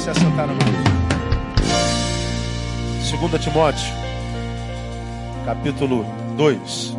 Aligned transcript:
se 0.00 0.08
assentar 0.08 0.46
na 0.46 0.54
mesa. 0.54 0.66
2 3.18 3.44
Timóteo, 3.44 3.86
capítulo 5.44 6.06
2. 6.38 6.96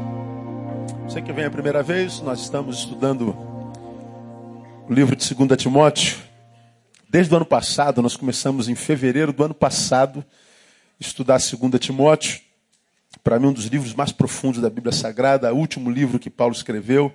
Você 1.06 1.20
que 1.20 1.34
vem 1.34 1.46
a 1.46 1.50
primeira 1.50 1.82
vez, 1.82 2.22
nós 2.22 2.42
estamos 2.42 2.78
estudando 2.78 3.36
o 4.88 4.94
livro 4.94 5.16
de 5.16 5.34
2 5.34 5.60
Timóteo. 5.60 6.16
Desde 7.10 7.34
o 7.34 7.38
ano 7.38 7.46
passado, 7.46 8.04
nós 8.04 8.16
começamos 8.16 8.70
em 8.70 8.76
fevereiro 8.76 9.34
do 9.34 9.46
ano 9.46 9.56
passado 9.56 10.24
estudar 11.00 11.40
2 11.40 11.80
Timóteo. 11.80 12.40
Para 13.24 13.40
mim, 13.40 13.48
um 13.48 13.54
dos 13.54 13.66
livros 13.66 13.96
mais 13.96 14.12
profundos 14.12 14.62
da 14.62 14.70
Bíblia 14.70 14.94
Sagrada, 14.94 15.52
o 15.52 15.58
último 15.58 15.90
livro 15.90 16.20
que 16.20 16.30
Paulo 16.30 16.54
escreveu. 16.54 17.12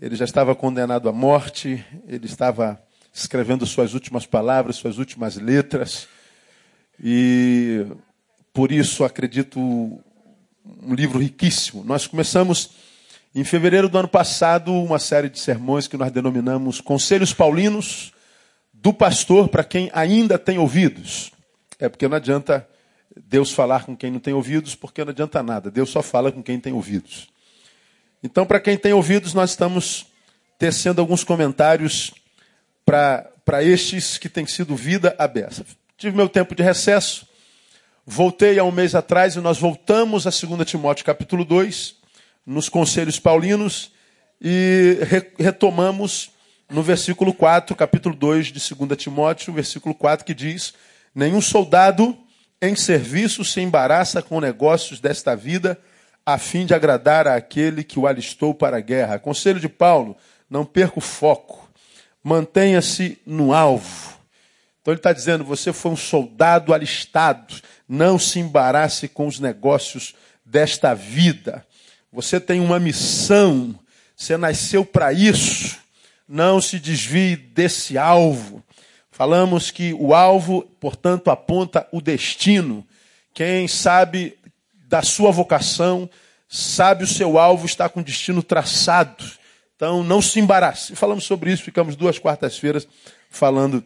Ele 0.00 0.16
já 0.16 0.24
estava 0.24 0.54
condenado 0.54 1.10
à 1.10 1.12
morte, 1.12 1.84
ele 2.08 2.24
estava 2.24 2.82
escrevendo 3.12 3.66
suas 3.66 3.94
últimas 3.94 4.24
palavras, 4.24 4.76
suas 4.76 4.98
últimas 4.98 5.36
letras. 5.36 6.08
E 7.02 7.86
por 8.52 8.72
isso 8.72 9.04
acredito 9.04 9.58
um 9.60 10.94
livro 10.94 11.18
riquíssimo. 11.18 11.84
Nós 11.84 12.06
começamos 12.06 12.70
em 13.34 13.44
fevereiro 13.44 13.88
do 13.88 13.98
ano 13.98 14.08
passado 14.08 14.72
uma 14.72 14.98
série 14.98 15.28
de 15.28 15.38
sermões 15.38 15.86
que 15.86 15.96
nós 15.96 16.12
denominamos 16.12 16.80
Conselhos 16.80 17.32
Paulinos 17.32 18.12
do 18.72 18.92
Pastor 18.92 19.48
para 19.48 19.64
quem 19.64 19.90
ainda 19.92 20.38
tem 20.38 20.58
ouvidos. 20.58 21.32
É 21.78 21.88
porque 21.88 22.06
não 22.08 22.16
adianta 22.16 22.66
Deus 23.28 23.52
falar 23.52 23.84
com 23.84 23.96
quem 23.96 24.10
não 24.10 24.20
tem 24.20 24.34
ouvidos, 24.34 24.74
porque 24.74 25.04
não 25.04 25.10
adianta 25.10 25.42
nada. 25.42 25.70
Deus 25.70 25.90
só 25.90 26.02
fala 26.02 26.32
com 26.32 26.42
quem 26.42 26.58
tem 26.58 26.72
ouvidos. 26.72 27.28
Então, 28.22 28.46
para 28.46 28.60
quem 28.60 28.76
tem 28.76 28.92
ouvidos, 28.92 29.34
nós 29.34 29.50
estamos 29.50 30.06
tecendo 30.58 31.00
alguns 31.00 31.24
comentários 31.24 32.12
para 32.84 33.62
estes 33.62 34.18
que 34.18 34.28
têm 34.28 34.46
sido 34.46 34.76
vida 34.76 35.14
aberta. 35.18 35.64
Tive 35.96 36.16
meu 36.16 36.28
tempo 36.28 36.54
de 36.54 36.62
recesso, 36.62 37.26
voltei 38.04 38.58
há 38.58 38.64
um 38.64 38.72
mês 38.72 38.94
atrás 38.94 39.36
e 39.36 39.40
nós 39.40 39.58
voltamos 39.58 40.26
a 40.26 40.30
2 40.30 40.68
Timóteo 40.68 41.04
capítulo 41.04 41.44
2, 41.44 41.96
nos 42.44 42.68
conselhos 42.68 43.18
paulinos, 43.18 43.92
e 44.40 44.98
re 45.02 45.30
retomamos 45.38 46.32
no 46.68 46.82
versículo 46.82 47.32
4, 47.32 47.76
capítulo 47.76 48.14
2 48.16 48.46
de 48.46 48.74
2 48.74 48.96
Timóteo, 48.98 49.52
versículo 49.52 49.94
4, 49.94 50.24
que 50.24 50.34
diz: 50.34 50.74
Nenhum 51.14 51.40
soldado 51.40 52.18
em 52.60 52.74
serviço 52.74 53.44
se 53.44 53.60
embaraça 53.60 54.22
com 54.22 54.40
negócios 54.40 54.98
desta 54.98 55.36
vida, 55.36 55.78
a 56.26 56.38
fim 56.38 56.66
de 56.66 56.74
agradar 56.74 57.28
àquele 57.28 57.84
que 57.84 57.98
o 57.98 58.06
alistou 58.06 58.54
para 58.54 58.78
a 58.78 58.80
guerra. 58.80 59.18
Conselho 59.18 59.60
de 59.60 59.68
Paulo: 59.68 60.16
não 60.50 60.64
perca 60.64 60.98
o 60.98 61.02
foco 61.02 61.61
mantenha-se 62.22 63.18
no 63.26 63.52
alvo. 63.52 64.16
Então 64.80 64.92
ele 64.92 64.98
está 64.98 65.12
dizendo: 65.12 65.44
você 65.44 65.72
foi 65.72 65.92
um 65.92 65.96
soldado 65.96 66.74
alistado, 66.74 67.54
não 67.88 68.18
se 68.18 68.38
embarace 68.38 69.08
com 69.08 69.26
os 69.26 69.38
negócios 69.38 70.14
desta 70.44 70.94
vida. 70.94 71.64
Você 72.12 72.38
tem 72.38 72.60
uma 72.60 72.78
missão, 72.78 73.78
você 74.14 74.36
nasceu 74.36 74.84
para 74.84 75.12
isso. 75.12 75.80
Não 76.28 76.60
se 76.60 76.78
desvie 76.78 77.36
desse 77.36 77.98
alvo. 77.98 78.62
Falamos 79.10 79.70
que 79.70 79.92
o 79.94 80.14
alvo, 80.14 80.62
portanto, 80.80 81.30
aponta 81.30 81.86
o 81.92 82.00
destino. 82.00 82.86
Quem 83.34 83.68
sabe 83.68 84.38
da 84.88 85.02
sua 85.02 85.30
vocação, 85.30 86.08
sabe 86.48 87.04
o 87.04 87.06
seu 87.06 87.38
alvo, 87.38 87.66
está 87.66 87.88
com 87.88 88.00
o 88.00 88.04
destino 88.04 88.42
traçado. 88.42 89.24
Então, 89.82 90.04
não 90.04 90.22
se 90.22 90.38
embarace. 90.38 90.94
Falamos 90.94 91.24
sobre 91.24 91.50
isso, 91.50 91.64
ficamos 91.64 91.96
duas 91.96 92.16
quartas-feiras 92.16 92.86
falando 93.28 93.82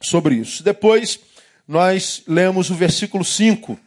sobre 0.00 0.34
isso. 0.34 0.64
Depois, 0.64 1.20
nós 1.68 2.24
lemos 2.26 2.70
o 2.70 2.74
versículo 2.74 3.24
5. 3.24 3.78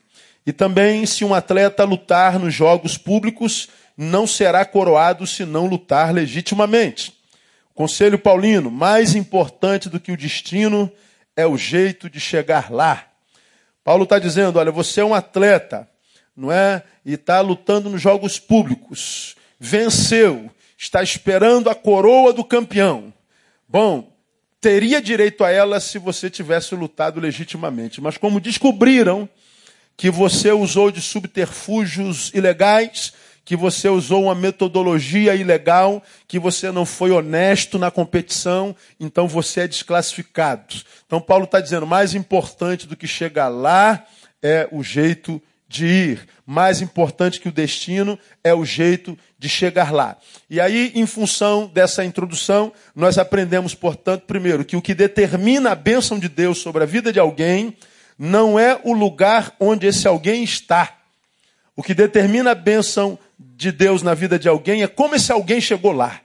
E 0.46 0.54
também, 0.54 1.06
se 1.06 1.26
um 1.26 1.34
atleta 1.34 1.84
lutar 1.84 2.40
nos 2.40 2.54
jogos 2.54 2.98
públicos, 2.98 3.68
não 3.98 4.26
será 4.26 4.64
coroado 4.64 5.28
se 5.28 5.44
não 5.44 5.66
lutar 5.66 6.14
legitimamente. 6.14 7.14
Conselho 7.76 8.18
Paulino: 8.18 8.72
mais 8.72 9.14
importante 9.14 9.90
do 9.90 10.00
que 10.00 10.14
o 10.14 10.18
destino 10.18 10.90
é 11.36 11.46
o 11.46 11.58
jeito 11.58 12.10
de 12.10 12.22
chegar 12.22 12.72
lá. 12.72 13.08
Paulo 13.84 14.06
está 14.06 14.20
dizendo: 14.20 14.58
olha, 14.58 14.72
você 14.72 15.02
é 15.02 15.06
um 15.06 15.14
atleta, 15.14 15.86
não 16.34 16.50
é? 16.50 16.82
E 17.06 17.16
está 17.16 17.42
lutando 17.42 17.90
nos 17.90 18.02
jogos 18.02 18.40
públicos. 18.40 19.36
Venceu 19.60 20.50
está 20.82 21.04
esperando 21.04 21.70
a 21.70 21.76
coroa 21.76 22.34
do 22.34 22.44
campeão. 22.44 23.14
Bom, 23.70 24.12
teria 24.60 25.00
direito 25.00 25.44
a 25.44 25.52
ela 25.52 25.80
se 25.80 26.00
você 26.00 26.28
tivesse 26.28 26.74
lutado 26.74 27.20
legitimamente, 27.20 28.02
mas 28.02 28.18
como 28.18 28.40
descobriram 28.40 29.30
que 29.96 30.10
você 30.10 30.52
usou 30.52 30.90
de 30.90 31.00
subterfúgios 31.00 32.32
ilegais, 32.34 33.14
que 33.46 33.56
você 33.56 33.90
usou 33.90 34.24
uma 34.24 34.34
metodologia 34.34 35.36
ilegal, 35.36 36.02
que 36.28 36.40
você 36.40 36.72
não 36.72 36.86
foi 36.86 37.12
honesto 37.12 37.78
na 37.78 37.92
competição, 37.92 38.76
então 39.00 39.28
você 39.28 39.62
é 39.62 39.68
desclassificado. 39.68 40.78
Então 41.06 41.22
Paulo 41.22 41.46
está 41.46 41.62
dizendo: 41.62 41.86
mais 41.86 42.16
importante 42.16 42.88
do 42.88 42.98
que 42.98 43.06
chegar 43.06 43.50
lá 43.50 44.04
é 44.42 44.68
o 44.72 44.82
jeito 44.82 45.40
de 45.72 45.86
ir. 45.86 46.28
Mais 46.46 46.82
importante 46.82 47.40
que 47.40 47.48
o 47.48 47.52
destino 47.52 48.20
é 48.44 48.54
o 48.54 48.66
jeito 48.66 49.18
de 49.40 49.48
chegar 49.48 49.92
lá. 49.92 50.18
E 50.50 50.60
aí, 50.60 50.92
em 50.94 51.06
função 51.06 51.66
dessa 51.66 52.04
introdução, 52.04 52.74
nós 52.94 53.18
aprendemos, 53.18 53.74
portanto, 53.74 54.24
primeiro, 54.24 54.66
que 54.66 54.76
o 54.76 54.82
que 54.82 54.94
determina 54.94 55.72
a 55.72 55.76
bênção 55.76 56.20
de 56.20 56.28
Deus 56.28 56.58
sobre 56.58 56.84
a 56.84 56.86
vida 56.86 57.14
de 57.14 57.20
alguém 57.20 57.76
não 58.20 58.60
é 58.60 58.80
o 58.84 58.92
lugar 58.92 59.56
onde 59.60 59.88
esse 59.88 60.08
alguém 60.08 60.44
está. 60.44 60.98
O 61.76 61.82
que 61.82 61.94
determina 61.94 62.52
a 62.52 62.56
bênção 62.56 63.18
de 63.40 63.72
Deus 63.72 64.04
na 64.04 64.14
vida 64.14 64.38
de 64.38 64.50
alguém 64.50 64.84
é 64.84 64.88
como 64.88 65.16
esse 65.16 65.32
alguém 65.32 65.62
chegou 65.62 65.94
lá. 65.94 66.20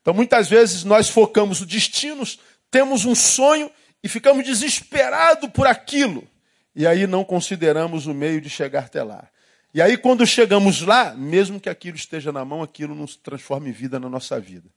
Então, 0.00 0.14
muitas 0.14 0.48
vezes, 0.48 0.84
nós 0.84 1.08
focamos 1.08 1.60
os 1.60 1.66
destinos, 1.66 2.38
temos 2.70 3.04
um 3.04 3.14
sonho 3.14 3.70
e 4.02 4.08
ficamos 4.08 4.44
desesperados 4.44 5.50
por 5.50 5.66
aquilo 5.66 6.26
e 6.74 6.86
aí 6.86 7.06
não 7.06 7.24
consideramos 7.24 8.06
o 8.06 8.14
meio 8.14 8.40
de 8.40 8.48
chegar 8.48 8.84
até 8.84 9.02
lá. 9.02 9.28
E 9.74 9.80
aí, 9.80 9.96
quando 9.96 10.26
chegamos 10.26 10.82
lá, 10.82 11.14
mesmo 11.14 11.58
que 11.58 11.68
aquilo 11.68 11.96
esteja 11.96 12.30
na 12.30 12.44
mão, 12.44 12.62
aquilo 12.62 12.94
nos 12.94 13.16
transforma 13.16 13.68
em 13.68 13.72
vida 13.72 13.98
na 13.98 14.08
nossa 14.08 14.38
vida. 14.38 14.68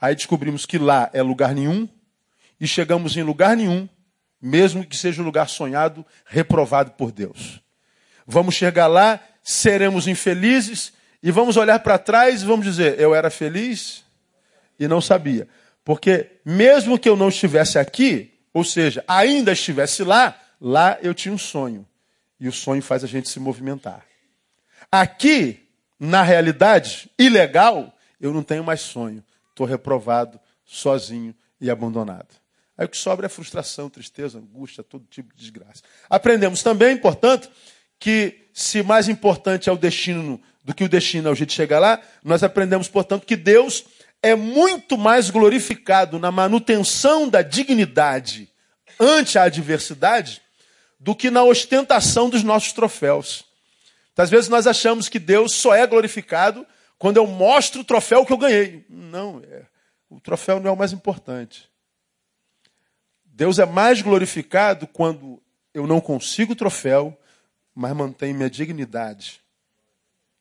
Aí 0.00 0.14
descobrimos 0.14 0.64
que 0.64 0.78
lá 0.78 1.10
é 1.12 1.22
lugar 1.22 1.54
nenhum, 1.54 1.88
e 2.60 2.66
chegamos 2.66 3.16
em 3.16 3.22
lugar 3.22 3.56
nenhum, 3.56 3.88
mesmo 4.40 4.86
que 4.86 4.96
seja 4.96 5.22
um 5.22 5.24
lugar 5.24 5.48
sonhado, 5.48 6.06
reprovado 6.24 6.92
por 6.92 7.10
Deus. 7.10 7.60
Vamos 8.26 8.54
chegar 8.54 8.86
lá, 8.86 9.20
seremos 9.42 10.06
infelizes, 10.06 10.92
e 11.22 11.30
vamos 11.30 11.56
olhar 11.56 11.80
para 11.80 11.98
trás 11.98 12.42
e 12.42 12.46
vamos 12.46 12.64
dizer: 12.64 13.00
eu 13.00 13.14
era 13.14 13.30
feliz 13.30 14.04
e 14.78 14.86
não 14.86 15.00
sabia. 15.00 15.48
Porque 15.84 16.38
mesmo 16.44 16.98
que 16.98 17.08
eu 17.08 17.16
não 17.16 17.28
estivesse 17.28 17.78
aqui, 17.78 18.34
ou 18.52 18.62
seja, 18.64 19.04
ainda 19.08 19.52
estivesse 19.52 20.04
lá, 20.04 20.38
Lá 20.68 20.98
eu 21.00 21.14
tinha 21.14 21.32
um 21.32 21.38
sonho. 21.38 21.86
E 22.40 22.48
o 22.48 22.52
sonho 22.52 22.82
faz 22.82 23.04
a 23.04 23.06
gente 23.06 23.28
se 23.28 23.38
movimentar. 23.38 24.04
Aqui, 24.90 25.64
na 25.96 26.24
realidade, 26.24 27.08
ilegal, 27.16 27.96
eu 28.20 28.32
não 28.32 28.42
tenho 28.42 28.64
mais 28.64 28.80
sonho. 28.80 29.22
Estou 29.50 29.64
reprovado, 29.64 30.40
sozinho 30.64 31.32
e 31.60 31.70
abandonado. 31.70 32.34
Aí 32.76 32.84
o 32.84 32.88
que 32.88 32.96
sobra 32.96 33.26
é 33.26 33.28
frustração, 33.28 33.88
tristeza, 33.88 34.38
angústia, 34.38 34.82
todo 34.82 35.06
tipo 35.08 35.32
de 35.36 35.38
desgraça. 35.38 35.84
Aprendemos 36.10 36.64
também, 36.64 36.96
portanto, 36.96 37.48
que 37.96 38.48
se 38.52 38.82
mais 38.82 39.08
importante 39.08 39.68
é 39.68 39.72
o 39.72 39.78
destino 39.78 40.42
do 40.64 40.74
que 40.74 40.82
o 40.82 40.88
destino 40.88 41.28
é 41.28 41.30
o 41.30 41.34
jeito 41.36 41.50
de 41.50 41.54
chegar 41.54 41.78
lá, 41.78 42.02
nós 42.24 42.42
aprendemos, 42.42 42.88
portanto, 42.88 43.24
que 43.24 43.36
Deus 43.36 43.84
é 44.20 44.34
muito 44.34 44.98
mais 44.98 45.30
glorificado 45.30 46.18
na 46.18 46.32
manutenção 46.32 47.28
da 47.28 47.40
dignidade 47.40 48.50
ante 48.98 49.38
a 49.38 49.44
adversidade 49.44 50.42
do 51.06 51.14
que 51.14 51.30
na 51.30 51.44
ostentação 51.44 52.28
dos 52.28 52.42
nossos 52.42 52.72
troféus. 52.72 53.44
Às 54.16 54.28
vezes 54.28 54.48
nós 54.48 54.66
achamos 54.66 55.08
que 55.08 55.20
Deus 55.20 55.52
só 55.52 55.72
é 55.72 55.86
glorificado 55.86 56.66
quando 56.98 57.18
eu 57.18 57.28
mostro 57.28 57.82
o 57.82 57.84
troféu 57.84 58.26
que 58.26 58.32
eu 58.32 58.36
ganhei. 58.36 58.84
Não, 58.88 59.40
é, 59.48 59.66
o 60.10 60.18
troféu 60.18 60.58
não 60.58 60.68
é 60.68 60.72
o 60.72 60.76
mais 60.76 60.92
importante. 60.92 61.70
Deus 63.24 63.60
é 63.60 63.64
mais 63.64 64.02
glorificado 64.02 64.84
quando 64.88 65.40
eu 65.72 65.86
não 65.86 66.00
consigo 66.00 66.54
o 66.54 66.56
troféu, 66.56 67.16
mas 67.72 67.94
mantenho 67.94 68.34
minha 68.34 68.50
dignidade 68.50 69.40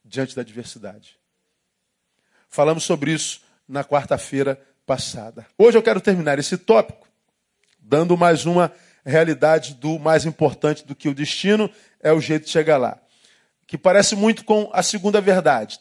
diante 0.04 0.36
da 0.36 0.42
adversidade. 0.42 1.20
Falamos 2.50 2.86
sobre 2.86 3.12
isso 3.12 3.42
na 3.70 3.84
quarta-feira 3.84 4.60
passada. 4.84 5.46
Hoje 5.60 5.78
eu 5.78 5.84
quero 5.84 6.02
terminar 6.02 6.40
esse 6.40 6.58
tópico 6.58 7.06
dando 7.86 8.18
mais 8.18 8.48
uma 8.48 8.74
realidade 9.06 9.76
do 9.76 10.00
mais 10.00 10.26
importante 10.26 10.86
do 10.86 10.96
que 10.96 11.08
o 11.08 11.14
destino 11.14 11.70
é 12.02 12.12
o 12.12 12.20
jeito 12.20 12.46
de 12.46 12.52
chegar 12.52 12.78
lá. 12.78 12.98
Que 13.68 13.78
parece 13.78 14.16
muito 14.16 14.44
com 14.44 14.70
a 14.74 14.82
segunda 14.82 15.22
verdade. 15.22 15.80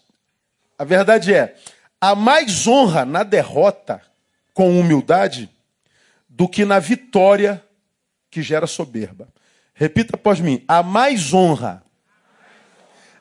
A 0.78 0.84
verdade 0.84 1.32
é: 1.32 1.56
há 2.00 2.14
mais 2.14 2.66
honra 2.66 3.04
na 3.04 3.22
derrota 3.22 4.00
com 4.52 4.78
humildade 4.78 5.50
do 6.28 6.48
que 6.48 6.64
na 6.64 6.78
vitória 6.78 7.62
que 8.30 8.42
gera 8.42 8.66
soberba. 8.66 9.28
Repita 9.72 10.16
após 10.16 10.40
mim: 10.40 10.64
há 10.68 10.82
mais 10.82 11.32
honra 11.32 11.82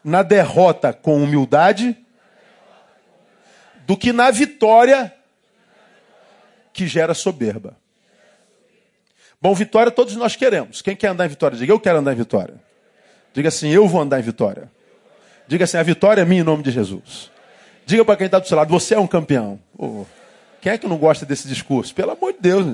na 0.04 0.22
derrota 0.22 0.92
com 0.92 1.24
humildade 1.24 1.98
do 3.86 3.98
que 3.98 4.12
na 4.12 4.32
vitória 4.32 5.14
que 6.74 6.88
gera 6.88 7.14
soberba. 7.14 7.78
Bom, 9.44 9.54
vitória 9.54 9.92
todos 9.92 10.16
nós 10.16 10.38
queremos. 10.38 10.82
Quem 10.82 10.96
quer 10.96 11.10
andar 11.10 11.26
em 11.26 11.28
vitória? 11.28 11.58
Diga, 11.58 11.74
eu 11.74 11.78
quero 11.78 11.98
andar 11.98 12.14
em 12.14 12.16
vitória. 12.16 12.54
Diga 13.34 13.50
assim, 13.50 13.68
eu 13.68 13.86
vou 13.90 14.00
andar 14.00 14.18
em 14.18 14.24
vitória. 14.24 14.72
Diga 15.50 15.66
assim, 15.66 15.76
a 15.76 15.84
vitória 15.84 16.22
é 16.22 16.26
minha 16.26 16.40
em 16.40 16.46
nome 16.46 16.64
de 16.64 16.72
Jesus. 16.72 17.30
Diga 17.86 18.06
para 18.06 18.16
quem 18.16 18.28
está 18.28 18.40
do 18.40 18.48
seu 18.48 18.56
lado, 18.56 18.70
você 18.70 18.96
é 18.96 19.00
um 19.00 19.06
campeão. 19.06 19.60
Oh, 19.78 20.06
quem 20.62 20.72
é 20.72 20.78
que 20.78 20.88
não 20.88 20.96
gosta 20.96 21.26
desse 21.26 21.46
discurso? 21.46 21.94
Pelo 21.94 22.12
amor 22.12 22.32
de 22.32 22.40
Deus. 22.40 22.66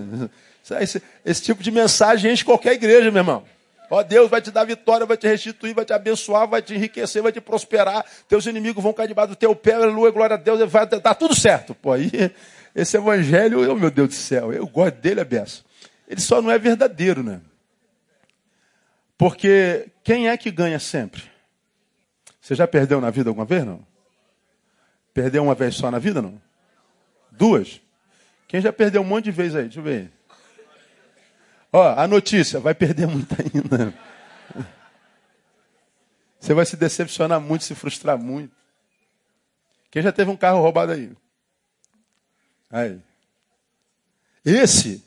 Esse, 0.80 1.02
esse 1.26 1.42
tipo 1.42 1.64
de 1.64 1.72
mensagem 1.72 2.32
enche 2.32 2.46
qualquer 2.46 2.74
igreja, 2.74 3.10
meu 3.10 3.22
irmão. 3.22 3.44
Ó, 3.90 4.04
Deus 4.04 4.30
vai 4.30 4.40
te 4.40 4.52
dar 4.52 4.64
vitória, 4.64 5.08
vai 5.08 5.18
te 5.18 5.28
restituir, 5.28 5.74
vai 5.74 5.86
te 5.86 5.94
abençoar, 5.94 6.48
vai 6.48 6.62
te 6.62 6.76
enriquecer, 6.76 7.24
vai 7.24 7.32
te 7.32 7.42
prosperar. 7.42 8.06
Teus 8.28 8.46
inimigos 8.46 8.84
vão 8.84 8.94
cair 8.94 9.08
debaixo 9.08 9.30
do 9.30 9.36
teu 9.36 9.56
pé, 9.56 9.74
aleluia, 9.74 10.12
glória 10.12 10.36
a 10.36 10.38
Deus, 10.38 10.60
vai 10.70 10.86
dar 10.86 11.16
tudo 11.16 11.34
certo. 11.34 11.74
Pô, 11.74 11.94
aí, 11.94 12.32
esse 12.76 12.96
evangelho, 12.96 13.72
oh, 13.72 13.76
meu 13.76 13.90
Deus 13.90 14.10
do 14.10 14.14
céu, 14.14 14.54
eu 14.54 14.68
gosto 14.68 14.98
dele, 14.98 15.22
é 15.22 15.26
beça. 15.26 15.68
Ele 16.10 16.20
só 16.20 16.42
não 16.42 16.50
é 16.50 16.58
verdadeiro, 16.58 17.22
né? 17.22 17.40
Porque 19.16 19.92
quem 20.04 20.28
é 20.28 20.36
que 20.36 20.50
ganha 20.50 20.80
sempre? 20.80 21.22
Você 22.42 22.56
já 22.56 22.68
perdeu 22.68 23.00
na 23.00 23.12
vida 23.12 23.30
alguma 23.30 23.46
vez, 23.46 23.64
não? 23.64 23.86
Perdeu 25.14 25.44
uma 25.44 25.54
vez 25.54 25.76
só 25.76 25.92
na 25.92 26.00
vida, 26.00 26.20
não? 26.20 26.42
Duas? 27.30 27.80
Quem 28.48 28.60
já 28.60 28.74
perdeu 28.74 29.02
um 29.02 29.06
monte 29.06 29.26
de 29.26 29.32
vezes 29.32 29.56
aí? 29.56 29.64
Deixa 29.66 29.80
eu 29.80 29.84
ver. 29.84 30.12
Ó, 31.72 31.88
a 31.88 32.08
notícia, 32.08 32.60
vai 32.60 32.74
perder 32.74 33.06
muito 33.06 33.36
ainda. 33.40 33.94
Você 36.40 36.54
vai 36.56 36.66
se 36.66 36.76
decepcionar 36.76 37.40
muito, 37.40 37.66
se 37.66 37.76
frustrar 37.76 38.18
muito. 38.18 38.56
Quem 39.92 40.02
já 40.02 40.12
teve 40.12 40.32
um 40.32 40.38
carro 40.38 40.62
roubado 40.62 40.94
aí? 40.94 41.12
Aí. 42.72 43.00
Esse 44.44 45.04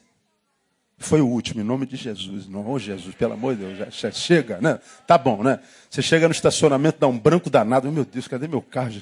foi 1.02 1.20
o 1.20 1.26
último, 1.26 1.60
em 1.60 1.64
nome 1.64 1.84
de 1.86 1.96
Jesus. 1.96 2.48
Não, 2.48 2.78
Jesus, 2.78 3.14
pelo 3.14 3.34
amor 3.34 3.54
de 3.54 3.64
Deus, 3.64 3.78
já, 3.78 3.86
já, 3.90 4.10
chega, 4.10 4.58
né? 4.60 4.78
Tá 5.06 5.18
bom, 5.18 5.42
né? 5.42 5.60
Você 5.90 6.00
chega 6.00 6.26
no 6.26 6.32
estacionamento, 6.32 6.98
dá 6.98 7.06
um 7.06 7.18
branco 7.18 7.50
danado. 7.50 7.90
Meu 7.92 8.04
Deus, 8.04 8.26
cadê 8.26 8.48
meu 8.48 8.62
carro? 8.62 8.92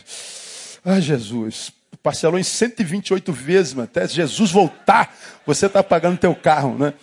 Ai, 0.84 1.00
Jesus. 1.00 1.72
Parcelou 2.02 2.38
em 2.38 2.42
128 2.42 3.32
vezes, 3.32 3.74
mano. 3.74 3.88
Até 3.90 4.08
Jesus 4.08 4.50
voltar, 4.50 5.16
você 5.46 5.66
está 5.66 5.82
pagando 5.82 6.18
teu 6.18 6.34
carro, 6.34 6.76
né? 6.76 6.94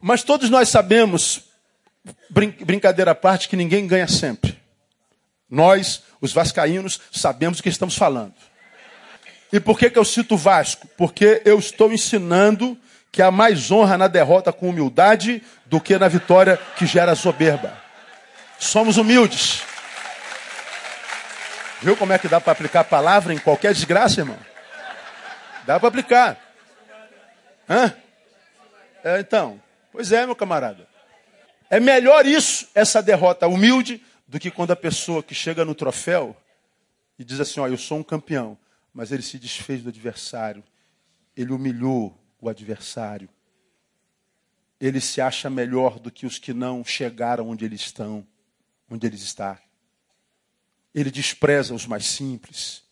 Mas 0.00 0.22
todos 0.22 0.50
nós 0.50 0.68
sabemos, 0.68 1.44
brin 2.28 2.50
brincadeira 2.50 3.12
à 3.12 3.14
parte, 3.14 3.48
que 3.48 3.56
ninguém 3.56 3.86
ganha 3.86 4.08
sempre. 4.08 4.58
Nós, 5.48 6.02
os 6.20 6.32
vascaínos, 6.32 7.00
sabemos 7.12 7.58
o 7.58 7.62
que 7.62 7.68
estamos 7.68 7.96
falando. 7.96 8.34
E 9.52 9.60
por 9.60 9.78
que, 9.78 9.88
que 9.88 9.98
eu 9.98 10.04
cito 10.04 10.36
Vasco? 10.36 10.88
Porque 10.96 11.40
eu 11.44 11.58
estou 11.58 11.92
ensinando 11.92 12.76
que 13.14 13.22
há 13.22 13.30
mais 13.30 13.70
honra 13.70 13.96
na 13.96 14.08
derrota 14.08 14.52
com 14.52 14.68
humildade 14.68 15.42
do 15.64 15.80
que 15.80 15.96
na 15.96 16.08
vitória 16.08 16.58
que 16.76 16.84
gera 16.84 17.14
soberba. 17.14 17.76
Somos 18.58 18.96
humildes. 18.96 19.62
Viu 21.80 21.96
como 21.96 22.12
é 22.12 22.18
que 22.18 22.28
dá 22.28 22.40
para 22.40 22.52
aplicar 22.52 22.80
a 22.80 22.84
palavra 22.84 23.32
em 23.32 23.38
qualquer 23.38 23.72
desgraça, 23.72 24.20
irmão? 24.20 24.38
Dá 25.64 25.78
para 25.78 25.88
aplicar. 25.88 26.36
Hã? 27.68 27.94
É, 29.02 29.20
então, 29.20 29.60
Pois 29.94 30.10
é, 30.10 30.26
meu 30.26 30.34
camarada. 30.34 30.88
É 31.70 31.78
melhor 31.78 32.26
isso, 32.26 32.66
essa 32.74 33.00
derrota 33.00 33.46
humilde, 33.46 34.02
do 34.26 34.40
que 34.40 34.50
quando 34.50 34.72
a 34.72 34.76
pessoa 34.76 35.22
que 35.22 35.36
chega 35.36 35.64
no 35.64 35.72
troféu 35.72 36.36
e 37.16 37.22
diz 37.22 37.38
assim: 37.38 37.60
Ó, 37.60 37.68
eu 37.68 37.78
sou 37.78 37.98
um 37.98 38.02
campeão, 38.02 38.58
mas 38.92 39.12
ele 39.12 39.22
se 39.22 39.38
desfez 39.38 39.84
do 39.84 39.90
adversário, 39.90 40.64
ele 41.36 41.52
humilhou 41.52 42.12
o 42.44 42.48
adversário, 42.48 43.28
ele 44.80 45.00
se 45.00 45.20
acha 45.20 45.48
melhor 45.48 45.98
do 45.98 46.10
que 46.10 46.26
os 46.26 46.38
que 46.38 46.52
não 46.52 46.84
chegaram 46.84 47.48
onde 47.48 47.64
eles 47.64 47.80
estão, 47.80 48.26
onde 48.90 49.06
eles 49.06 49.22
estão. 49.22 49.56
Ele 50.94 51.10
despreza 51.10 51.74
os 51.74 51.86
mais 51.86 52.06
simples. 52.06 52.82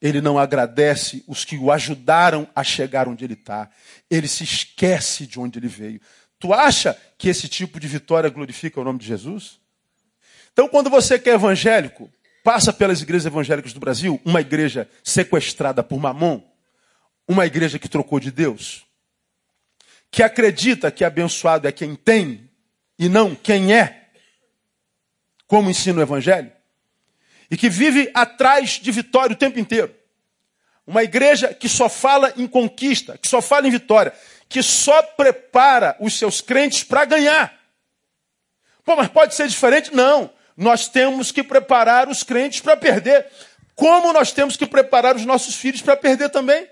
Ele 0.00 0.20
não 0.20 0.38
agradece 0.38 1.24
os 1.26 1.44
que 1.44 1.56
o 1.56 1.70
ajudaram 1.70 2.48
a 2.54 2.64
chegar 2.64 3.08
onde 3.08 3.24
ele 3.24 3.34
está. 3.34 3.70
Ele 4.10 4.28
se 4.28 4.44
esquece 4.44 5.26
de 5.26 5.38
onde 5.38 5.58
ele 5.58 5.68
veio. 5.68 6.00
Tu 6.38 6.52
acha 6.52 6.98
que 7.18 7.28
esse 7.28 7.48
tipo 7.48 7.78
de 7.78 7.86
vitória 7.86 8.30
glorifica 8.30 8.80
o 8.80 8.84
nome 8.84 8.98
de 8.98 9.06
Jesus? 9.06 9.60
Então, 10.52 10.68
quando 10.68 10.90
você 10.90 11.18
que 11.18 11.30
é 11.30 11.34
evangélico, 11.34 12.10
passa 12.42 12.72
pelas 12.72 13.00
igrejas 13.00 13.26
evangélicas 13.26 13.72
do 13.72 13.80
Brasil, 13.80 14.20
uma 14.24 14.40
igreja 14.40 14.88
sequestrada 15.02 15.82
por 15.82 16.00
mamon, 16.00 16.42
uma 17.26 17.46
igreja 17.46 17.78
que 17.78 17.88
trocou 17.88 18.18
de 18.20 18.30
Deus, 18.30 18.84
que 20.10 20.22
acredita 20.22 20.90
que 20.90 21.04
abençoado 21.04 21.66
é 21.66 21.72
quem 21.72 21.94
tem 21.94 22.50
e 22.98 23.08
não 23.08 23.34
quem 23.34 23.74
é, 23.74 24.08
como 25.46 25.70
ensina 25.70 26.00
o 26.00 26.02
evangelho, 26.02 26.52
e 27.50 27.56
que 27.56 27.68
vive 27.68 28.10
atrás 28.14 28.70
de 28.80 28.90
vitória 28.90 29.34
o 29.34 29.38
tempo 29.38 29.58
inteiro. 29.58 29.94
Uma 30.86 31.02
igreja 31.02 31.54
que 31.54 31.68
só 31.68 31.88
fala 31.88 32.32
em 32.36 32.46
conquista, 32.46 33.16
que 33.16 33.28
só 33.28 33.40
fala 33.40 33.68
em 33.68 33.70
vitória, 33.70 34.12
que 34.48 34.62
só 34.62 35.02
prepara 35.02 35.96
os 36.00 36.18
seus 36.18 36.40
crentes 36.40 36.82
para 36.84 37.04
ganhar. 37.04 37.58
Pô, 38.84 38.96
mas 38.96 39.08
pode 39.08 39.34
ser 39.34 39.48
diferente? 39.48 39.94
Não. 39.94 40.30
Nós 40.56 40.88
temos 40.88 41.32
que 41.32 41.42
preparar 41.42 42.08
os 42.08 42.22
crentes 42.22 42.60
para 42.60 42.76
perder. 42.76 43.26
Como 43.74 44.12
nós 44.12 44.32
temos 44.32 44.56
que 44.56 44.66
preparar 44.66 45.16
os 45.16 45.24
nossos 45.24 45.54
filhos 45.54 45.80
para 45.80 45.96
perder 45.96 46.28
também? 46.30 46.68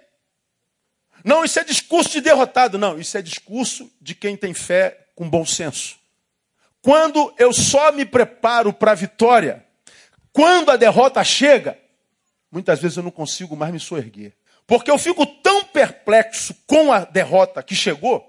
Não, 1.25 1.45
isso 1.45 1.59
é 1.59 1.65
discurso 1.65 2.11
de 2.11 2.21
derrotado. 2.21 2.79
Não, 2.79 2.99
isso 2.99 3.17
é 3.17 3.23
discurso 3.23 3.91
de 4.01 4.15
quem 4.15 4.37
tem 4.37 4.55
fé 4.55 5.09
com 5.15 5.29
bom 5.29 5.45
senso. 5.45 5.99
Quando 6.83 7.35
eu 7.39 7.53
só 7.53 7.93
me 7.93 8.05
preparo 8.05 8.73
para 8.73 8.93
a 8.93 8.95
vitória, 8.95 9.65
quando 10.33 10.71
a 10.71 10.77
derrota 10.77 11.23
chega, 11.23 11.79
muitas 12.51 12.81
vezes 12.81 12.97
eu 12.97 13.03
não 13.03 13.11
consigo 13.11 13.57
mais 13.57 13.73
me 13.73 13.81
soerguer. 13.81 14.33
Porque 14.67 14.91
eu 14.91 14.97
fico 14.99 15.27
tão 15.27 15.65
perplexo 15.65 16.55
com 16.67 16.93
a 16.93 17.01
derrota 17.01 17.63
que 17.63 17.75
chegou, 17.75 18.27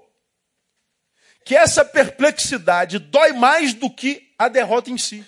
que 1.44 1.56
essa 1.56 1.84
perplexidade 1.84 2.98
dói 2.98 3.32
mais 3.32 3.72
do 3.74 3.88
que 3.88 4.34
a 4.38 4.48
derrota 4.48 4.90
em 4.90 4.98
si. 4.98 5.24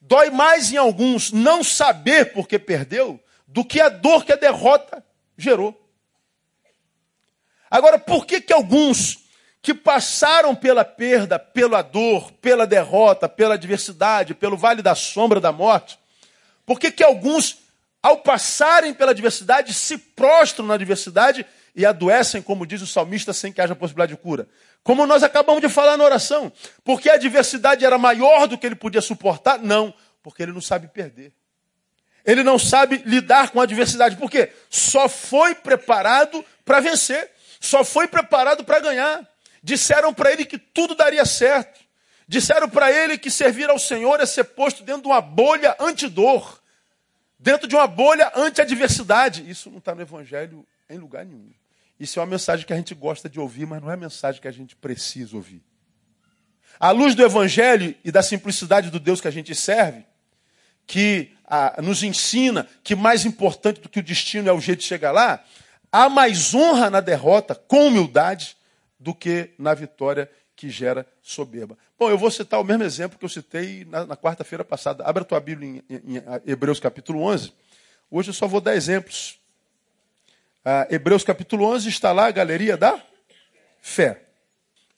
Dói 0.00 0.30
mais 0.30 0.72
em 0.72 0.76
alguns 0.76 1.30
não 1.30 1.62
saber 1.62 2.32
porque 2.32 2.58
perdeu 2.58 3.22
do 3.46 3.64
que 3.64 3.80
a 3.80 3.88
dor 3.88 4.24
que 4.24 4.32
a 4.32 4.36
derrota 4.36 5.04
gerou. 5.36 5.78
Agora, 7.70 7.98
por 7.98 8.26
que 8.26 8.40
que 8.40 8.52
alguns 8.52 9.20
que 9.62 9.74
passaram 9.74 10.54
pela 10.54 10.84
perda, 10.84 11.38
pela 11.38 11.82
dor, 11.82 12.32
pela 12.32 12.66
derrota, 12.66 13.28
pela 13.28 13.54
adversidade, 13.54 14.34
pelo 14.34 14.56
vale 14.56 14.82
da 14.82 14.94
sombra 14.94 15.38
da 15.38 15.52
morte, 15.52 15.98
por 16.64 16.80
que 16.80 16.90
que 16.90 17.04
alguns, 17.04 17.58
ao 18.02 18.18
passarem 18.18 18.94
pela 18.94 19.10
adversidade, 19.10 19.74
se 19.74 19.98
prostram 19.98 20.66
na 20.66 20.74
adversidade 20.74 21.44
e 21.76 21.84
adoecem, 21.84 22.42
como 22.42 22.66
diz 22.66 22.82
o 22.82 22.86
salmista, 22.86 23.32
sem 23.32 23.52
que 23.52 23.60
haja 23.60 23.76
possibilidade 23.76 24.16
de 24.16 24.22
cura? 24.22 24.48
Como 24.82 25.06
nós 25.06 25.22
acabamos 25.22 25.60
de 25.60 25.68
falar 25.68 25.96
na 25.96 26.04
oração. 26.04 26.52
Porque 26.82 27.10
a 27.10 27.14
adversidade 27.14 27.84
era 27.84 27.98
maior 27.98 28.46
do 28.46 28.56
que 28.56 28.66
ele 28.66 28.74
podia 28.74 29.00
suportar? 29.00 29.58
Não, 29.58 29.92
porque 30.22 30.42
ele 30.42 30.52
não 30.52 30.60
sabe 30.60 30.88
perder. 30.88 31.32
Ele 32.24 32.42
não 32.42 32.58
sabe 32.58 33.02
lidar 33.04 33.50
com 33.50 33.60
a 33.60 33.64
adversidade. 33.64 34.16
Por 34.16 34.30
quê? 34.30 34.52
Só 34.68 35.08
foi 35.08 35.54
preparado 35.54 36.44
para 36.64 36.80
vencer. 36.80 37.30
Só 37.60 37.84
foi 37.84 38.08
preparado 38.08 38.64
para 38.64 38.80
ganhar. 38.80 39.28
Disseram 39.62 40.14
para 40.14 40.32
ele 40.32 40.46
que 40.46 40.58
tudo 40.58 40.94
daria 40.94 41.24
certo. 41.26 41.78
Disseram 42.26 42.68
para 42.68 42.90
ele 42.90 43.18
que 43.18 43.30
servir 43.30 43.68
ao 43.68 43.78
Senhor 43.78 44.18
é 44.20 44.26
ser 44.26 44.44
posto 44.44 44.82
dentro 44.82 45.02
de 45.02 45.08
uma 45.08 45.20
bolha 45.20 45.76
antidor, 45.78 46.60
dentro 47.38 47.68
de 47.68 47.74
uma 47.74 47.86
bolha 47.86 48.32
anti-adversidade. 48.34 49.48
Isso 49.48 49.70
não 49.70 49.78
está 49.78 49.94
no 49.94 50.00
Evangelho 50.00 50.66
em 50.88 50.96
lugar 50.96 51.26
nenhum. 51.26 51.50
Isso 51.98 52.18
é 52.18 52.22
uma 52.22 52.28
mensagem 52.28 52.64
que 52.64 52.72
a 52.72 52.76
gente 52.76 52.94
gosta 52.94 53.28
de 53.28 53.38
ouvir, 53.38 53.66
mas 53.66 53.82
não 53.82 53.90
é 53.90 53.94
a 53.94 53.96
mensagem 53.96 54.40
que 54.40 54.48
a 54.48 54.52
gente 54.52 54.74
precisa 54.74 55.36
ouvir. 55.36 55.62
À 56.78 56.92
luz 56.92 57.14
do 57.14 57.22
Evangelho 57.22 57.94
e 58.02 58.10
da 58.10 58.22
simplicidade 58.22 58.90
do 58.90 58.98
Deus 58.98 59.20
que 59.20 59.28
a 59.28 59.30
gente 59.30 59.54
serve, 59.54 60.06
que 60.86 61.32
ah, 61.44 61.82
nos 61.82 62.02
ensina 62.02 62.66
que 62.82 62.94
mais 62.94 63.26
importante 63.26 63.80
do 63.80 63.88
que 63.88 63.98
o 63.98 64.02
destino 64.02 64.48
é 64.48 64.52
o 64.52 64.60
jeito 64.60 64.80
de 64.80 64.86
chegar 64.86 65.12
lá, 65.12 65.44
há 65.92 66.08
mais 66.08 66.54
honra 66.54 66.90
na 66.90 67.00
derrota, 67.00 67.54
com 67.54 67.86
humildade, 67.86 68.56
do 68.98 69.14
que 69.14 69.50
na 69.58 69.72
vitória 69.72 70.30
que 70.54 70.68
gera 70.68 71.06
soberba. 71.22 71.76
Bom, 71.98 72.10
eu 72.10 72.18
vou 72.18 72.30
citar 72.30 72.60
o 72.60 72.64
mesmo 72.64 72.84
exemplo 72.84 73.18
que 73.18 73.24
eu 73.24 73.30
citei 73.30 73.86
na, 73.86 74.04
na 74.04 74.16
quarta-feira 74.16 74.62
passada. 74.62 75.04
Abra 75.04 75.22
a 75.22 75.24
tua 75.24 75.40
Bíblia 75.40 75.68
em, 75.68 75.82
em, 75.88 76.16
em, 76.16 76.22
Hebreus 76.46 76.78
capítulo 76.78 77.22
11. 77.22 77.52
Hoje 78.10 78.28
eu 78.28 78.34
só 78.34 78.46
vou 78.46 78.60
dar 78.60 78.76
exemplos. 78.76 79.38
Ah, 80.62 80.86
Hebreus 80.90 81.24
capítulo 81.24 81.64
11 81.64 81.88
está 81.88 82.12
lá 82.12 82.26
a 82.26 82.30
galeria 82.30 82.76
da 82.76 83.02
fé. 83.80 84.22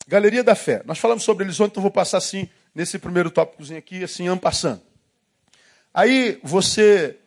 Galeria 0.09 0.43
da 0.43 0.57
fé. 0.57 0.83
Nós 0.85 0.99
falamos 0.99 1.23
sobre 1.23 1.45
eles 1.45 1.61
ontem, 1.61 1.73
então 1.73 1.83
vou 1.83 1.93
passar 1.93 2.19
assim, 2.19 2.49
nesse 2.75 2.99
primeiro 2.99 3.31
tópicozinho 3.31 3.79
aqui, 3.79 4.03
assim, 4.03 4.27
ampassando. 4.27 4.83
Aí 5.95 6.41
você 6.43 7.19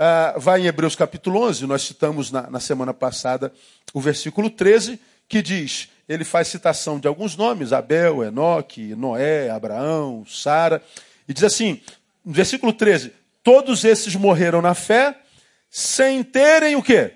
ah, 0.00 0.34
vai 0.36 0.60
em 0.60 0.66
Hebreus 0.66 0.94
capítulo 0.94 1.42
11, 1.42 1.66
nós 1.66 1.82
citamos 1.82 2.30
na, 2.30 2.48
na 2.48 2.60
semana 2.60 2.94
passada 2.94 3.52
o 3.92 4.00
versículo 4.00 4.48
13, 4.48 5.00
que 5.28 5.42
diz, 5.42 5.88
ele 6.08 6.24
faz 6.24 6.46
citação 6.46 7.00
de 7.00 7.08
alguns 7.08 7.36
nomes, 7.36 7.72
Abel, 7.72 8.22
Enoque, 8.22 8.94
Noé, 8.94 9.50
Abraão, 9.50 10.24
Sara, 10.24 10.80
e 11.28 11.34
diz 11.34 11.42
assim, 11.42 11.80
no 12.24 12.32
versículo 12.32 12.72
13, 12.72 13.12
todos 13.42 13.84
esses 13.84 14.14
morreram 14.14 14.62
na 14.62 14.72
fé, 14.72 15.18
sem 15.68 16.22
terem 16.22 16.76
o 16.76 16.82
quê? 16.82 17.14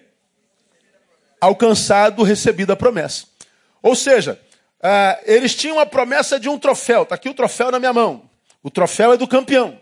Alcançado, 1.40 2.24
recebido 2.24 2.72
a 2.72 2.76
promessa. 2.76 3.26
Ou 3.80 3.94
seja, 3.94 4.40
uh, 4.80 5.22
eles 5.24 5.54
tinham 5.54 5.78
a 5.78 5.86
promessa 5.86 6.38
de 6.38 6.48
um 6.48 6.58
troféu. 6.58 7.04
Está 7.04 7.14
aqui 7.14 7.28
o 7.28 7.34
troféu 7.34 7.70
na 7.70 7.78
minha 7.78 7.92
mão. 7.92 8.28
O 8.60 8.70
troféu 8.70 9.12
é 9.12 9.16
do 9.16 9.28
campeão. 9.28 9.78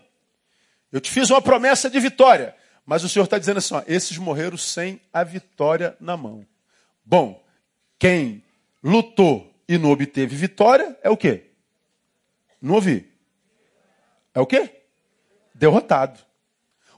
Eu 0.91 1.01
te 1.01 1.09
fiz 1.09 1.29
uma 1.29 1.41
promessa 1.41 1.89
de 1.89 1.99
vitória. 1.99 2.55
Mas 2.85 3.03
o 3.03 3.09
Senhor 3.09 3.25
está 3.25 3.37
dizendo 3.37 3.57
assim: 3.57 3.73
ó, 3.73 3.83
esses 3.87 4.17
morreram 4.17 4.57
sem 4.57 5.01
a 5.13 5.23
vitória 5.23 5.95
na 5.99 6.17
mão. 6.17 6.45
Bom, 7.05 7.43
quem 7.97 8.43
lutou 8.83 9.53
e 9.67 9.77
não 9.77 9.91
obteve 9.91 10.35
vitória 10.35 10.97
é 11.03 11.09
o 11.09 11.17
quê? 11.17 11.51
Não 12.61 12.75
ouvi. 12.75 13.11
É 14.33 14.39
o 14.39 14.45
quê? 14.45 14.81
Derrotado. 15.53 16.19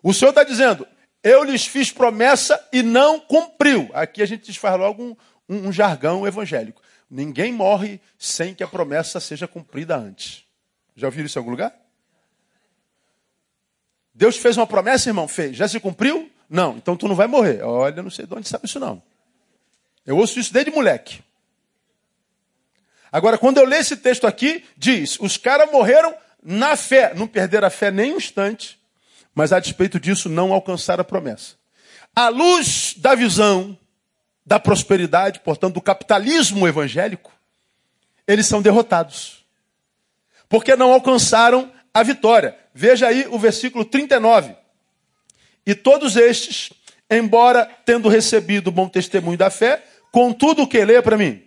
O 0.01 0.13
Senhor 0.13 0.29
está 0.29 0.43
dizendo: 0.43 0.87
eu 1.23 1.43
lhes 1.43 1.65
fiz 1.65 1.91
promessa 1.91 2.61
e 2.71 2.83
não 2.83 3.19
cumpriu. 3.19 3.89
Aqui 3.93 4.21
a 4.21 4.25
gente 4.25 4.45
desfaz 4.45 4.77
logo 4.77 5.01
um, 5.01 5.15
um, 5.47 5.67
um 5.67 5.71
jargão 5.71 6.27
evangélico. 6.27 6.81
Ninguém 7.09 7.53
morre 7.53 8.01
sem 8.17 8.53
que 8.53 8.63
a 8.63 8.67
promessa 8.67 9.19
seja 9.19 9.47
cumprida 9.47 9.95
antes. 9.95 10.43
Já 10.95 11.07
ouviram 11.07 11.25
isso 11.25 11.37
em 11.37 11.41
algum 11.41 11.51
lugar? 11.51 11.73
Deus 14.13 14.37
fez 14.37 14.57
uma 14.57 14.67
promessa, 14.67 15.09
irmão? 15.09 15.27
Fez. 15.27 15.55
Já 15.57 15.67
se 15.67 15.79
cumpriu? 15.79 16.31
Não. 16.49 16.77
Então 16.77 16.95
tu 16.95 17.07
não 17.07 17.15
vai 17.15 17.27
morrer. 17.27 17.63
Olha, 17.63 18.03
não 18.03 18.09
sei 18.09 18.25
de 18.25 18.33
onde 18.33 18.47
sabe 18.47 18.65
isso 18.65 18.79
não. 18.79 19.01
Eu 20.05 20.17
ouço 20.17 20.39
isso 20.39 20.53
desde 20.53 20.71
moleque. 20.71 21.21
Agora, 23.11 23.37
quando 23.37 23.57
eu 23.57 23.65
leio 23.65 23.81
esse 23.81 23.97
texto 23.97 24.27
aqui, 24.27 24.63
diz: 24.77 25.19
os 25.19 25.37
caras 25.37 25.71
morreram 25.71 26.13
na 26.43 26.75
fé. 26.75 27.13
Não 27.13 27.27
perderam 27.27 27.67
a 27.67 27.71
fé 27.71 27.91
nem 27.91 28.13
um 28.13 28.17
instante, 28.17 28.79
mas 29.33 29.53
a 29.53 29.59
despeito 29.59 29.99
disso 29.99 30.29
não 30.29 30.53
alcançaram 30.53 31.01
a 31.01 31.05
promessa. 31.05 31.55
À 32.15 32.29
luz 32.29 32.95
da 32.97 33.15
visão 33.15 33.77
da 34.45 34.59
prosperidade, 34.59 35.39
portanto, 35.39 35.75
do 35.75 35.81
capitalismo 35.81 36.67
evangélico, 36.67 37.31
eles 38.27 38.45
são 38.45 38.61
derrotados. 38.61 39.45
Porque 40.49 40.75
não 40.75 40.91
alcançaram 40.91 41.71
a 41.93 42.03
vitória. 42.03 42.57
Veja 42.73 43.07
aí 43.07 43.27
o 43.29 43.37
versículo 43.37 43.85
39. 43.85 44.55
E 45.65 45.75
todos 45.75 46.15
estes, 46.15 46.71
embora 47.09 47.69
tendo 47.85 48.09
recebido 48.09 48.67
o 48.67 48.71
bom 48.71 48.89
testemunho 48.89 49.37
da 49.37 49.49
fé, 49.49 49.83
contudo 50.11 50.63
o 50.63 50.67
que 50.67 50.83
lê 50.83 51.01
para 51.01 51.17
mim? 51.17 51.43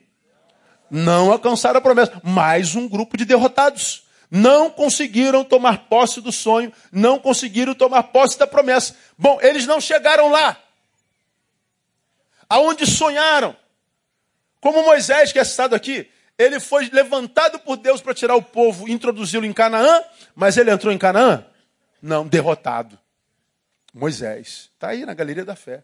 Não 0.91 1.33
alcançaram 1.33 1.79
a 1.79 1.83
promessa. 1.83 2.21
Mais 2.23 2.75
um 2.75 2.89
grupo 2.89 3.17
de 3.17 3.25
derrotados. 3.25 4.05
Não 4.31 4.71
conseguiram 4.71 5.45
tomar 5.45 5.87
posse 5.89 6.21
do 6.21 6.33
sonho, 6.33 6.73
não 6.91 7.19
conseguiram 7.19 7.75
tomar 7.75 8.05
posse 8.05 8.39
da 8.39 8.47
promessa. 8.47 8.97
Bom, 9.17 9.39
eles 9.41 9.67
não 9.67 9.81
chegaram 9.81 10.31
lá 10.31 10.61
aonde 12.49 12.87
sonharam. 12.87 13.57
Como 14.61 14.83
Moisés, 14.83 15.33
que 15.33 15.39
é 15.39 15.45
citado 15.45 15.75
aqui, 15.75 16.09
ele 16.39 16.61
foi 16.61 16.89
levantado 16.91 17.59
por 17.59 17.77
Deus 17.77 18.01
para 18.01 18.15
tirar 18.15 18.37
o 18.37 18.43
povo 18.43 18.89
introduzi-lo 18.89 19.47
em 19.47 19.53
Canaã, 19.53 20.03
mas 20.35 20.57
ele 20.57 20.71
entrou 20.71 20.93
em 20.93 20.99
Canaã? 20.99 21.45
Não, 22.01 22.27
derrotado. 22.27 22.99
Moisés. 23.93 24.71
Está 24.75 24.89
aí 24.89 25.07
na 25.07 25.15
galeria 25.15 25.45
da 25.45 25.57
fé. 25.57 25.83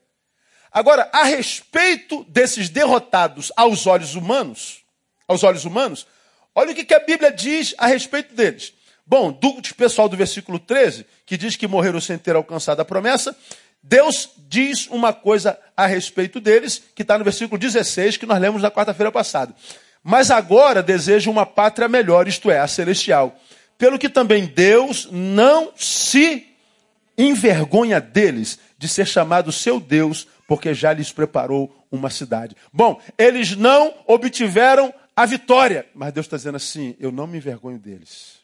Agora, 0.71 1.09
a 1.13 1.25
respeito 1.25 2.25
desses 2.25 2.69
derrotados 2.69 3.51
aos 3.57 3.87
olhos 3.87 4.15
humanos, 4.15 4.83
aos 5.27 5.43
olhos 5.43 5.65
humanos, 5.65 6.07
olha 6.55 6.73
o 6.73 6.75
que, 6.75 6.85
que 6.85 6.95
a 6.95 7.01
Bíblia 7.01 7.31
diz 7.31 7.75
a 7.79 7.87
respeito 7.87 8.35
deles. 8.35 8.75
Bom, 9.07 9.33
do 9.33 9.61
pessoal 9.75 10.09
do 10.09 10.17
versículo 10.17 10.59
13, 10.59 11.07
que 11.27 11.37
diz 11.37 11.57
que 11.57 11.67
morreram 11.67 12.01
sem 12.01 12.17
ter 12.17 12.37
alcançado 12.37 12.81
a 12.81 12.85
promessa, 12.85 13.37
Deus 13.83 14.31
diz 14.49 14.87
uma 14.87 15.13
coisa 15.13 15.59
a 15.77 15.87
respeito 15.87 16.41
deles, 16.41 16.83
que 16.95 17.03
está 17.03 17.19
no 17.19 17.25
versículo 17.25 17.59
16, 17.59 18.17
que 18.17 18.27
nós 18.27 18.41
lemos 18.41 18.63
na 18.63 18.71
quarta-feira 18.71 19.11
passada. 19.11 19.55
Mas 20.03 20.31
agora 20.31 20.83
deseja 20.83 21.31
uma 21.31 21.47
pátria 21.47 21.89
melhor, 21.89 22.27
isto 22.27 22.51
é, 22.51 22.59
a 22.59 22.67
celestial. 22.67 23.37
Pelo 23.79 23.99
que 23.99 24.09
também 24.09 24.47
Deus 24.47 25.09
não 25.11 25.73
se 25.77 26.47
envergonha 27.17 28.01
deles 28.01 28.59
de 28.77 28.89
ser 28.89 29.07
chamado 29.07 29.53
seu 29.53 29.79
Deus, 29.79 30.27
porque 30.49 30.75
já 30.75 30.93
lhes 30.93 31.13
preparou 31.13 31.87
uma 31.91 32.11
cidade. 32.11 32.57
Bom, 32.73 33.01
eles 33.17 33.55
não 33.55 33.95
obtiveram 34.07 34.93
a 35.15 35.27
vitória, 35.27 35.87
mas 35.95 36.13
Deus 36.13 36.27
está 36.27 36.37
dizendo 36.37 36.57
assim: 36.57 36.97
eu 36.99 37.13
não 37.13 37.27
me 37.27 37.39
envergonho 37.39 37.79
deles 37.79 38.41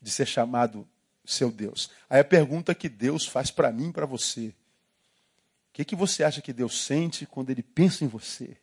de 0.00 0.10
ser 0.10 0.26
chamado 0.26 0.86
seu 1.24 1.50
Deus. 1.50 1.90
Aí 2.08 2.20
a 2.20 2.24
pergunta 2.24 2.74
que 2.74 2.88
Deus 2.88 3.26
faz 3.26 3.50
para 3.50 3.72
mim 3.72 3.90
para 3.90 4.06
você: 4.06 4.48
o 4.48 4.54
que, 5.72 5.84
que 5.84 5.96
você 5.96 6.22
acha 6.22 6.40
que 6.40 6.52
Deus 6.52 6.84
sente 6.84 7.26
quando 7.26 7.50
Ele 7.50 7.62
pensa 7.62 8.04
em 8.04 8.08
você? 8.08 8.56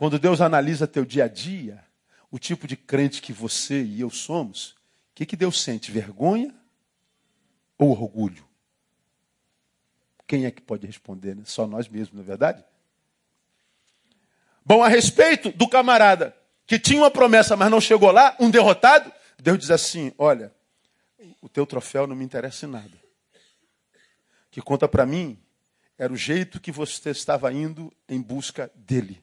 Quando 0.00 0.18
Deus 0.18 0.40
analisa 0.40 0.86
teu 0.86 1.04
dia 1.04 1.24
a 1.24 1.28
dia, 1.28 1.84
o 2.30 2.38
tipo 2.38 2.66
de 2.66 2.74
crente 2.74 3.20
que 3.20 3.34
você 3.34 3.82
e 3.82 4.00
eu 4.00 4.08
somos, 4.08 4.70
o 4.70 4.76
que, 5.14 5.26
que 5.26 5.36
Deus 5.36 5.62
sente? 5.62 5.92
Vergonha 5.92 6.54
ou 7.76 7.90
orgulho? 7.90 8.42
Quem 10.26 10.46
é 10.46 10.50
que 10.50 10.62
pode 10.62 10.86
responder? 10.86 11.36
Né? 11.36 11.42
Só 11.44 11.66
nós 11.66 11.86
mesmos, 11.86 12.14
não 12.14 12.22
é 12.22 12.24
verdade? 12.24 12.64
Bom, 14.64 14.82
a 14.82 14.88
respeito 14.88 15.52
do 15.52 15.68
camarada 15.68 16.34
que 16.66 16.78
tinha 16.78 17.02
uma 17.02 17.10
promessa, 17.10 17.54
mas 17.54 17.70
não 17.70 17.78
chegou 17.78 18.10
lá, 18.10 18.34
um 18.40 18.50
derrotado, 18.50 19.12
Deus 19.38 19.58
diz 19.58 19.70
assim: 19.70 20.14
olha, 20.16 20.50
o 21.42 21.48
teu 21.50 21.66
troféu 21.66 22.06
não 22.06 22.16
me 22.16 22.24
interessa 22.24 22.64
em 22.64 22.70
nada. 22.70 22.96
O 24.46 24.50
que 24.50 24.62
conta 24.62 24.88
para 24.88 25.04
mim 25.04 25.38
era 25.98 26.10
o 26.10 26.16
jeito 26.16 26.58
que 26.58 26.72
você 26.72 27.10
estava 27.10 27.52
indo 27.52 27.92
em 28.08 28.18
busca 28.18 28.70
dele. 28.74 29.22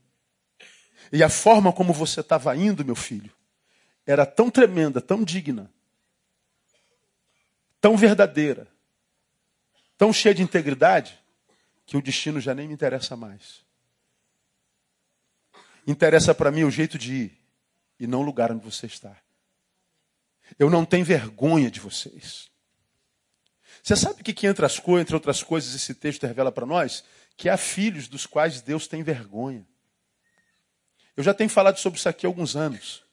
E 1.11 1.23
a 1.23 1.29
forma 1.29 1.71
como 1.71 1.93
você 1.93 2.21
estava 2.21 2.55
indo, 2.55 2.83
meu 2.83 2.95
filho, 2.95 3.31
era 4.05 4.25
tão 4.25 4.49
tremenda, 4.49 5.01
tão 5.01 5.23
digna, 5.23 5.71
tão 7.79 7.95
verdadeira, 7.97 8.67
tão 9.97 10.11
cheia 10.11 10.35
de 10.35 10.41
integridade, 10.41 11.19
que 11.85 11.97
o 11.97 12.01
destino 12.01 12.39
já 12.39 12.53
nem 12.53 12.67
me 12.67 12.73
interessa 12.73 13.15
mais. 13.15 13.65
Interessa 15.85 16.35
para 16.35 16.51
mim 16.51 16.63
o 16.63 16.71
jeito 16.71 16.97
de 16.97 17.13
ir 17.13 17.37
e 17.99 18.05
não 18.05 18.19
o 18.19 18.23
lugar 18.23 18.51
onde 18.51 18.63
você 18.63 18.85
está. 18.85 19.15
Eu 20.59 20.69
não 20.69 20.85
tenho 20.85 21.05
vergonha 21.05 21.71
de 21.71 21.79
vocês. 21.79 22.49
Você 23.81 23.95
sabe 23.95 24.21
que, 24.21 24.33
que 24.33 24.47
entre, 24.47 24.65
as 24.65 24.81
entre 24.85 25.15
outras 25.15 25.41
coisas, 25.41 25.73
esse 25.73 25.93
texto 25.93 26.27
revela 26.27 26.51
para 26.51 26.65
nós? 26.65 27.03
Que 27.37 27.47
há 27.47 27.55
filhos 27.55 28.07
dos 28.07 28.25
quais 28.25 28.61
Deus 28.61 28.87
tem 28.87 29.01
vergonha. 29.01 29.65
Eu 31.17 31.23
já 31.23 31.33
tenho 31.33 31.49
falado 31.49 31.77
sobre 31.77 31.97
isso 31.97 32.07
aqui 32.07 32.25
há 32.25 32.29
alguns 32.29 32.55
anos. 32.55 33.03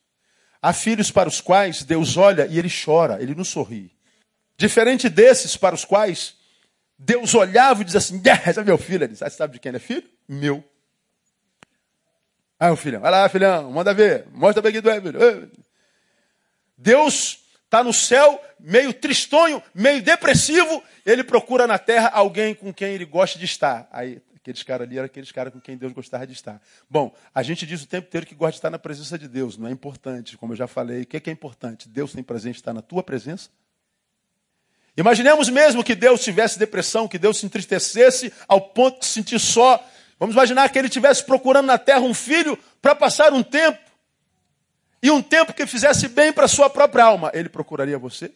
Há 0.60 0.72
filhos 0.74 1.10
para 1.10 1.28
os 1.28 1.40
quais 1.40 1.82
Deus 1.82 2.16
olha 2.16 2.46
e 2.46 2.58
ele 2.58 2.68
chora, 2.70 3.20
ele 3.20 3.34
não 3.34 3.44
sorri. 3.44 3.90
Diferente 4.56 5.08
desses 5.08 5.56
para 5.56 5.74
os 5.74 5.84
quais 5.84 6.36
Deus 6.98 7.34
olhava 7.34 7.80
e 7.82 7.84
dizia 7.84 7.98
assim: 7.98 8.22
esse 8.46 8.60
é 8.60 8.64
meu 8.64 8.78
filho. 8.78 9.04
Ele 9.04 9.12
diz, 9.12 9.22
ah, 9.22 9.30
sabe 9.30 9.54
de 9.54 9.58
quem 9.58 9.70
ele 9.70 9.78
é 9.78 9.80
filho? 9.80 10.04
Meu. 10.28 10.62
Ah, 12.58 12.72
o 12.72 12.76
filhão, 12.76 13.00
vai 13.00 13.10
lá, 13.10 13.28
filhão, 13.28 13.70
manda 13.72 13.92
ver, 13.92 14.26
mostra 14.32 14.62
bem 14.62 14.70
aqui 14.70 14.80
do 14.80 14.90
filho. 14.90 15.50
Deus 16.78 17.40
está 17.64 17.82
no 17.82 17.92
céu, 17.92 18.40
meio 18.60 18.94
tristonho, 18.94 19.62
meio 19.74 20.00
depressivo, 20.00 20.82
ele 21.04 21.24
procura 21.24 21.66
na 21.66 21.78
terra 21.78 22.10
alguém 22.14 22.54
com 22.54 22.72
quem 22.72 22.94
ele 22.94 23.04
gosta 23.04 23.38
de 23.38 23.44
estar. 23.44 23.88
Aí, 23.90 24.22
aqueles 24.44 24.62
caras 24.62 24.86
ali 24.86 24.98
eram 24.98 25.06
aqueles 25.06 25.32
caras 25.32 25.52
com 25.54 25.58
quem 25.58 25.74
Deus 25.74 25.94
gostava 25.94 26.26
de 26.26 26.34
estar. 26.34 26.60
Bom, 26.88 27.14
a 27.34 27.42
gente 27.42 27.66
diz 27.66 27.82
o 27.82 27.86
tempo 27.86 28.08
inteiro 28.08 28.26
que 28.26 28.34
gosta 28.34 28.52
de 28.52 28.58
estar 28.58 28.68
na 28.68 28.78
presença 28.78 29.18
de 29.18 29.26
Deus, 29.26 29.56
não 29.56 29.66
é 29.66 29.70
importante, 29.70 30.36
como 30.36 30.52
eu 30.52 30.56
já 30.56 30.66
falei. 30.66 31.02
O 31.02 31.06
que 31.06 31.16
é, 31.16 31.20
que 31.20 31.30
é 31.30 31.32
importante? 31.32 31.88
Deus 31.88 32.12
tem 32.12 32.22
presente 32.22 32.56
estar 32.56 32.74
na 32.74 32.82
tua 32.82 33.02
presença? 33.02 33.48
Imaginemos 34.94 35.48
mesmo 35.48 35.82
que 35.82 35.94
Deus 35.94 36.22
tivesse 36.22 36.58
depressão, 36.58 37.08
que 37.08 37.18
Deus 37.18 37.38
se 37.38 37.46
entristecesse 37.46 38.30
ao 38.46 38.60
ponto 38.60 39.00
de 39.00 39.06
se 39.06 39.12
sentir 39.12 39.40
só. 39.40 39.82
Vamos 40.18 40.34
imaginar 40.34 40.68
que 40.68 40.78
ele 40.78 40.88
estivesse 40.88 41.24
procurando 41.24 41.66
na 41.66 41.78
terra 41.78 42.00
um 42.00 42.14
filho 42.14 42.56
para 42.82 42.94
passar 42.94 43.32
um 43.32 43.42
tempo 43.42 43.78
e 45.02 45.10
um 45.10 45.22
tempo 45.22 45.54
que 45.54 45.66
fizesse 45.66 46.06
bem 46.06 46.34
para 46.34 46.44
a 46.44 46.48
sua 46.48 46.68
própria 46.68 47.04
alma, 47.04 47.30
ele 47.34 47.48
procuraria 47.48 47.98
você? 47.98 48.30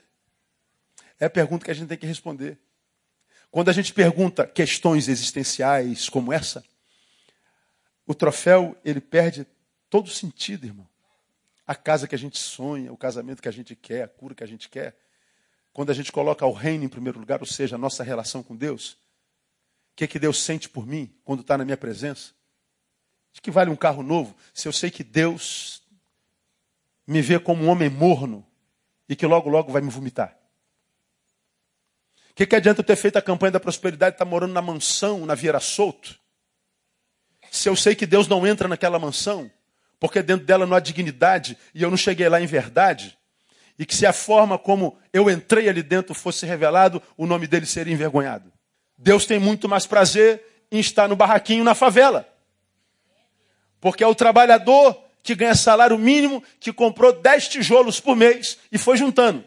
É 1.21 1.27
a 1.27 1.31
pergunta 1.31 1.67
que 1.67 1.71
a 1.71 1.75
gente 1.75 1.89
tem 1.89 1.99
que 1.99 2.07
responder. 2.07 2.59
Quando 3.51 3.71
a 3.71 3.73
gente 3.73 3.93
pergunta 3.93 4.47
questões 4.47 5.09
existenciais 5.09 6.09
como 6.09 6.33
essa, 6.33 6.65
o 8.07 8.15
troféu 8.15 8.77
ele 8.85 9.01
perde 9.01 9.47
todo 9.91 10.09
sentido, 10.09 10.67
irmão. 10.67 10.89
A 11.67 11.75
casa 11.75 12.09
que 12.09 12.15
a 12.15 12.19
gente 12.19 12.39
sonha, 12.39 12.93
o 12.93 12.97
casamento 12.97 13.43
que 13.43 13.49
a 13.49 13.53
gente 13.53 13.75
quer, 13.75 14.03
a 14.03 14.09
cura 14.09 14.35
que 14.35 14.45
a 14.45 14.47
gente 14.47 14.69
quer, 14.69 14.97
quando 15.73 15.91
a 15.91 15.95
gente 15.95 16.11
coloca 16.11 16.45
o 16.45 16.53
reino 16.53 16.85
em 16.85 16.89
primeiro 16.89 17.19
lugar, 17.19 17.41
ou 17.41 17.47
seja, 17.47 17.77
a 17.77 17.79
nossa 17.79 18.03
relação 18.03 18.43
com 18.43 18.57
Deus, 18.57 18.93
o 19.93 19.97
que, 19.97 20.05
é 20.05 20.07
que 20.07 20.19
Deus 20.19 20.43
sente 20.43 20.69
por 20.69 20.87
mim 20.87 21.15
quando 21.25 21.41
está 21.41 21.59
na 21.59 21.65
minha 21.65 21.77
presença? 21.77 22.33
De 23.33 23.41
que 23.41 23.51
vale 23.51 23.71
um 23.71 23.77
carro 23.77 24.03
novo 24.03 24.35
se 24.55 24.67
eu 24.69 24.73
sei 24.73 24.91
que 24.91 25.05
Deus 25.05 25.83
me 27.07 27.21
vê 27.21 27.39
como 27.39 27.65
um 27.65 27.69
homem 27.69 27.91
morno 27.91 28.47
e 29.09 29.17
que 29.17 29.27
logo, 29.27 29.51
logo 29.51 29.73
vai 29.73 29.83
me 29.83 29.91
vomitar? 29.91 30.38
Que, 32.39 32.47
que 32.47 32.55
adianta 32.55 32.83
eu 32.83 32.85
ter 32.85 32.95
feito 32.95 33.17
a 33.17 33.21
campanha 33.21 33.51
da 33.51 33.59
prosperidade 33.59 34.13
e 34.13 34.15
estar 34.15 34.25
tá 34.25 34.31
morando 34.31 34.53
na 34.53 34.63
mansão, 34.63 35.27
na 35.27 35.35
Vieira 35.35 35.59
Solto? 35.59 36.17
Se 37.51 37.69
eu 37.69 37.75
sei 37.75 37.97
que 37.97 38.07
Deus 38.07 38.29
não 38.29 38.47
entra 38.47 38.69
naquela 38.69 38.97
mansão, 38.97 39.51
porque 39.99 40.23
dentro 40.23 40.47
dela 40.47 40.65
não 40.65 40.77
há 40.77 40.79
dignidade 40.79 41.59
e 41.75 41.83
eu 41.83 41.91
não 41.91 41.97
cheguei 41.97 42.29
lá 42.29 42.41
em 42.41 42.47
verdade, 42.47 43.19
e 43.77 43.85
que 43.85 43.93
se 43.93 44.07
a 44.07 44.13
forma 44.13 44.57
como 44.57 44.97
eu 45.13 45.29
entrei 45.29 45.69
ali 45.69 45.83
dentro 45.83 46.15
fosse 46.15 46.47
revelado, 46.47 47.03
o 47.17 47.27
nome 47.27 47.49
dele 47.49 47.67
seria 47.67 47.93
envergonhado. 47.93 48.53
Deus 48.97 49.27
tem 49.27 49.41
muito 49.41 49.69
mais 49.69 49.85
prazer 49.85 50.41
em 50.71 50.79
estar 50.79 51.09
no 51.09 51.17
barraquinho 51.17 51.65
na 51.65 51.75
favela. 51.75 52.25
Porque 53.81 54.05
é 54.05 54.07
o 54.07 54.15
trabalhador 54.15 54.97
que 55.25 55.35
ganha 55.35 55.57
salário 55.57 55.99
mínimo, 55.99 56.41
que 56.61 56.73
comprou 56.73 57.13
10 57.13 57.49
tijolos 57.49 57.99
por 57.99 58.15
mês 58.15 58.59
e 58.71 58.79
foi 58.79 58.97
juntando. 58.97 59.45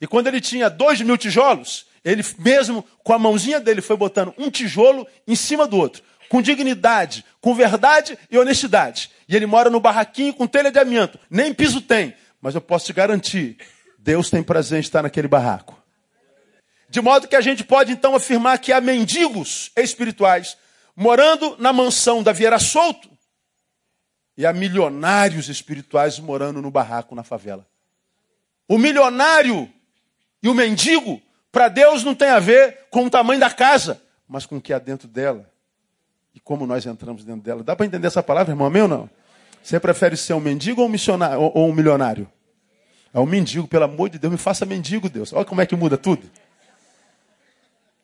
E 0.00 0.06
quando 0.06 0.28
ele 0.28 0.40
tinha 0.40 0.70
2 0.70 1.00
mil 1.00 1.18
tijolos, 1.18 1.92
ele 2.04 2.24
mesmo 2.38 2.84
com 3.02 3.12
a 3.12 3.18
mãozinha 3.18 3.60
dele 3.60 3.80
foi 3.80 3.96
botando 3.96 4.34
um 4.36 4.50
tijolo 4.50 5.06
em 5.26 5.34
cima 5.34 5.66
do 5.66 5.76
outro 5.76 6.02
com 6.28 6.42
dignidade, 6.42 7.24
com 7.40 7.54
verdade 7.54 8.18
e 8.30 8.36
honestidade. 8.36 9.10
E 9.28 9.36
ele 9.36 9.46
mora 9.46 9.70
no 9.70 9.78
barraquinho 9.78 10.34
com 10.34 10.46
telha 10.46 10.70
de 10.70 10.78
amianto. 10.78 11.18
Nem 11.30 11.54
piso 11.54 11.80
tem. 11.80 12.14
Mas 12.40 12.54
eu 12.54 12.60
posso 12.60 12.86
te 12.86 12.92
garantir, 12.92 13.56
Deus 13.98 14.30
tem 14.30 14.42
prazer 14.42 14.78
em 14.78 14.80
estar 14.80 15.02
naquele 15.02 15.28
barraco. 15.28 15.80
De 16.88 17.00
modo 17.00 17.28
que 17.28 17.36
a 17.36 17.40
gente 17.40 17.64
pode 17.64 17.92
então 17.92 18.14
afirmar 18.14 18.58
que 18.58 18.72
há 18.72 18.80
mendigos 18.80 19.70
espirituais 19.76 20.56
morando 20.94 21.56
na 21.58 21.72
mansão 21.72 22.22
da 22.22 22.32
Vieira 22.32 22.58
Solto 22.58 23.08
e 24.36 24.44
há 24.44 24.52
milionários 24.52 25.48
espirituais 25.48 26.18
morando 26.18 26.60
no 26.60 26.70
barraco 26.70 27.14
na 27.14 27.22
favela. 27.22 27.66
O 28.68 28.76
milionário 28.76 29.72
e 30.42 30.48
o 30.48 30.54
mendigo, 30.54 31.22
para 31.54 31.68
Deus, 31.68 32.02
não 32.02 32.14
tem 32.14 32.28
a 32.28 32.40
ver 32.40 32.80
com 32.90 33.06
o 33.06 33.10
tamanho 33.10 33.38
da 33.38 33.48
casa, 33.48 34.02
mas 34.28 34.44
com 34.44 34.56
o 34.56 34.60
que 34.60 34.72
há 34.72 34.78
dentro 34.78 35.06
dela 35.06 35.48
e 36.34 36.40
como 36.40 36.66
nós 36.66 36.84
entramos 36.84 37.24
dentro 37.24 37.42
dela. 37.42 37.62
Dá 37.62 37.76
para 37.76 37.86
entender 37.86 38.08
essa 38.08 38.22
palavra, 38.22 38.52
irmão 38.52 38.68
meu 38.68 38.88
não? 38.88 39.08
Você 39.62 39.78
prefere 39.78 40.16
ser 40.16 40.34
um 40.34 40.40
mendigo 40.40 40.82
ou 40.82 40.88
um, 40.88 40.90
missionário, 40.90 41.40
ou 41.40 41.68
um 41.68 41.72
milionário? 41.72 42.28
É 43.14 43.20
um 43.20 43.24
mendigo, 43.24 43.68
pelo 43.68 43.84
amor 43.84 44.10
de 44.10 44.18
Deus, 44.18 44.32
me 44.32 44.38
faça 44.38 44.66
mendigo, 44.66 45.08
Deus. 45.08 45.32
Olha 45.32 45.44
como 45.44 45.60
é 45.60 45.66
que 45.66 45.76
muda 45.76 45.96
tudo. 45.96 46.28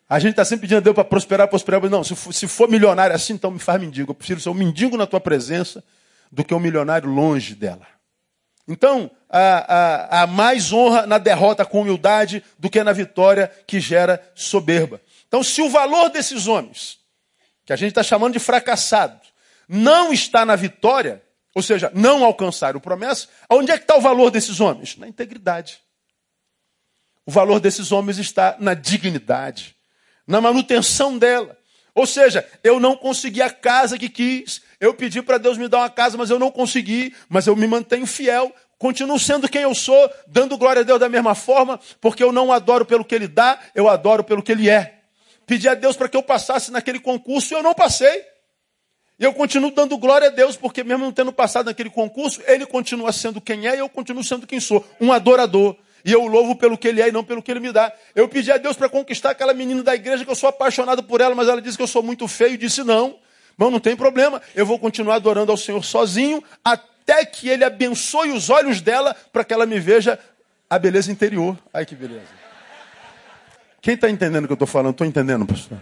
A 0.09 0.19
gente 0.19 0.31
está 0.31 0.45
sempre 0.45 0.63
pedindo 0.63 0.79
a 0.79 0.81
Deus 0.81 0.95
para 0.95 1.05
prosperar, 1.05 1.49
prosperar. 1.49 1.81
Mas 1.83 1.91
não, 1.91 2.03
se 2.03 2.15
for, 2.15 2.33
se 2.33 2.47
for 2.47 2.69
milionário 2.69 3.15
assim, 3.15 3.35
então 3.35 3.51
me 3.51 3.59
faz 3.59 3.81
mendigo. 3.81 4.13
Eu 4.13 4.15
prefiro 4.15 4.41
ser 4.41 4.49
um 4.49 4.55
mendigo 4.55 4.97
na 4.97 5.07
tua 5.07 5.21
presença 5.21 5.85
do 6.31 6.45
que 6.45 6.55
um 6.55 6.61
milionário 6.61 7.11
longe 7.11 7.55
dela. 7.55 7.87
Então, 8.71 9.11
há, 9.29 9.41
há, 9.41 10.23
há 10.23 10.27
mais 10.29 10.73
honra 10.73 11.05
na 11.05 11.19
derrota 11.19 11.67
com 11.67 11.81
humildade 11.81 12.41
do 12.57 12.71
que 12.71 12.85
na 12.85 12.93
vitória 12.93 13.51
que 13.67 13.81
gera 13.81 14.23
soberba. 14.33 15.01
Então, 15.27 15.43
se 15.43 15.61
o 15.61 15.69
valor 15.69 16.09
desses 16.09 16.47
homens 16.47 17.01
que 17.67 17.73
a 17.73 17.77
gente 17.77 17.89
está 17.89 18.03
chamando 18.05 18.35
de 18.35 18.39
fracassado, 18.39 19.21
não 19.69 20.13
está 20.13 20.47
na 20.47 20.55
vitória, 20.55 21.21
ou 21.53 21.63
seja, 21.63 21.91
não 21.93 22.25
alcançar 22.25 22.77
o 22.77 22.81
promessa, 22.81 23.27
onde 23.51 23.73
é 23.73 23.77
que 23.77 23.83
está 23.83 23.97
o 23.97 24.01
valor 24.01 24.31
desses 24.31 24.61
homens? 24.61 24.97
Na 24.97 25.09
integridade. 25.09 25.81
O 27.27 27.31
valor 27.33 27.59
desses 27.59 27.91
homens 27.91 28.19
está 28.19 28.57
na 28.61 28.75
dignidade, 28.75 29.75
na 30.27 30.41
manutenção 30.41 31.19
dela. 31.19 31.59
Ou 32.01 32.07
seja, 32.07 32.47
eu 32.65 32.81
não 32.81 32.97
consegui 32.97 33.43
a 33.43 33.51
casa 33.51 33.99
que 33.99 34.09
quis, 34.09 34.63
eu 34.81 34.95
pedi 34.95 35.21
para 35.21 35.39
Deus 35.39 35.59
me 35.59 35.69
dar 35.69 35.79
uma 35.79 35.91
casa, 35.91 36.17
mas 36.17 36.31
eu 36.31 36.39
não 36.39 36.51
consegui, 36.51 37.15
mas 37.29 37.47
eu 37.47 37.55
me 37.55 37.67
mantenho 37.67 38.07
fiel, 38.07 38.53
continuo 38.79 39.19
sendo 39.19 39.49
quem 39.49 39.63
eu 39.63 39.75
sou, 39.75 40.11
dando 40.27 40.57
glória 40.57 40.81
a 40.81 40.85
Deus 40.85 40.99
da 40.99 41.09
mesma 41.09 41.35
forma, 41.35 41.79
porque 42.01 42.23
eu 42.23 42.33
não 42.33 42.51
adoro 42.51 42.85
pelo 42.87 43.05
que 43.05 43.15
Ele 43.15 43.29
dá, 43.29 43.59
eu 43.75 43.89
adoro 43.89 44.25
pelo 44.25 44.43
que 44.43 44.53
Ele 44.53 44.71
é 44.71 45.01
pedi 45.51 45.69
a 45.69 45.75
Deus 45.75 45.97
para 45.97 46.09
que 46.09 46.17
eu 46.17 46.23
passasse 46.23 46.71
naquele 46.71 47.01
concurso 47.01 47.53
e 47.53 47.57
eu 47.57 47.63
não 47.63 47.75
passei. 47.75 48.25
E 49.19 49.25
eu 49.25 49.35
continuo 49.35 49.73
dando 49.73 49.99
glória 49.99 50.29
a 50.29 50.31
Deus, 50.31 50.57
porque 50.57 50.85
mesmo 50.85 51.05
não 51.05 51.13
tendo 51.13 51.33
passado 51.33 51.67
naquele 51.67 51.91
concurso, 51.91 52.41
Ele 52.47 52.65
continua 52.65 53.11
sendo 53.11 53.41
quem 53.41 53.67
é 53.67 53.75
e 53.75 53.81
eu 53.81 53.89
continuo 53.89 54.23
sendo 54.23 54.47
quem 54.47 54.61
sou, 54.61 54.87
um 55.01 55.13
adorador. 55.13 55.77
E 56.05 56.13
eu 56.13 56.27
louvo 56.27 56.57
pelo 56.57 56.79
que 56.79 56.89
Ele 56.89 57.03
é 57.03 57.09
e 57.09 57.13
não 57.13 57.25
pelo 57.25 57.43
que 57.43 57.51
Ele 57.51 57.61
me 57.61 57.73
dá. 57.73 57.93
Eu 58.15 58.29
pedi 58.29 58.51
a 58.51 58.57
Deus 58.57 58.77
para 58.77 58.89
conquistar 58.89 59.31
aquela 59.31 59.53
menina 59.55 59.83
da 59.83 59.95
igreja 59.95 60.25
que 60.25 60.31
eu 60.31 60.35
sou 60.35 60.49
apaixonado 60.49 61.03
por 61.03 61.21
ela, 61.21 61.35
mas 61.35 61.49
ela 61.49 61.61
disse 61.61 61.77
que 61.77 61.83
eu 61.83 61.89
sou 61.89 62.03
muito 62.03 62.27
feio 62.27 62.55
e 62.55 62.57
disse 62.57 62.83
não. 62.83 63.19
Bom, 63.57 63.71
não 63.71 63.81
tem 63.81 63.95
problema, 63.95 64.41
eu 64.55 64.65
vou 64.65 64.79
continuar 64.79 65.17
adorando 65.17 65.53
ao 65.53 65.59
Senhor 65.59 65.85
sozinho, 65.85 66.43
até 66.65 67.25
que 67.27 67.49
Ele 67.49 67.65
abençoe 67.65 68.31
os 68.31 68.49
olhos 68.49 68.81
dela 68.81 69.15
para 69.33 69.45
que 69.45 69.53
ela 69.53 69.67
me 69.67 69.79
veja 69.79 70.19
a 70.69 70.79
beleza 70.79 71.13
interior. 71.13 71.59
Ai 71.73 71.85
que 71.85 71.95
beleza. 71.95 72.41
Quem 73.83 73.95
está 73.95 74.09
entendendo 74.09 74.45
o 74.45 74.47
que 74.47 74.53
eu 74.53 74.55
estou 74.55 74.69
falando? 74.69 74.93
Estou 74.93 75.07
entendendo, 75.07 75.47
pastor? 75.47 75.79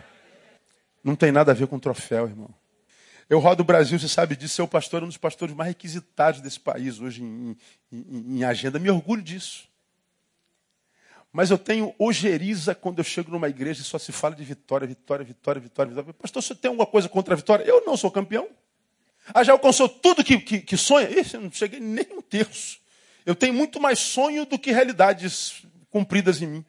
Não 1.03 1.15
tem 1.15 1.33
nada 1.33 1.53
a 1.53 1.55
ver 1.55 1.67
com 1.67 1.79
troféu, 1.79 2.27
irmão. 2.27 2.49
Eu 3.29 3.41
rodo 3.41 3.63
o 3.63 3.67
Brasil, 3.67 3.99
você 3.99 4.09
sabe 4.09 4.35
disso. 4.37 4.55
Seu 4.55 4.67
pastor 4.67 5.03
é 5.03 5.05
um 5.05 5.09
dos 5.09 5.19
pastores 5.19 5.55
mais 5.55 5.69
requisitados 5.69 6.41
desse 6.41 6.59
país 6.59 6.99
hoje 6.99 7.23
em, 7.23 7.57
em, 7.93 8.39
em 8.39 8.45
agenda. 8.45 8.79
Me 8.79 8.91
orgulho 8.91 9.23
disso. 9.23 9.69
Mas 11.39 11.53
eu 11.53 11.57
tenho 11.57 11.95
ojeriza 12.01 12.75
quando 12.75 12.99
eu 12.99 13.05
chego 13.05 13.31
numa 13.31 13.49
igreja 13.49 13.81
e 13.81 13.85
só 13.85 13.97
se 13.97 14.11
fala 14.11 14.35
de 14.35 14.43
vitória, 14.43 14.85
vitória, 14.89 15.25
vitória, 15.25 15.63
vitória, 15.63 15.91
vitória. 15.91 16.15
Pastor, 16.15 16.43
você 16.43 16.53
tem 16.53 16.69
alguma 16.69 16.85
coisa 16.85 17.09
contra 17.09 17.33
a 17.33 17.37
vitória? 17.37 17.63
Eu 17.63 17.87
não 17.87 17.97
sou 17.97 18.11
campeão. 18.11 18.49
Ah, 19.33 19.45
já 19.45 19.53
alcançou 19.53 19.89
tudo 19.89 20.25
que, 20.25 20.41
que, 20.41 20.61
que 20.61 20.77
sonha? 20.77 21.09
Ih, 21.09 21.25
eu 21.33 21.41
não 21.43 21.53
cheguei 21.53 21.79
nem 21.79 22.09
um 22.11 22.21
terço. 22.21 22.81
Eu 23.25 23.37
tenho 23.37 23.55
muito 23.55 23.79
mais 23.79 24.01
sonho 24.01 24.47
do 24.47 24.59
que 24.59 24.73
realidades 24.73 25.63
cumpridas 25.91 26.43
em 26.43 26.49
mim. 26.49 26.65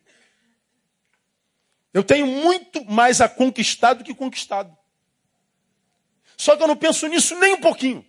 Eu 1.92 2.04
tenho 2.04 2.28
muito 2.28 2.86
mais 2.86 3.22
a 3.22 3.28
conquistar 3.28 3.96
do 3.96 4.04
que 4.04 4.14
conquistado. 4.14 4.78
Só 6.38 6.56
que 6.56 6.62
eu 6.62 6.68
não 6.68 6.78
penso 6.78 7.08
nisso 7.08 7.36
nem 7.40 7.56
um 7.56 7.60
pouquinho. 7.60 8.06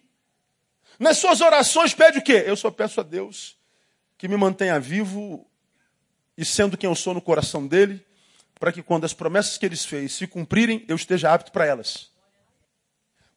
Nas 0.99 1.17
suas 1.17 1.41
orações 1.41 1.95
pede 1.95 2.19
o 2.19 2.23
quê? 2.23 2.45
Eu 2.47 2.55
só 2.55 2.71
peço 2.71 3.01
a 3.01 3.03
Deus 3.03 3.57
que 4.19 4.29
me 4.29 4.37
mantenha 4.37 4.79
vivo 4.79 5.50
e 6.37 6.45
sendo 6.45 6.77
quem 6.77 6.89
eu 6.89 6.95
sou 6.95 7.15
no 7.15 7.21
coração 7.21 7.67
dele, 7.67 8.05
para 8.59 8.73
que 8.73 8.83
quando 8.83 9.05
as 9.05 9.15
promessas 9.15 9.57
que 9.57 9.67
ele 9.67 9.77
fez 9.77 10.13
se 10.13 10.27
cumprirem, 10.27 10.85
eu 10.87 10.97
esteja 10.97 11.33
apto 11.33 11.51
para 11.51 11.65
elas. 11.65 12.11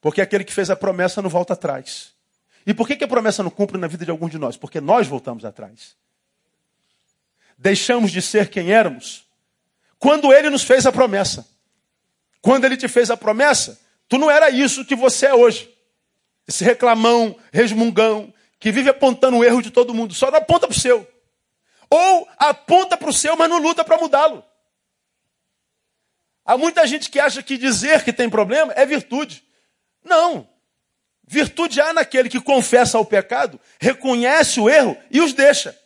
Porque 0.02 0.22
aquele 0.22 0.44
que 0.44 0.54
fez 0.54 0.70
a 0.70 0.76
promessa 0.76 1.22
não 1.22 1.30
volta 1.30 1.54
atrás. 1.54 2.14
E 2.66 2.74
por 2.74 2.88
que, 2.88 2.96
que 2.96 3.04
a 3.04 3.08
promessa 3.08 3.42
não 3.42 3.50
cumpre 3.50 3.78
na 3.78 3.88
vida 3.88 4.04
de 4.06 4.12
algum 4.12 4.28
de 4.28 4.38
nós? 4.38 4.58
Porque 4.58 4.82
nós 4.82 5.08
voltamos 5.08 5.46
atrás. 5.46 5.96
Deixamos 7.58 8.12
de 8.12 8.22
ser 8.22 8.50
quem 8.50 8.72
éramos 8.72 9.26
quando 10.04 10.34
ele 10.34 10.50
nos 10.50 10.64
fez 10.64 10.86
a 10.86 10.92
promessa. 10.92 11.48
Quando 12.42 12.66
ele 12.66 12.76
te 12.76 12.90
fez 12.90 13.10
a 13.10 13.16
promessa, 13.16 13.80
tu 14.10 14.18
não 14.18 14.30
era 14.30 14.50
isso 14.50 14.84
que 14.84 14.98
você 14.98 15.28
é 15.28 15.34
hoje. 15.34 15.74
Esse 16.46 16.62
reclamão, 16.66 17.38
resmungão, 17.54 18.34
que 18.60 18.70
vive 18.70 18.90
apontando 18.90 19.38
o 19.38 19.44
erro 19.46 19.62
de 19.62 19.72
todo 19.72 19.94
mundo, 19.94 20.14
só 20.14 20.30
não 20.30 20.40
aponta 20.40 20.68
para 20.68 20.76
o 20.76 20.80
seu. 20.80 21.08
Ou 21.94 22.28
aponta 22.40 22.98
para 22.98 23.12
o 23.12 23.14
seu, 23.14 23.38
mas 23.38 23.48
não 23.48 23.60
luta 23.60 23.86
para 23.86 24.00
mudá-lo. 24.00 24.44
Há 26.44 26.58
muita 26.58 26.88
gente 26.88 27.08
que 27.08 27.20
acha 27.20 27.44
que 27.44 27.56
dizer 27.56 28.04
que 28.04 28.12
tem 28.12 28.28
problema 28.28 28.74
é 28.74 28.84
virtude. 28.84 29.44
Não. 30.04 30.50
Virtude 31.24 31.80
há 31.80 31.94
naquele 31.94 32.30
que 32.30 32.42
confessa 32.42 32.98
o 32.98 33.06
pecado, 33.06 33.62
reconhece 33.80 34.60
o 34.60 34.68
erro 34.68 34.98
e 35.12 35.22
os 35.22 35.34
deixa. 35.34 35.80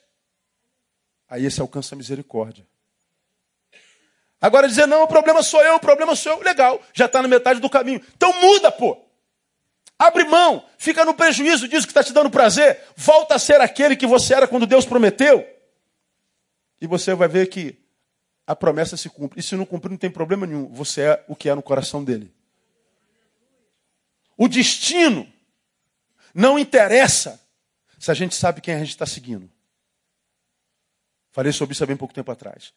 Aí 1.28 1.46
esse 1.46 1.60
alcança 1.60 1.93
a 1.93 1.98
misericórdia. 1.98 2.65
Agora 4.39 4.65
dizer, 4.70 4.86
não, 4.86 5.04
o 5.04 5.08
problema 5.10 5.43
sou 5.43 5.62
eu, 5.62 5.76
o 5.76 5.80
problema 5.80 6.15
sou 6.15 6.32
eu, 6.32 6.41
legal, 6.41 6.82
já 6.93 7.08
está 7.08 7.22
na 7.22 7.28
metade 7.28 7.60
do 7.60 7.70
caminho. 7.70 8.02
Então 8.15 8.32
muda, 8.39 8.72
pô. 8.72 8.98
Abre 10.00 10.24
mão, 10.24 10.65
fica 10.78 11.04
no 11.04 11.13
prejuízo 11.13 11.67
disso 11.67 11.86
que 11.86 11.91
está 11.91 12.02
te 12.02 12.13
dando 12.13 12.30
prazer, 12.30 12.82
volta 12.96 13.36
a 13.36 13.39
ser 13.39 13.60
aquele 13.60 13.98
que 13.98 14.08
você 14.08 14.36
era 14.36 14.48
quando 14.48 14.65
Deus 14.65 14.86
prometeu. 14.86 15.57
E 16.80 16.88
você 16.88 17.13
vai 17.13 17.28
ver 17.28 17.48
que 17.48 17.78
a 18.46 18.56
promessa 18.56 18.96
se 18.96 19.10
cumpre. 19.10 19.40
E 19.40 19.44
se 19.44 19.56
não 19.56 19.66
cumprir, 19.66 19.92
não 19.92 19.98
tem 19.98 20.10
problema 20.10 20.46
nenhum. 20.46 20.68
Você 20.74 21.02
é 21.02 21.26
o 21.28 21.36
que 21.36 21.50
é 21.50 21.56
no 21.56 21.62
coração 21.62 22.04
dele. 22.04 22.34
O 24.38 24.48
destino 24.48 25.28
não 26.34 26.58
interessa 26.60 27.42
se 27.98 28.12
a 28.12 28.13
gente 28.13 28.36
sabe 28.36 28.62
quem 28.62 28.76
a 28.76 28.80
gente 28.80 28.90
está 28.90 29.06
seguindo. 29.06 29.50
Falei 31.32 31.52
sobre 31.52 31.74
isso 31.74 31.84
há 31.84 31.88
bem 31.88 31.98
pouco 31.98 32.13
tempo 32.13 32.32
atrás. 32.32 32.74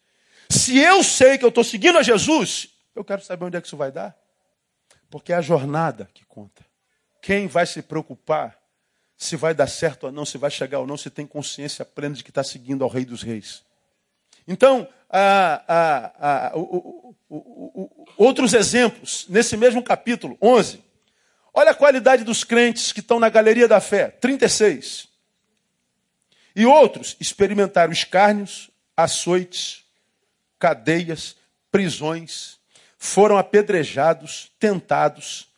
Se 0.48 0.78
eu 0.78 1.04
sei 1.04 1.38
que 1.38 1.44
eu 1.44 1.50
estou 1.50 1.62
seguindo 1.62 1.98
a 1.98 2.02
Jesus, 2.02 2.70
eu 2.94 3.04
quero 3.04 3.22
saber 3.22 3.44
onde 3.44 3.56
é 3.56 3.60
que 3.60 3.66
isso 3.66 3.76
vai 3.76 3.92
dar. 3.92 4.18
Porque 5.08 5.32
é 5.32 5.36
a 5.36 5.42
jornada 5.42 6.10
que 6.14 6.24
conta. 6.24 6.64
Quem 7.22 7.46
vai 7.46 7.66
se 7.66 7.82
preocupar 7.82 8.58
se 9.16 9.36
vai 9.36 9.54
dar 9.54 9.66
certo 9.66 10.04
ou 10.04 10.12
não, 10.12 10.24
se 10.24 10.38
vai 10.38 10.50
chegar 10.50 10.78
ou 10.78 10.86
não, 10.86 10.96
se 10.96 11.10
tem 11.10 11.26
consciência 11.26 11.84
plena 11.84 12.14
de 12.14 12.24
que 12.24 12.30
está 12.30 12.42
seguindo 12.42 12.82
ao 12.82 12.88
Rei 12.88 13.04
dos 13.04 13.22
Reis. 13.22 13.62
Então, 14.50 14.88
outros 18.16 18.52
exemplos, 18.52 19.24
nesse 19.28 19.56
mesmo 19.56 19.80
capítulo 19.80 20.36
11. 20.42 20.82
Olha 21.54 21.70
a 21.70 21.74
qualidade 21.74 22.24
dos 22.24 22.42
crentes 22.42 22.90
que 22.90 22.98
estão 22.98 23.20
na 23.20 23.28
galeria 23.28 23.68
da 23.68 23.80
fé, 23.80 24.08
36. 24.08 25.08
E 26.56 26.66
outros 26.66 27.16
experimentaram 27.20 27.92
escárnios, 27.92 28.70
açoites, 28.96 29.84
cadeias, 30.58 31.36
prisões, 31.70 32.58
foram 32.98 33.38
apedrejados, 33.38 34.50
tentados, 34.58 35.48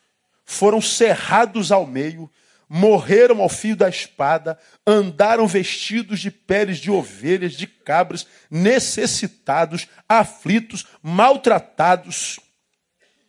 foram 0.44 0.82
cerrados 0.82 1.72
ao 1.72 1.86
meio, 1.86 2.30
morreram 2.74 3.42
ao 3.42 3.50
fio 3.50 3.76
da 3.76 3.86
espada, 3.86 4.58
andaram 4.86 5.46
vestidos 5.46 6.20
de 6.20 6.30
peles 6.30 6.78
de 6.78 6.90
ovelhas, 6.90 7.52
de 7.52 7.66
cabras, 7.66 8.26
necessitados, 8.50 9.86
aflitos, 10.08 10.86
maltratados. 11.02 12.40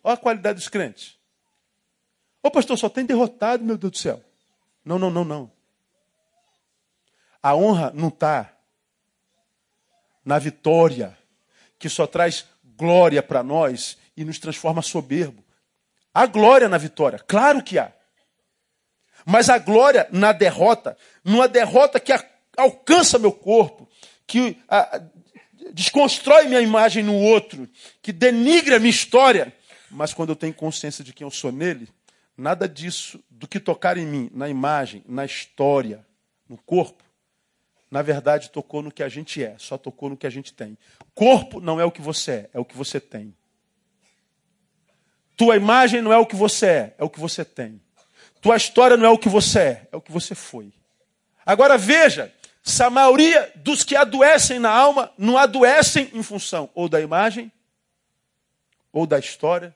Olha 0.02 0.14
a 0.14 0.18
qualidade 0.18 0.60
dos 0.60 0.70
crentes. 0.70 1.18
Ô 2.42 2.50
pastor, 2.50 2.78
só 2.78 2.88
tem 2.88 3.06
derrotado, 3.06 3.66
meu 3.66 3.78
Deus 3.78 3.92
do 3.92 3.98
céu. 3.98 4.24
Não, 4.86 4.98
não, 4.98 5.10
não, 5.10 5.26
não. 5.26 5.52
A 7.42 7.54
honra 7.54 7.92
não 7.94 8.08
está 8.08 8.50
na 10.24 10.40
vitória, 10.40 11.18
que 11.78 11.90
só 11.90 12.08
traz 12.08 12.46
glória 12.78 13.22
para 13.22 13.44
nós 13.44 13.98
e 14.16 14.24
nos 14.24 14.40
transforma 14.40 14.82
soberbo. 14.82 15.44
Há 16.14 16.26
glória 16.28 16.70
na 16.70 16.78
vitória, 16.78 17.20
claro 17.20 17.62
que 17.62 17.78
há. 17.78 17.92
Mas 19.26 19.50
a 19.50 19.58
glória 19.58 20.08
na 20.12 20.32
derrota, 20.32 20.98
numa 21.24 21.48
derrota 21.48 22.00
que 22.00 22.14
alcança 22.58 23.18
meu 23.18 23.32
corpo, 23.32 23.88
que 24.28 24.58
desconstrói 25.74 26.46
minha 26.48 26.62
imagem 26.62 27.04
no 27.04 27.16
outro, 27.16 27.68
que 28.02 28.12
denigra 28.12 28.80
minha 28.80 28.90
história. 28.90 29.54
Mas 29.90 30.14
quando 30.14 30.30
eu 30.30 30.36
tenho 30.36 30.54
consciência 30.54 31.04
de 31.04 31.14
quem 31.14 31.26
eu 31.26 31.32
sou 31.32 31.52
nele, 31.52 31.88
nada 32.38 32.68
disso, 32.68 33.24
do 33.30 33.48
que 33.48 33.60
tocar 33.60 33.98
em 33.98 34.06
mim, 34.06 34.30
na 34.34 34.50
imagem, 34.50 35.04
na 35.08 35.26
história, 35.26 36.06
no 36.50 36.58
corpo, 36.58 37.04
na 37.90 38.02
verdade 38.02 38.50
tocou 38.50 38.82
no 38.82 38.92
que 38.92 39.04
a 39.04 39.10
gente 39.10 39.44
é, 39.44 39.56
só 39.60 39.78
tocou 39.78 40.10
no 40.10 40.18
que 40.18 40.26
a 40.26 40.30
gente 40.30 40.54
tem. 40.54 40.78
Corpo 41.14 41.60
não 41.60 41.80
é 41.80 41.86
o 41.86 41.92
que 41.92 42.02
você 42.02 42.32
é, 42.32 42.50
é 42.54 42.60
o 42.60 42.66
que 42.66 42.76
você 42.76 43.00
tem. 43.00 43.36
Tua 45.36 45.56
imagem 45.56 46.02
não 46.02 46.12
é 46.12 46.18
o 46.18 46.26
que 46.26 46.36
você 46.36 46.66
é, 46.66 46.96
é 46.98 47.04
o 47.04 47.10
que 47.10 47.20
você 47.20 47.46
tem. 47.46 47.82
Tua 48.44 48.58
história 48.58 48.98
não 48.98 49.06
é 49.06 49.10
o 49.10 49.18
que 49.18 49.30
você 49.30 49.60
é, 49.60 49.88
é 49.90 49.96
o 49.96 50.02
que 50.02 50.12
você 50.12 50.36
foi. 50.36 50.74
Agora 51.46 51.78
veja, 51.78 52.36
se 52.62 52.84
a 52.84 52.90
maioria 52.90 53.50
dos 53.56 53.86
que 53.86 53.96
adoecem 53.96 54.60
na 54.60 54.70
alma 54.70 55.10
não 55.18 55.38
adoecem 55.38 56.10
em 56.14 56.22
função 56.22 56.70
ou 56.76 56.90
da 56.90 57.00
imagem, 57.00 57.50
ou 58.92 59.08
da 59.08 59.18
história 59.18 59.74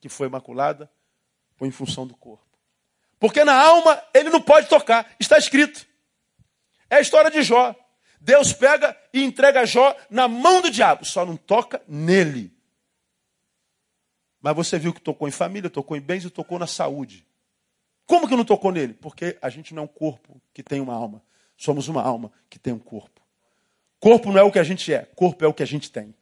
que 0.00 0.08
foi 0.08 0.28
maculada, 0.28 0.88
ou 1.58 1.66
em 1.66 1.72
função 1.72 2.06
do 2.06 2.14
corpo. 2.14 2.46
Porque 3.18 3.42
na 3.42 3.60
alma 3.60 4.00
ele 4.14 4.30
não 4.30 4.40
pode 4.40 4.68
tocar, 4.68 5.12
está 5.18 5.36
escrito. 5.36 5.84
É 6.88 6.98
a 6.98 7.00
história 7.00 7.32
de 7.32 7.42
Jó. 7.42 7.74
Deus 8.20 8.52
pega 8.52 8.96
e 9.12 9.24
entrega 9.24 9.66
Jó 9.66 9.92
na 10.08 10.28
mão 10.28 10.60
do 10.60 10.70
diabo, 10.70 11.04
só 11.04 11.26
não 11.26 11.36
toca 11.36 11.82
nele. 11.88 12.56
Mas 14.40 14.54
você 14.54 14.78
viu 14.78 14.94
que 14.94 15.00
tocou 15.00 15.26
em 15.26 15.32
família, 15.32 15.68
tocou 15.68 15.96
em 15.96 16.00
bens 16.00 16.24
e 16.24 16.30
tocou 16.30 16.60
na 16.60 16.68
saúde. 16.68 17.26
Como 18.06 18.28
que 18.28 18.36
não 18.36 18.44
tocou 18.44 18.70
nele? 18.70 18.94
Porque 18.94 19.36
a 19.40 19.48
gente 19.48 19.74
não 19.74 19.82
é 19.82 19.84
um 19.84 19.88
corpo 19.88 20.40
que 20.52 20.62
tem 20.62 20.80
uma 20.80 20.94
alma. 20.94 21.22
Somos 21.56 21.88
uma 21.88 22.02
alma 22.02 22.30
que 22.50 22.58
tem 22.58 22.72
um 22.72 22.78
corpo. 22.78 23.20
Corpo 23.98 24.30
não 24.30 24.38
é 24.38 24.42
o 24.42 24.52
que 24.52 24.58
a 24.58 24.64
gente 24.64 24.92
é, 24.92 25.08
corpo 25.14 25.44
é 25.44 25.48
o 25.48 25.54
que 25.54 25.62
a 25.62 25.66
gente 25.66 25.90
tem. 25.90 26.14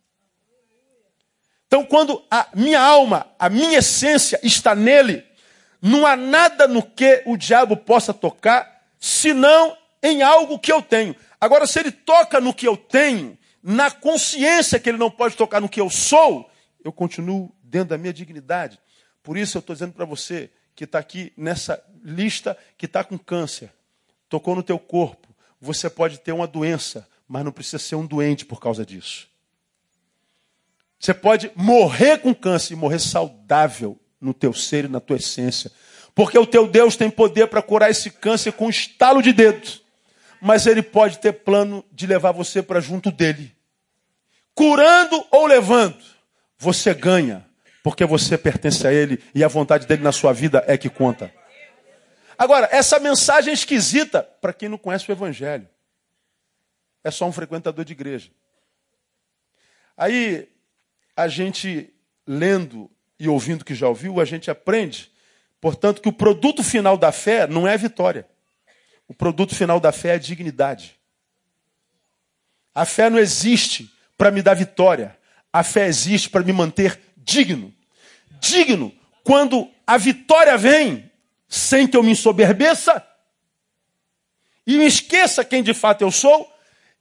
Então, 1.66 1.84
quando 1.84 2.22
a 2.30 2.46
minha 2.54 2.80
alma, 2.80 3.26
a 3.38 3.48
minha 3.48 3.78
essência 3.78 4.38
está 4.42 4.74
nele, 4.74 5.24
não 5.80 6.06
há 6.06 6.14
nada 6.14 6.68
no 6.68 6.82
que 6.82 7.22
o 7.26 7.36
diabo 7.36 7.76
possa 7.76 8.12
tocar, 8.14 8.86
senão 9.00 9.76
em 10.02 10.22
algo 10.22 10.58
que 10.58 10.70
eu 10.70 10.82
tenho. 10.82 11.16
Agora, 11.40 11.66
se 11.66 11.80
ele 11.80 11.90
toca 11.90 12.40
no 12.40 12.54
que 12.54 12.68
eu 12.68 12.76
tenho, 12.76 13.36
na 13.62 13.90
consciência 13.90 14.78
que 14.78 14.90
ele 14.90 14.98
não 14.98 15.10
pode 15.10 15.34
tocar 15.34 15.60
no 15.60 15.68
que 15.68 15.80
eu 15.80 15.88
sou, 15.88 16.48
eu 16.84 16.92
continuo 16.92 17.52
dentro 17.62 17.88
da 17.88 17.98
minha 17.98 18.12
dignidade. 18.12 18.78
Por 19.22 19.36
isso 19.36 19.56
eu 19.56 19.60
estou 19.60 19.74
dizendo 19.74 19.92
para 19.92 20.04
você, 20.04 20.50
que 20.74 20.84
está 20.84 20.98
aqui 20.98 21.32
nessa 21.36 21.82
lista 22.02 22.56
que 22.76 22.86
está 22.86 23.04
com 23.04 23.18
câncer, 23.18 23.70
tocou 24.28 24.54
no 24.54 24.62
teu 24.62 24.78
corpo, 24.78 25.28
você 25.60 25.88
pode 25.88 26.18
ter 26.18 26.32
uma 26.32 26.46
doença, 26.46 27.06
mas 27.28 27.44
não 27.44 27.52
precisa 27.52 27.78
ser 27.78 27.94
um 27.94 28.06
doente 28.06 28.44
por 28.44 28.60
causa 28.60 28.84
disso. 28.84 29.28
Você 30.98 31.12
pode 31.12 31.50
morrer 31.54 32.18
com 32.18 32.34
câncer 32.34 32.74
e 32.74 32.76
morrer 32.76 33.00
saudável 33.00 33.98
no 34.20 34.32
teu 34.32 34.52
ser 34.52 34.84
e 34.84 34.88
na 34.88 35.00
tua 35.00 35.16
essência. 35.16 35.70
Porque 36.14 36.38
o 36.38 36.46
teu 36.46 36.66
Deus 36.66 36.94
tem 36.94 37.10
poder 37.10 37.48
para 37.48 37.60
curar 37.60 37.90
esse 37.90 38.10
câncer 38.10 38.52
com 38.52 38.66
um 38.66 38.70
estalo 38.70 39.20
de 39.20 39.32
dedos. 39.32 39.82
Mas 40.40 40.66
ele 40.66 40.82
pode 40.82 41.18
ter 41.18 41.32
plano 41.32 41.84
de 41.90 42.06
levar 42.06 42.32
você 42.32 42.62
para 42.62 42.80
junto 42.80 43.10
dele. 43.10 43.52
Curando 44.54 45.24
ou 45.30 45.46
levando, 45.46 46.02
você 46.58 46.94
ganha 46.94 47.44
porque 47.82 48.04
você 48.04 48.38
pertence 48.38 48.86
a 48.86 48.92
Ele 48.92 49.22
e 49.34 49.42
a 49.42 49.48
vontade 49.48 49.86
dele 49.86 50.02
na 50.02 50.12
sua 50.12 50.32
vida 50.32 50.64
é 50.66 50.78
que 50.78 50.88
conta. 50.88 51.32
Agora, 52.38 52.68
essa 52.70 52.98
mensagem 52.98 53.52
esquisita 53.52 54.22
para 54.40 54.52
quem 54.52 54.68
não 54.68 54.78
conhece 54.78 55.08
o 55.10 55.12
Evangelho. 55.12 55.68
É 57.04 57.10
só 57.10 57.26
um 57.26 57.32
frequentador 57.32 57.84
de 57.84 57.92
igreja. 57.92 58.30
Aí, 59.96 60.48
a 61.16 61.28
gente 61.28 61.92
lendo 62.26 62.90
e 63.18 63.28
ouvindo 63.28 63.64
que 63.64 63.74
já 63.74 63.88
ouviu, 63.88 64.20
a 64.20 64.24
gente 64.24 64.50
aprende, 64.50 65.12
portanto, 65.60 66.00
que 66.00 66.08
o 66.08 66.12
produto 66.12 66.62
final 66.62 66.96
da 66.96 67.12
fé 67.12 67.46
não 67.46 67.66
é 67.66 67.74
a 67.74 67.76
vitória. 67.76 68.26
O 69.08 69.14
produto 69.14 69.54
final 69.54 69.78
da 69.78 69.92
fé 69.92 70.08
é 70.08 70.14
a 70.14 70.18
dignidade. 70.18 70.98
A 72.74 72.84
fé 72.84 73.10
não 73.10 73.18
existe 73.18 73.92
para 74.16 74.30
me 74.30 74.40
dar 74.40 74.54
vitória. 74.54 75.16
A 75.52 75.62
fé 75.62 75.86
existe 75.86 76.30
para 76.30 76.42
me 76.42 76.52
manter 76.52 76.98
digno. 77.24 77.74
Digno 78.40 78.92
quando 79.22 79.70
a 79.86 79.96
vitória 79.96 80.56
vem 80.56 81.10
sem 81.48 81.86
que 81.86 81.96
eu 81.96 82.02
me 82.02 82.12
ensoberbeça 82.12 83.06
e 84.66 84.76
me 84.78 84.86
esqueça 84.86 85.44
quem 85.44 85.62
de 85.62 85.74
fato 85.74 86.02
eu 86.02 86.10
sou, 86.10 86.50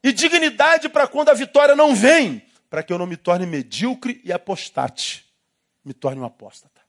e 0.03 0.11
dignidade 0.11 0.89
para 0.89 1.07
quando 1.07 1.29
a 1.29 1.33
vitória 1.33 1.75
não 1.75 1.95
vem, 1.95 2.43
para 2.69 2.81
que 2.81 2.91
eu 2.91 2.97
não 2.97 3.05
me 3.05 3.15
torne 3.15 3.45
medíocre 3.45 4.19
e 4.23 4.33
apostate, 4.33 5.25
me 5.85 5.93
torne 5.93 6.19
um 6.19 6.25
apóstata. 6.25 6.81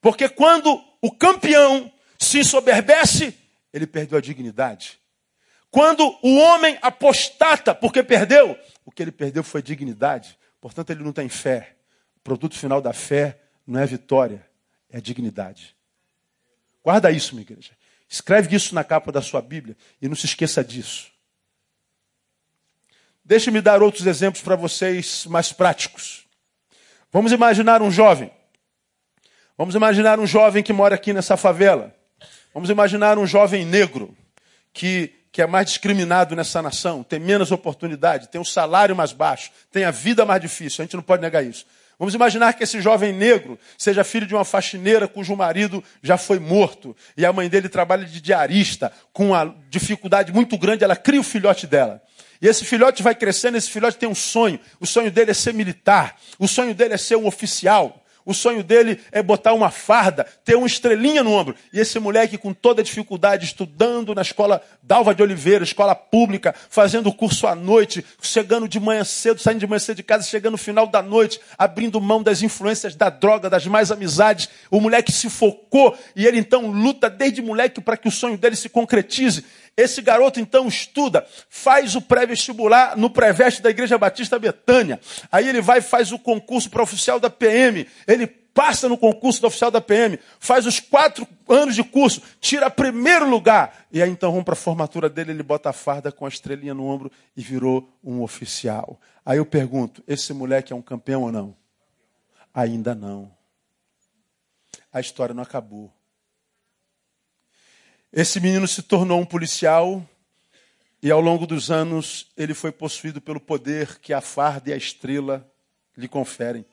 Porque 0.00 0.28
quando 0.28 0.82
o 1.00 1.12
campeão 1.12 1.92
se 2.18 2.40
ensoberbece, 2.40 3.38
ele 3.72 3.86
perdeu 3.86 4.18
a 4.18 4.20
dignidade. 4.20 4.98
Quando 5.70 6.18
o 6.22 6.36
homem 6.38 6.76
apostata 6.82 7.74
porque 7.74 8.02
perdeu, 8.02 8.58
o 8.84 8.90
que 8.90 9.02
ele 9.02 9.12
perdeu 9.12 9.44
foi 9.44 9.62
dignidade. 9.62 10.36
Portanto, 10.60 10.90
ele 10.90 11.04
não 11.04 11.12
tem 11.12 11.28
fé 11.28 11.75
produto 12.26 12.58
final 12.58 12.82
da 12.82 12.92
fé 12.92 13.38
não 13.64 13.78
é 13.78 13.86
vitória, 13.86 14.44
é 14.90 15.00
dignidade. 15.00 15.76
Guarda 16.82 17.08
isso, 17.12 17.36
minha 17.36 17.42
igreja. 17.42 17.70
Escreve 18.08 18.54
isso 18.54 18.74
na 18.74 18.82
capa 18.82 19.12
da 19.12 19.22
sua 19.22 19.40
Bíblia 19.40 19.76
e 20.02 20.08
não 20.08 20.16
se 20.16 20.26
esqueça 20.26 20.64
disso. 20.64 21.08
Deixe-me 23.24 23.60
dar 23.60 23.80
outros 23.80 24.06
exemplos 24.06 24.42
para 24.42 24.56
vocês 24.56 25.24
mais 25.26 25.52
práticos. 25.52 26.26
Vamos 27.12 27.30
imaginar 27.30 27.80
um 27.80 27.92
jovem. 27.92 28.32
Vamos 29.56 29.76
imaginar 29.76 30.18
um 30.18 30.26
jovem 30.26 30.64
que 30.64 30.72
mora 30.72 30.96
aqui 30.96 31.12
nessa 31.12 31.36
favela. 31.36 31.94
Vamos 32.52 32.70
imaginar 32.70 33.18
um 33.18 33.26
jovem 33.26 33.64
negro 33.64 34.16
que, 34.72 35.14
que 35.30 35.40
é 35.40 35.46
mais 35.46 35.68
discriminado 35.68 36.34
nessa 36.34 36.60
nação, 36.60 37.04
tem 37.04 37.20
menos 37.20 37.52
oportunidade, 37.52 38.28
tem 38.28 38.40
um 38.40 38.44
salário 38.44 38.96
mais 38.96 39.12
baixo, 39.12 39.52
tem 39.70 39.84
a 39.84 39.92
vida 39.92 40.24
mais 40.24 40.40
difícil. 40.40 40.82
A 40.82 40.84
gente 40.84 40.96
não 40.96 41.02
pode 41.02 41.22
negar 41.22 41.44
isso. 41.44 41.64
Vamos 41.98 42.14
imaginar 42.14 42.52
que 42.52 42.62
esse 42.62 42.80
jovem 42.80 43.12
negro 43.12 43.58
seja 43.78 44.04
filho 44.04 44.26
de 44.26 44.34
uma 44.34 44.44
faxineira 44.44 45.08
cujo 45.08 45.34
marido 45.34 45.82
já 46.02 46.18
foi 46.18 46.38
morto 46.38 46.94
e 47.16 47.24
a 47.24 47.32
mãe 47.32 47.48
dele 47.48 47.70
trabalha 47.70 48.04
de 48.04 48.20
diarista, 48.20 48.92
com 49.14 49.28
uma 49.28 49.56
dificuldade 49.70 50.30
muito 50.30 50.58
grande, 50.58 50.84
ela 50.84 50.94
cria 50.94 51.20
o 51.20 51.24
filhote 51.24 51.66
dela. 51.66 52.02
E 52.40 52.46
esse 52.46 52.66
filhote 52.66 53.02
vai 53.02 53.14
crescendo, 53.14 53.56
esse 53.56 53.70
filhote 53.70 53.96
tem 53.96 54.08
um 54.08 54.14
sonho. 54.14 54.60
O 54.78 54.86
sonho 54.86 55.10
dele 55.10 55.30
é 55.30 55.34
ser 55.34 55.54
militar, 55.54 56.16
o 56.38 56.46
sonho 56.46 56.74
dele 56.74 56.92
é 56.92 56.98
ser 56.98 57.16
um 57.16 57.26
oficial, 57.26 58.04
O 58.26 58.34
sonho 58.34 58.64
dele 58.64 58.98
é 59.12 59.22
botar 59.22 59.52
uma 59.52 59.70
farda, 59.70 60.26
ter 60.44 60.56
uma 60.56 60.66
estrelinha 60.66 61.22
no 61.22 61.30
ombro. 61.30 61.54
E 61.72 61.78
esse 61.78 61.96
moleque, 62.00 62.36
com 62.36 62.52
toda 62.52 62.82
dificuldade, 62.82 63.44
estudando 63.44 64.12
na 64.16 64.22
escola 64.22 64.60
Dalva 64.82 65.14
de 65.14 65.22
Oliveira, 65.22 65.62
escola 65.62 65.94
pública, 65.94 66.52
fazendo 66.68 67.12
curso 67.12 67.46
à 67.46 67.54
noite, 67.54 68.04
chegando 68.20 68.68
de 68.68 68.80
manhã 68.80 69.04
cedo, 69.04 69.40
saindo 69.40 69.60
de 69.60 69.66
manhã 69.68 69.78
cedo 69.78 69.98
de 69.98 70.02
casa, 70.02 70.26
chegando 70.26 70.52
no 70.52 70.58
final 70.58 70.88
da 70.88 71.00
noite, 71.00 71.40
abrindo 71.56 72.00
mão 72.00 72.20
das 72.20 72.42
influências 72.42 72.96
da 72.96 73.08
droga, 73.08 73.48
das 73.48 73.64
mais 73.68 73.92
amizades. 73.92 74.48
O 74.72 74.80
moleque 74.80 75.12
se 75.12 75.30
focou 75.30 75.96
e 76.16 76.26
ele 76.26 76.38
então 76.38 76.68
luta 76.68 77.08
desde 77.08 77.40
moleque 77.40 77.80
para 77.80 77.96
que 77.96 78.08
o 78.08 78.10
sonho 78.12 78.36
dele 78.36 78.56
se 78.56 78.68
concretize. 78.68 79.44
Esse 79.76 80.00
garoto 80.00 80.40
então 80.40 80.66
estuda, 80.66 81.26
faz 81.50 81.94
o 81.94 82.00
pré-vestibular 82.00 82.96
no 82.96 83.10
pré-veste 83.10 83.60
da 83.60 83.68
Igreja 83.68 83.98
Batista 83.98 84.38
Betânia. 84.38 84.98
Aí 85.30 85.48
ele 85.48 85.60
vai 85.60 85.78
e 85.78 85.82
faz 85.82 86.12
o 86.12 86.18
concurso 86.18 86.70
para 86.70 86.82
oficial 86.82 87.20
da 87.20 87.28
PM. 87.28 87.86
Ele 88.06 88.26
passa 88.26 88.88
no 88.88 88.96
concurso 88.96 89.42
do 89.42 89.48
oficial 89.48 89.70
da 89.70 89.82
PM, 89.82 90.18
faz 90.40 90.64
os 90.64 90.80
quatro 90.80 91.28
anos 91.46 91.74
de 91.74 91.84
curso, 91.84 92.22
tira 92.40 92.70
primeiro 92.70 93.28
lugar. 93.28 93.86
E 93.92 94.00
aí 94.00 94.08
então 94.08 94.30
vamos 94.30 94.46
para 94.46 94.54
a 94.54 94.56
formatura 94.56 95.10
dele, 95.10 95.32
ele 95.32 95.42
bota 95.42 95.68
a 95.68 95.74
farda 95.74 96.10
com 96.10 96.24
a 96.24 96.28
estrelinha 96.28 96.72
no 96.72 96.86
ombro 96.86 97.12
e 97.36 97.42
virou 97.42 97.86
um 98.02 98.22
oficial. 98.22 98.98
Aí 99.26 99.36
eu 99.36 99.44
pergunto, 99.44 100.02
esse 100.08 100.32
moleque 100.32 100.72
é 100.72 100.76
um 100.76 100.80
campeão 100.80 101.24
ou 101.24 101.30
não? 101.32 101.54
Ainda 102.54 102.94
não. 102.94 103.30
A 104.90 105.00
história 105.00 105.34
não 105.34 105.42
acabou. 105.42 105.92
Esse 108.16 108.40
menino 108.40 108.66
se 108.66 108.80
tornou 108.80 109.20
um 109.20 109.26
policial 109.26 110.02
e 111.02 111.10
ao 111.10 111.20
longo 111.20 111.46
dos 111.46 111.70
anos 111.70 112.32
ele 112.34 112.54
foi 112.54 112.72
possuído 112.72 113.20
pelo 113.20 113.38
poder 113.38 113.98
que 113.98 114.10
a 114.10 114.22
farda 114.22 114.70
e 114.70 114.72
a 114.72 114.76
estrela 114.76 115.46
lhe 115.94 116.08
conferem. 116.08 116.64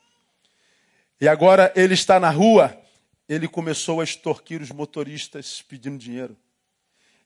E 1.19 1.27
agora 1.27 1.69
ele 1.75 1.95
está 1.95 2.17
na 2.17 2.29
rua, 2.29 2.81
ele 3.27 3.45
começou 3.49 3.99
a 3.99 4.05
extorquir 4.05 4.61
os 4.61 4.71
motoristas 4.71 5.61
pedindo 5.61 5.97
dinheiro. 5.97 6.37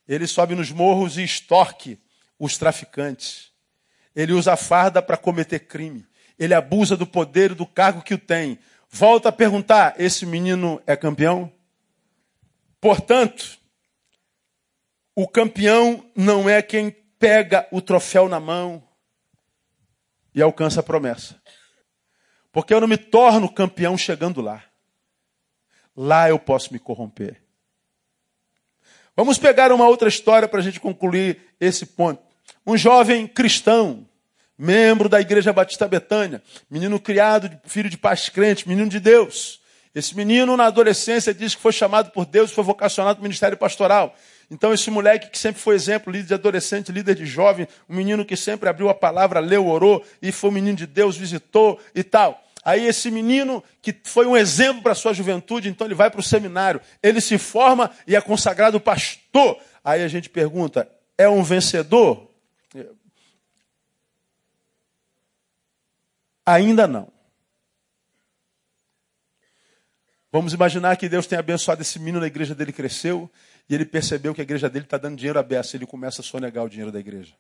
Ele 0.08 0.26
sobe 0.26 0.56
nos 0.56 0.72
morros 0.72 1.20
e 1.20 1.24
extorque 1.24 2.00
os 2.40 2.58
traficantes. 2.58 3.52
Ele 4.16 4.34
usa 4.34 4.54
a 4.54 4.58
farda 4.58 5.00
para 5.00 5.16
cometer 5.16 5.60
crime. 5.60 6.08
Ele 6.40 6.56
abusa 6.56 6.98
do 6.98 7.06
poder 7.06 7.52
e 7.52 7.54
do 7.54 7.68
cargo 7.68 8.02
que 8.02 8.16
o 8.16 8.18
tem. 8.18 8.58
Volta 8.90 9.30
a 9.30 9.32
perguntar: 9.32 9.94
esse 10.00 10.26
menino 10.26 10.82
é 10.88 10.96
campeão? 10.96 11.54
Portanto, 12.82 13.60
o 15.20 15.28
campeão 15.28 16.06
não 16.16 16.48
é 16.48 16.62
quem 16.62 16.92
pega 17.18 17.68
o 17.72 17.82
troféu 17.82 18.30
na 18.30 18.40
mão 18.40 18.88
e 20.36 20.44
alcança 20.44 20.82
a 20.82 20.84
promessa. 20.84 21.42
Porque 22.52 22.72
eu 22.72 22.80
não 22.80 22.88
me 22.88 22.98
torno 22.98 23.52
campeão 23.52 23.98
chegando 23.98 24.42
lá. 24.42 24.64
Lá 25.96 26.30
eu 26.30 26.38
posso 26.38 26.72
me 26.72 26.78
corromper. 26.78 27.42
Vamos 29.16 29.40
pegar 29.40 29.72
uma 29.72 29.88
outra 29.88 30.08
história 30.08 30.48
para 30.48 30.60
a 30.60 30.64
gente 30.64 30.80
concluir 30.80 31.42
esse 31.60 31.88
ponto. 31.88 32.22
Um 32.64 32.78
jovem 32.78 33.26
cristão, 33.26 34.08
membro 34.56 35.10
da 35.10 35.20
Igreja 35.20 35.52
Batista 35.52 35.88
Betânia, 35.88 36.44
menino 36.70 37.00
criado, 37.00 37.60
filho 37.66 37.90
de 37.90 37.98
pais 37.98 38.30
crentes, 38.30 38.66
menino 38.66 38.88
de 38.88 39.00
Deus. 39.00 39.62
Esse 39.96 40.16
menino, 40.16 40.56
na 40.56 40.66
adolescência, 40.66 41.34
diz 41.34 41.56
que 41.56 41.62
foi 41.62 41.72
chamado 41.72 42.12
por 42.12 42.24
Deus, 42.24 42.52
foi 42.52 42.64
vocacionado 42.64 43.16
para 43.16 43.22
o 43.22 43.24
ministério 43.24 43.58
pastoral. 43.58 44.16
Então, 44.50 44.74
esse 44.74 44.90
moleque 44.90 45.30
que 45.30 45.38
sempre 45.38 45.62
foi 45.62 45.76
exemplo, 45.76 46.12
líder 46.12 46.28
de 46.28 46.34
adolescente, 46.34 46.92
líder 46.92 47.16
de 47.16 47.26
jovem, 47.26 47.68
um 47.90 47.96
menino 47.96 48.24
que 48.24 48.38
sempre 48.38 48.70
abriu 48.70 48.88
a 48.88 48.94
palavra, 48.94 49.42
leu, 49.42 49.68
orou, 49.68 50.06
e 50.22 50.32
foi 50.32 50.50
um 50.50 50.54
menino 50.54 50.78
de 50.78 50.88
Deus, 50.88 51.18
visitou 51.18 51.80
e 51.94 52.04
tal. 52.04 52.42
Aí 52.64 52.86
esse 52.86 53.10
menino 53.10 53.64
que 53.82 53.96
foi 54.04 54.26
um 54.26 54.36
exemplo 54.36 54.82
para 54.82 54.92
a 54.92 54.96
sua 54.96 55.14
juventude, 55.14 55.70
então 55.70 55.88
ele 55.88 55.96
vai 55.96 56.10
para 56.10 56.20
o 56.20 56.24
seminário, 56.24 56.82
ele 57.02 57.22
se 57.22 57.38
forma 57.38 57.92
e 58.06 58.16
é 58.16 58.22
consagrado 58.22 58.80
pastor. 58.80 59.58
Aí 59.84 60.04
a 60.04 60.08
gente 60.08 60.30
pergunta: 60.30 60.90
é 61.18 61.30
um 61.30 61.44
vencedor? 61.44 62.30
Ainda 66.46 66.88
não. 66.88 67.12
Vamos 70.30 70.54
imaginar 70.54 70.98
que 70.98 71.08
Deus 71.08 71.26
tem 71.26 71.40
abençoado 71.40 71.82
esse 71.82 71.98
menino, 72.00 72.22
a 72.22 72.28
igreja 72.28 72.54
dele 72.54 72.74
cresceu, 72.74 73.32
e 73.70 73.76
ele 73.76 73.86
percebeu 73.86 74.34
que 74.34 74.42
a 74.42 74.44
igreja 74.44 74.70
dele 74.70 74.86
está 74.86 74.98
dando 74.98 75.18
dinheiro 75.18 75.38
a 75.38 75.44
beça, 75.44 75.76
ele 75.76 75.86
começa 75.86 76.22
a 76.22 76.24
sonegar 76.24 76.64
o 76.64 76.70
dinheiro 76.70 76.92
da 76.92 77.00
igreja. 77.00 77.36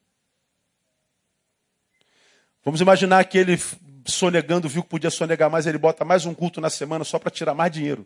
Vamos 2.64 2.82
imaginar 2.82 3.24
que 3.26 3.38
ele, 3.38 3.58
sonegando, 4.06 4.68
viu 4.68 4.84
que 4.84 4.90
podia 4.90 5.10
sonegar 5.10 5.50
mais, 5.50 5.66
ele 5.66 5.78
bota 5.78 6.04
mais 6.04 6.26
um 6.26 6.34
culto 6.34 6.60
na 6.60 6.70
semana 6.70 7.06
só 7.06 7.18
para 7.18 7.32
tirar 7.32 7.54
mais 7.54 7.72
dinheiro. 7.72 8.06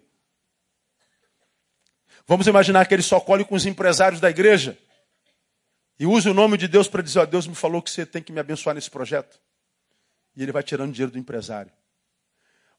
Vamos 2.27 2.45
imaginar 2.45 2.86
que 2.86 2.93
ele 2.93 3.01
só 3.01 3.19
colhe 3.19 3.43
com 3.43 3.55
os 3.55 3.65
empresários 3.65 4.21
da 4.21 4.29
igreja 4.29 4.77
e 5.99 6.05
usa 6.05 6.29
o 6.29 6.34
nome 6.34 6.57
de 6.57 6.67
Deus 6.67 6.88
para 6.88 7.01
dizer: 7.01 7.19
ó, 7.19 7.25
Deus 7.25 7.47
me 7.47 7.55
falou 7.55 7.81
que 7.81 7.89
você 7.89 8.05
tem 8.05 8.21
que 8.21 8.31
me 8.31 8.39
abençoar 8.39 8.75
nesse 8.75 8.89
projeto. 8.89 9.39
E 10.36 10.43
ele 10.43 10.51
vai 10.51 10.63
tirando 10.63 10.91
dinheiro 10.91 11.12
do 11.12 11.17
empresário. 11.17 11.71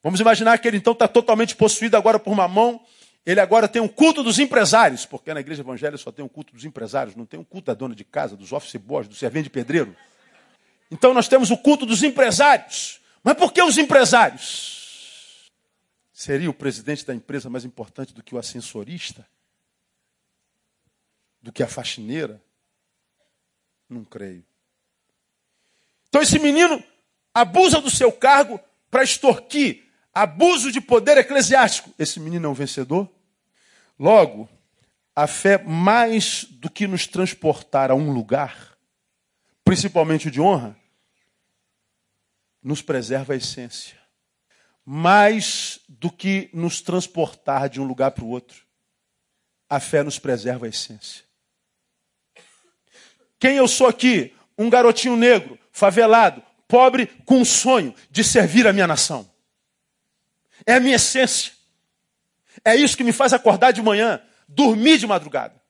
Vamos 0.01 0.19
imaginar 0.19 0.57
que 0.57 0.67
ele 0.67 0.77
então 0.77 0.93
está 0.93 1.07
totalmente 1.07 1.55
possuído 1.55 1.95
agora 1.95 2.17
por 2.17 2.35
mamão 2.35 2.83
ele 3.25 3.39
agora 3.39 3.67
tem 3.67 3.81
um 3.81 3.87
culto 3.87 4.21
dos 4.21 4.37
empresários, 4.37 5.05
porque 5.05 5.33
na 5.33 5.39
igreja 5.39 5.61
evangélica 5.61 5.97
só 5.97 6.11
tem 6.11 6.25
um 6.25 6.27
culto 6.27 6.53
dos 6.53 6.65
empresários, 6.65 7.15
não 7.15 7.25
tem 7.25 7.39
um 7.39 7.43
culto 7.43 7.67
da 7.67 7.73
dona 7.73 7.95
de 7.95 8.03
casa, 8.03 8.35
dos 8.35 8.51
office 8.51 8.75
boys, 8.75 9.07
do 9.07 9.15
servente 9.15 9.45
de 9.45 9.49
pedreiro. 9.49 9.95
Então 10.91 11.13
nós 11.13 11.27
temos 11.27 11.49
o 11.49 11.57
culto 11.57 11.85
dos 11.85 12.03
empresários. 12.03 13.01
Mas 13.23 13.35
por 13.35 13.53
que 13.53 13.61
os 13.61 13.77
empresários? 13.77 15.49
Seria 16.11 16.49
o 16.49 16.53
presidente 16.53 17.05
da 17.05 17.15
empresa 17.15 17.49
mais 17.49 17.63
importante 17.63 18.13
do 18.13 18.21
que 18.21 18.35
o 18.35 18.37
ascensorista? 18.37 19.25
Do 21.41 21.51
que 21.51 21.63
a 21.63 21.67
faxineira? 21.67 22.41
Não 23.89 24.03
creio. 24.03 24.45
Então 26.09 26.21
esse 26.21 26.37
menino 26.37 26.83
abusa 27.33 27.79
do 27.79 27.89
seu 27.89 28.11
cargo 28.11 28.59
para 28.91 29.03
extorquir 29.03 29.83
abuso 30.13 30.71
de 30.71 30.79
poder 30.79 31.17
eclesiástico. 31.17 31.93
Esse 31.97 32.19
menino 32.19 32.45
é 32.45 32.49
um 32.49 32.53
vencedor? 32.53 33.09
Logo, 33.97 34.49
a 35.15 35.27
fé, 35.27 35.57
mais 35.57 36.45
do 36.49 36.69
que 36.69 36.87
nos 36.87 37.07
transportar 37.07 37.91
a 37.91 37.95
um 37.95 38.11
lugar, 38.11 38.77
principalmente 39.63 40.27
o 40.27 40.31
de 40.31 40.41
honra, 40.41 40.75
nos 42.61 42.81
preserva 42.81 43.33
a 43.33 43.37
essência. 43.37 43.97
Mais 44.85 45.79
do 45.87 46.11
que 46.11 46.49
nos 46.53 46.81
transportar 46.81 47.69
de 47.69 47.79
um 47.79 47.85
lugar 47.85 48.11
para 48.11 48.23
o 48.23 48.29
outro, 48.29 48.65
a 49.69 49.79
fé 49.79 50.03
nos 50.03 50.19
preserva 50.19 50.65
a 50.65 50.69
essência. 50.69 51.23
Quem 53.39 53.55
eu 53.57 53.67
sou 53.67 53.87
aqui? 53.87 54.35
Um 54.57 54.69
garotinho 54.69 55.15
negro, 55.15 55.57
favelado, 55.71 56.43
pobre, 56.67 57.07
com 57.25 57.39
um 57.39 57.45
sonho 57.45 57.95
de 58.09 58.23
servir 58.23 58.67
a 58.67 58.73
minha 58.73 58.87
nação. 58.87 59.32
É 60.65 60.75
a 60.75 60.79
minha 60.79 60.95
essência. 60.95 61.53
É 62.63 62.75
isso 62.75 62.95
que 62.95 63.03
me 63.03 63.11
faz 63.11 63.33
acordar 63.33 63.71
de 63.71 63.81
manhã, 63.81 64.21
dormir 64.47 64.97
de 64.97 65.07
madrugada. 65.07 65.61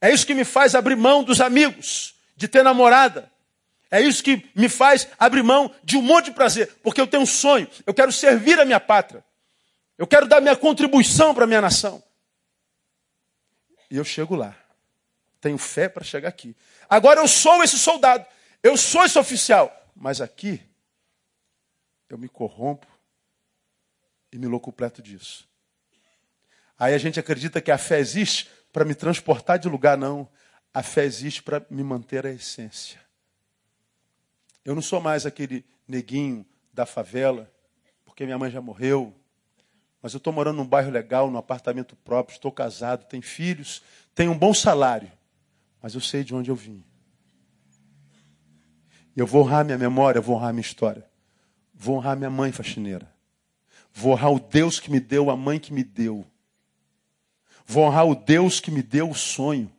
É 0.00 0.10
isso 0.10 0.26
que 0.26 0.34
me 0.34 0.44
faz 0.44 0.74
abrir 0.74 0.96
mão 0.96 1.22
dos 1.22 1.40
amigos, 1.40 2.14
de 2.36 2.46
ter 2.46 2.62
namorada. 2.62 3.30
É 3.90 4.00
isso 4.00 4.22
que 4.22 4.50
me 4.54 4.68
faz 4.68 5.08
abrir 5.18 5.42
mão 5.42 5.72
de 5.82 5.96
um 5.96 6.02
monte 6.02 6.26
de 6.26 6.32
prazer, 6.32 6.74
porque 6.82 7.00
eu 7.00 7.06
tenho 7.06 7.22
um 7.22 7.26
sonho, 7.26 7.68
eu 7.86 7.94
quero 7.94 8.12
servir 8.12 8.58
a 8.58 8.64
minha 8.64 8.80
pátria. 8.80 9.24
Eu 9.96 10.06
quero 10.06 10.26
dar 10.26 10.40
minha 10.40 10.56
contribuição 10.56 11.34
para 11.34 11.44
a 11.44 11.46
minha 11.46 11.60
nação. 11.60 12.02
E 13.90 13.96
eu 13.96 14.04
chego 14.04 14.34
lá. 14.34 14.56
Tenho 15.40 15.56
fé 15.56 15.88
para 15.88 16.02
chegar 16.02 16.28
aqui. 16.28 16.56
Agora 16.88 17.20
eu 17.20 17.28
sou 17.28 17.62
esse 17.62 17.78
soldado, 17.78 18.26
eu 18.62 18.76
sou 18.76 19.04
esse 19.04 19.18
oficial, 19.18 19.72
mas 19.94 20.20
aqui 20.20 20.60
eu 22.08 22.18
me 22.18 22.28
corrompo 22.28 22.86
e 24.34 24.38
me 24.38 24.48
locupleto 24.48 25.00
disso. 25.00 25.48
Aí 26.76 26.92
a 26.92 26.98
gente 26.98 27.20
acredita 27.20 27.60
que 27.60 27.70
a 27.70 27.78
fé 27.78 28.00
existe 28.00 28.50
para 28.72 28.84
me 28.84 28.92
transportar 28.92 29.60
de 29.60 29.68
lugar, 29.68 29.96
não. 29.96 30.28
A 30.74 30.82
fé 30.82 31.04
existe 31.04 31.40
para 31.40 31.64
me 31.70 31.84
manter 31.84 32.26
a 32.26 32.32
essência. 32.32 33.00
Eu 34.64 34.74
não 34.74 34.82
sou 34.82 35.00
mais 35.00 35.24
aquele 35.24 35.64
neguinho 35.86 36.44
da 36.72 36.84
favela, 36.84 37.48
porque 38.04 38.24
minha 38.24 38.36
mãe 38.36 38.50
já 38.50 38.60
morreu. 38.60 39.14
Mas 40.02 40.12
eu 40.14 40.18
estou 40.18 40.32
morando 40.32 40.56
num 40.56 40.66
bairro 40.66 40.90
legal, 40.90 41.30
num 41.30 41.38
apartamento 41.38 41.94
próprio, 41.94 42.34
estou 42.34 42.50
casado, 42.50 43.06
tenho 43.06 43.22
filhos, 43.22 43.84
tenho 44.16 44.32
um 44.32 44.38
bom 44.38 44.52
salário. 44.52 45.12
Mas 45.80 45.94
eu 45.94 46.00
sei 46.00 46.24
de 46.24 46.34
onde 46.34 46.50
eu 46.50 46.56
vim. 46.56 46.82
E 49.16 49.20
eu 49.20 49.28
vou 49.28 49.44
honrar 49.44 49.64
minha 49.64 49.78
memória, 49.78 50.20
vou 50.20 50.34
honrar 50.34 50.52
minha 50.52 50.60
história. 50.60 51.08
Vou 51.72 51.98
honrar 51.98 52.16
minha 52.16 52.30
mãe 52.30 52.50
faxineira. 52.50 53.13
Vou 53.96 54.12
honrar 54.12 54.32
o 54.32 54.40
Deus 54.40 54.80
que 54.80 54.90
me 54.90 54.98
deu, 54.98 55.30
a 55.30 55.36
mãe 55.36 55.60
que 55.60 55.72
me 55.72 55.84
deu. 55.84 56.26
Vou 57.64 57.84
honrar 57.84 58.04
o 58.06 58.16
Deus 58.16 58.58
que 58.58 58.72
me 58.72 58.82
deu 58.82 59.08
o 59.08 59.14
sonho. 59.14 59.72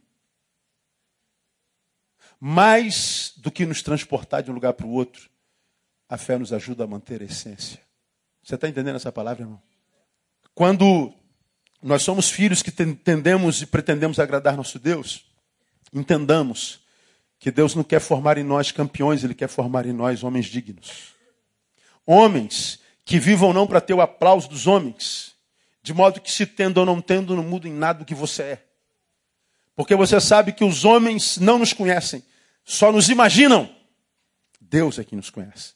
Mais 2.39 3.33
do 3.35 3.51
que 3.51 3.65
nos 3.65 3.81
transportar 3.81 4.41
de 4.41 4.49
um 4.49 4.53
lugar 4.53 4.73
para 4.73 4.87
o 4.87 4.91
outro, 4.91 5.29
a 6.07 6.17
fé 6.17 6.37
nos 6.37 6.53
ajuda 6.53 6.85
a 6.85 6.87
manter 6.87 7.21
a 7.21 7.25
essência. 7.25 7.81
Você 8.41 8.55
está 8.55 8.69
entendendo 8.69 8.95
essa 8.95 9.11
palavra, 9.11 9.43
irmão? 9.43 9.61
Quando 10.53 11.13
nós 11.83 12.01
somos 12.01 12.29
filhos 12.29 12.63
que 12.63 12.71
tendemos 12.71 13.61
e 13.61 13.65
pretendemos 13.65 14.17
agradar 14.17 14.55
nosso 14.55 14.79
Deus, 14.79 15.25
entendamos 15.93 16.79
que 17.37 17.51
Deus 17.51 17.75
não 17.75 17.83
quer 17.83 17.99
formar 17.99 18.37
em 18.37 18.43
nós 18.43 18.71
campeões, 18.71 19.25
Ele 19.25 19.35
quer 19.35 19.49
formar 19.49 19.85
em 19.85 19.93
nós 19.93 20.23
homens 20.23 20.45
dignos. 20.45 21.13
Homens 22.05 22.79
que 23.05 23.19
vivam 23.19 23.53
não 23.53 23.67
para 23.67 23.79
ter 23.79 23.93
o 23.93 24.01
aplauso 24.01 24.49
dos 24.49 24.65
homens, 24.65 25.35
de 25.83 25.93
modo 25.93 26.19
que 26.19 26.31
se 26.31 26.47
tendo 26.47 26.79
ou 26.79 26.85
não 26.85 26.99
tendo, 26.99 27.35
não 27.35 27.43
muda 27.43 27.67
em 27.67 27.73
nada 27.73 27.99
do 27.99 28.05
que 28.05 28.15
você 28.15 28.41
é. 28.41 28.65
Porque 29.75 29.95
você 29.95 30.19
sabe 30.19 30.51
que 30.51 30.63
os 30.63 30.83
homens 30.83 31.37
não 31.37 31.59
nos 31.59 31.71
conhecem, 31.71 32.23
só 32.63 32.91
nos 32.91 33.07
imaginam. 33.07 33.69
Deus 34.59 34.97
é 34.97 35.03
quem 35.03 35.15
nos 35.15 35.29
conhece. 35.29 35.75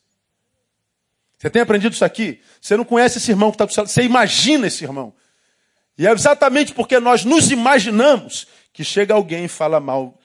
Você 1.37 1.49
tem 1.49 1.61
aprendido 1.61 1.93
isso 1.93 2.03
aqui? 2.03 2.41
Você 2.59 2.75
não 2.75 2.83
conhece 2.83 3.19
esse 3.19 3.29
irmão 3.29 3.51
que 3.51 3.55
está 3.55 3.65
do 3.65 3.73
céu, 3.73 3.85
você 3.85 4.01
imagina 4.01 4.65
esse 4.65 4.83
irmão. 4.83 5.13
E 5.97 6.07
é 6.07 6.11
exatamente 6.11 6.73
porque 6.73 6.99
nós 6.99 7.23
nos 7.23 7.51
imaginamos 7.51 8.47
que 8.73 8.83
chega 8.83 9.13
alguém 9.13 9.45
e 9.45 9.49
fala 9.49 9.79
mal 9.79 10.19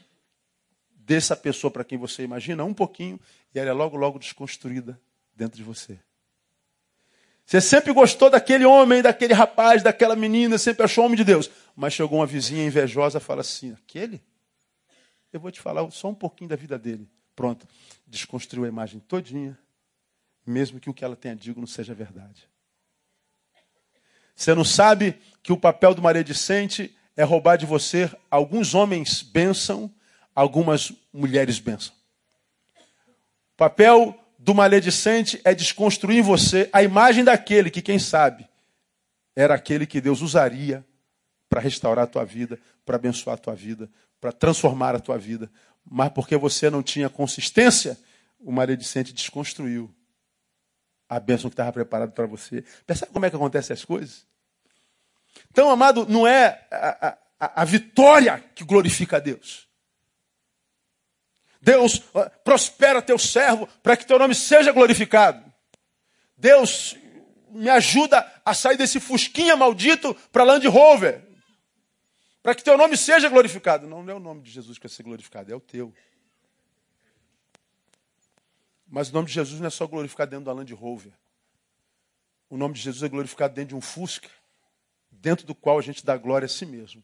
dessa 0.94 1.36
pessoa 1.36 1.70
para 1.70 1.84
quem 1.84 1.98
você 1.98 2.22
imagina 2.22 2.64
um 2.64 2.72
pouquinho 2.72 3.20
e 3.54 3.58
ela 3.58 3.68
é 3.68 3.72
logo, 3.72 3.96
logo 3.96 4.18
desconstruída 4.18 4.98
dentro 5.36 5.58
de 5.58 5.62
você. 5.62 5.98
Você 7.46 7.60
sempre 7.60 7.92
gostou 7.92 8.30
daquele 8.30 8.64
homem, 8.64 9.02
daquele 9.02 9.34
rapaz, 9.34 9.82
daquela 9.82 10.16
menina, 10.16 10.56
sempre 10.56 10.84
achou 10.84 11.04
homem 11.04 11.16
de 11.16 11.24
Deus. 11.24 11.50
Mas 11.76 11.92
chegou 11.92 12.18
uma 12.18 12.26
vizinha 12.26 12.64
invejosa 12.64 13.18
e 13.18 13.20
fala 13.20 13.42
assim: 13.42 13.72
aquele? 13.72 14.22
Eu 15.32 15.40
vou 15.40 15.50
te 15.50 15.60
falar 15.60 15.88
só 15.90 16.08
um 16.08 16.14
pouquinho 16.14 16.48
da 16.48 16.56
vida 16.56 16.78
dele. 16.78 17.08
Pronto. 17.36 17.66
Desconstruiu 18.06 18.64
a 18.64 18.68
imagem 18.68 19.00
todinha, 19.00 19.58
mesmo 20.46 20.80
que 20.80 20.88
o 20.88 20.94
que 20.94 21.04
ela 21.04 21.16
tenha 21.16 21.34
dito 21.34 21.58
não 21.58 21.66
seja 21.66 21.92
verdade. 21.92 22.48
Você 24.34 24.54
não 24.54 24.64
sabe 24.64 25.18
que 25.42 25.52
o 25.52 25.56
papel 25.56 25.94
do 25.94 26.02
maledicente 26.02 26.96
é 27.16 27.22
roubar 27.22 27.56
de 27.56 27.66
você 27.66 28.10
alguns 28.30 28.74
homens 28.74 29.22
bênção, 29.22 29.92
algumas 30.34 30.92
mulheres 31.12 31.58
bênção. 31.58 31.94
O 33.54 33.56
papel 33.56 34.18
do 34.44 34.54
maledicente 34.54 35.40
é 35.42 35.54
desconstruir 35.54 36.18
em 36.18 36.22
você 36.22 36.68
a 36.70 36.82
imagem 36.82 37.24
daquele 37.24 37.70
que, 37.70 37.80
quem 37.80 37.98
sabe, 37.98 38.46
era 39.34 39.54
aquele 39.54 39.86
que 39.86 40.02
Deus 40.02 40.20
usaria 40.20 40.84
para 41.48 41.62
restaurar 41.62 42.04
a 42.04 42.06
tua 42.06 42.26
vida, 42.26 42.60
para 42.84 42.96
abençoar 42.96 43.36
a 43.36 43.38
tua 43.38 43.54
vida, 43.54 43.88
para 44.20 44.32
transformar 44.32 44.94
a 44.94 45.00
tua 45.00 45.16
vida. 45.16 45.50
Mas 45.82 46.10
porque 46.10 46.36
você 46.36 46.68
não 46.68 46.82
tinha 46.82 47.08
consistência, 47.08 47.98
o 48.38 48.52
maledicente 48.52 49.14
desconstruiu 49.14 49.90
a 51.08 51.18
bênção 51.18 51.48
que 51.48 51.54
estava 51.54 51.72
preparada 51.72 52.12
para 52.12 52.26
você. 52.26 52.62
Percebe 52.86 53.12
como 53.12 53.24
é 53.24 53.30
que 53.30 53.36
acontecem 53.36 53.72
as 53.72 53.82
coisas? 53.82 54.26
Então, 55.50 55.70
amado, 55.70 56.06
não 56.06 56.26
é 56.26 56.66
a, 56.70 57.16
a, 57.40 57.62
a 57.62 57.64
vitória 57.64 58.44
que 58.54 58.62
glorifica 58.62 59.16
a 59.16 59.20
Deus. 59.20 59.63
Deus, 61.64 61.98
prospera 62.44 63.00
teu 63.00 63.18
servo 63.18 63.66
para 63.82 63.96
que 63.96 64.06
teu 64.06 64.18
nome 64.18 64.34
seja 64.34 64.70
glorificado. 64.70 65.50
Deus, 66.36 66.94
me 67.48 67.70
ajuda 67.70 68.30
a 68.44 68.52
sair 68.52 68.76
desse 68.76 69.00
fusquinha 69.00 69.56
maldito 69.56 70.14
para 70.30 70.44
Land 70.44 70.68
Rover. 70.68 71.26
Para 72.42 72.54
que 72.54 72.62
teu 72.62 72.76
nome 72.76 72.98
seja 72.98 73.30
glorificado. 73.30 73.86
Não, 73.86 74.06
é 74.10 74.12
o 74.12 74.20
nome 74.20 74.42
de 74.42 74.50
Jesus 74.50 74.76
que 74.76 74.86
vai 74.86 74.94
ser 74.94 75.04
glorificado, 75.04 75.50
é 75.50 75.56
o 75.56 75.60
teu. 75.60 75.94
Mas 78.86 79.08
o 79.08 79.14
nome 79.14 79.28
de 79.28 79.32
Jesus 79.32 79.58
não 79.58 79.68
é 79.68 79.70
só 79.70 79.86
glorificado 79.86 80.32
dentro 80.32 80.44
da 80.44 80.52
Land 80.52 80.74
Rover. 80.74 81.12
O 82.50 82.58
nome 82.58 82.74
de 82.74 82.82
Jesus 82.82 83.02
é 83.02 83.08
glorificado 83.08 83.54
dentro 83.54 83.70
de 83.70 83.74
um 83.74 83.80
Fusca, 83.80 84.28
dentro 85.10 85.46
do 85.46 85.54
qual 85.54 85.78
a 85.78 85.82
gente 85.82 86.04
dá 86.04 86.14
glória 86.18 86.44
a 86.44 86.48
si 86.48 86.66
mesmo. 86.66 87.02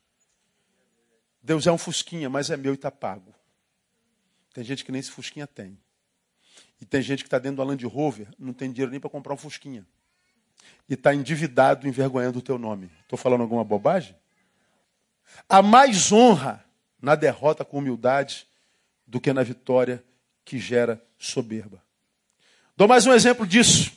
Deus 1.42 1.66
é 1.66 1.72
um 1.72 1.78
Fusquinha, 1.78 2.28
mas 2.28 2.50
é 2.50 2.58
meu 2.58 2.72
e 2.72 2.74
está 2.74 2.90
pago. 2.90 3.34
Tem 4.60 4.66
gente 4.66 4.84
que 4.84 4.92
nem 4.92 5.00
esse 5.00 5.10
Fusquinha 5.10 5.46
tem. 5.46 5.78
E 6.78 6.84
tem 6.84 7.00
gente 7.00 7.22
que 7.24 7.28
está 7.28 7.38
dentro 7.38 7.56
do 7.56 7.64
Land 7.64 7.82
Rover, 7.86 8.28
não 8.38 8.52
tem 8.52 8.70
dinheiro 8.70 8.90
nem 8.90 9.00
para 9.00 9.08
comprar 9.08 9.32
um 9.32 9.36
Fusquinha. 9.38 9.86
E 10.86 10.92
está 10.92 11.14
endividado, 11.14 11.88
envergonhando 11.88 12.40
o 12.40 12.42
teu 12.42 12.58
nome. 12.58 12.90
Estou 13.00 13.18
falando 13.18 13.40
alguma 13.40 13.64
bobagem? 13.64 14.14
Há 15.48 15.62
mais 15.62 16.12
honra 16.12 16.62
na 17.00 17.14
derrota 17.14 17.64
com 17.64 17.78
humildade 17.78 18.46
do 19.06 19.18
que 19.18 19.32
na 19.32 19.42
vitória 19.42 20.04
que 20.44 20.58
gera 20.58 21.02
soberba. 21.18 21.82
Dou 22.76 22.86
mais 22.86 23.06
um 23.06 23.14
exemplo 23.14 23.46
disso, 23.46 23.90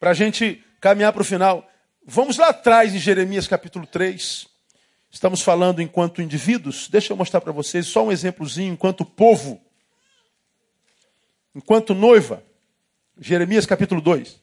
para 0.00 0.10
a 0.10 0.14
gente 0.14 0.64
caminhar 0.80 1.12
para 1.12 1.22
o 1.22 1.24
final. 1.24 1.70
Vamos 2.04 2.38
lá 2.38 2.48
atrás 2.48 2.92
em 2.92 2.98
Jeremias 2.98 3.46
capítulo 3.46 3.86
3. 3.86 4.48
Estamos 5.12 5.42
falando 5.42 5.80
enquanto 5.80 6.20
indivíduos. 6.20 6.88
Deixa 6.88 7.12
eu 7.12 7.16
mostrar 7.16 7.40
para 7.40 7.52
vocês 7.52 7.86
só 7.86 8.04
um 8.04 8.10
exemplozinho 8.10 8.72
enquanto 8.72 9.04
povo 9.04 9.64
enquanto 11.54 11.94
noiva. 11.94 12.42
Jeremias 13.18 13.66
capítulo 13.66 14.00
2. 14.00 14.40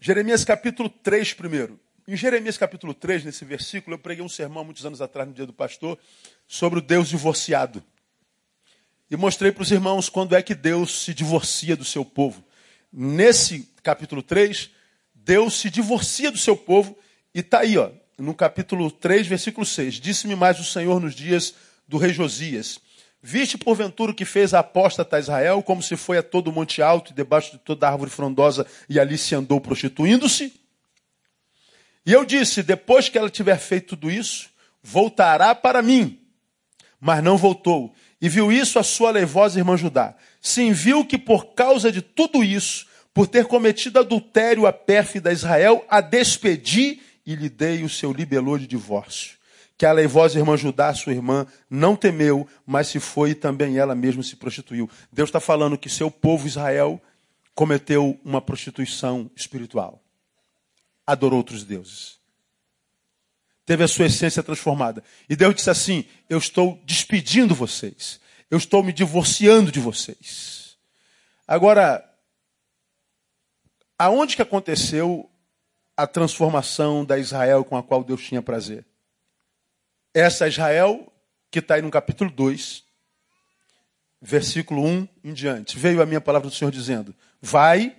Jeremias 0.00 0.44
capítulo 0.44 0.88
3 0.88 1.34
primeiro. 1.34 1.80
Em 2.08 2.16
Jeremias 2.16 2.56
capítulo 2.56 2.94
3, 2.94 3.24
nesse 3.24 3.44
versículo, 3.44 3.94
eu 3.94 3.98
preguei 3.98 4.24
um 4.24 4.28
sermão 4.28 4.64
muitos 4.64 4.86
anos 4.86 5.00
atrás, 5.02 5.28
no 5.28 5.34
dia 5.34 5.44
do 5.44 5.52
pastor, 5.52 5.98
sobre 6.46 6.78
o 6.78 6.82
Deus 6.82 7.08
divorciado. 7.08 7.82
E 9.10 9.16
mostrei 9.16 9.50
para 9.50 9.62
os 9.62 9.72
irmãos 9.72 10.08
quando 10.08 10.36
é 10.36 10.40
que 10.40 10.54
Deus 10.54 11.02
se 11.02 11.12
divorcia 11.12 11.76
do 11.76 11.84
seu 11.84 12.04
povo. 12.04 12.44
Nesse 12.92 13.68
capítulo 13.82 14.22
3, 14.22 14.70
Deus 15.12 15.54
se 15.54 15.68
divorcia 15.68 16.30
do 16.30 16.38
seu 16.38 16.56
povo 16.56 16.96
e 17.34 17.40
está 17.40 17.60
aí, 17.60 17.76
ó, 17.76 17.90
no 18.16 18.34
capítulo 18.36 18.88
3, 18.88 19.26
versículo 19.26 19.66
6. 19.66 19.94
Disse-me 19.94 20.36
mais 20.36 20.60
o 20.60 20.64
Senhor 20.64 21.00
nos 21.00 21.12
dias 21.12 21.54
do 21.88 21.98
rei 21.98 22.12
Josias: 22.12 22.78
Viste 23.28 23.58
porventura 23.58 24.12
o 24.12 24.14
que 24.14 24.24
fez 24.24 24.54
a 24.54 24.60
apóstata 24.60 25.18
Israel, 25.18 25.60
como 25.60 25.82
se 25.82 25.96
foi 25.96 26.16
a 26.16 26.22
todo 26.22 26.52
monte 26.52 26.80
alto 26.80 27.10
e 27.10 27.12
debaixo 27.12 27.50
de 27.50 27.58
toda 27.58 27.88
árvore 27.88 28.08
frondosa 28.08 28.64
e 28.88 29.00
ali 29.00 29.18
se 29.18 29.34
andou 29.34 29.60
prostituindo-se? 29.60 30.52
E 32.06 32.12
eu 32.12 32.24
disse: 32.24 32.62
depois 32.62 33.08
que 33.08 33.18
ela 33.18 33.28
tiver 33.28 33.58
feito 33.58 33.96
tudo 33.96 34.08
isso, 34.12 34.48
voltará 34.80 35.56
para 35.56 35.82
mim. 35.82 36.20
Mas 37.00 37.20
não 37.20 37.36
voltou. 37.36 37.92
E 38.22 38.28
viu 38.28 38.52
isso 38.52 38.78
a 38.78 38.84
sua 38.84 39.10
leivosa 39.10 39.58
irmã 39.58 39.76
Judá. 39.76 40.14
Sim, 40.40 40.70
viu 40.70 41.04
que 41.04 41.18
por 41.18 41.46
causa 41.46 41.90
de 41.90 42.02
tudo 42.02 42.44
isso, 42.44 42.86
por 43.12 43.26
ter 43.26 43.46
cometido 43.46 43.98
adultério 43.98 44.68
a 44.68 44.72
pérfida 44.72 45.32
Israel, 45.32 45.84
a 45.88 46.00
despedi 46.00 47.00
e 47.26 47.34
lhe 47.34 47.48
dei 47.48 47.82
o 47.82 47.88
seu 47.88 48.12
libelô 48.12 48.56
de 48.56 48.68
divórcio 48.68 49.35
que 49.78 49.84
a 49.84 49.92
leivosa 49.92 50.38
irmã 50.38 50.56
Judá, 50.56 50.92
sua 50.94 51.12
irmã, 51.12 51.46
não 51.68 51.94
temeu, 51.94 52.48
mas 52.64 52.88
se 52.88 52.98
foi 52.98 53.30
e 53.30 53.34
também 53.34 53.76
ela 53.78 53.94
mesma 53.94 54.22
se 54.22 54.36
prostituiu. 54.36 54.88
Deus 55.12 55.28
está 55.28 55.40
falando 55.40 55.76
que 55.76 55.90
seu 55.90 56.10
povo 56.10 56.46
Israel 56.46 57.00
cometeu 57.54 58.18
uma 58.24 58.40
prostituição 58.40 59.30
espiritual. 59.36 60.02
Adorou 61.06 61.38
outros 61.38 61.62
deuses. 61.62 62.16
Teve 63.66 63.84
a 63.84 63.88
sua 63.88 64.06
essência 64.06 64.42
transformada. 64.42 65.02
E 65.28 65.36
Deus 65.36 65.54
disse 65.54 65.70
assim: 65.70 66.04
Eu 66.28 66.38
estou 66.38 66.80
despedindo 66.84 67.54
vocês. 67.54 68.20
Eu 68.50 68.58
estou 68.58 68.82
me 68.82 68.92
divorciando 68.92 69.72
de 69.72 69.80
vocês. 69.80 70.76
Agora, 71.46 72.04
aonde 73.98 74.36
que 74.36 74.42
aconteceu 74.42 75.28
a 75.96 76.06
transformação 76.06 77.04
da 77.04 77.18
Israel 77.18 77.64
com 77.64 77.76
a 77.76 77.82
qual 77.82 78.04
Deus 78.04 78.22
tinha 78.22 78.40
prazer? 78.40 78.86
Essa 80.16 80.48
Israel, 80.48 81.12
que 81.50 81.58
está 81.58 81.74
aí 81.74 81.82
no 81.82 81.90
capítulo 81.90 82.30
2, 82.30 82.82
versículo 84.18 84.82
1 84.82 85.08
em 85.22 85.34
diante. 85.34 85.78
Veio 85.78 86.00
a 86.00 86.06
minha 86.06 86.22
palavra 86.22 86.48
do 86.48 86.54
Senhor 86.54 86.70
dizendo: 86.70 87.14
Vai, 87.38 87.94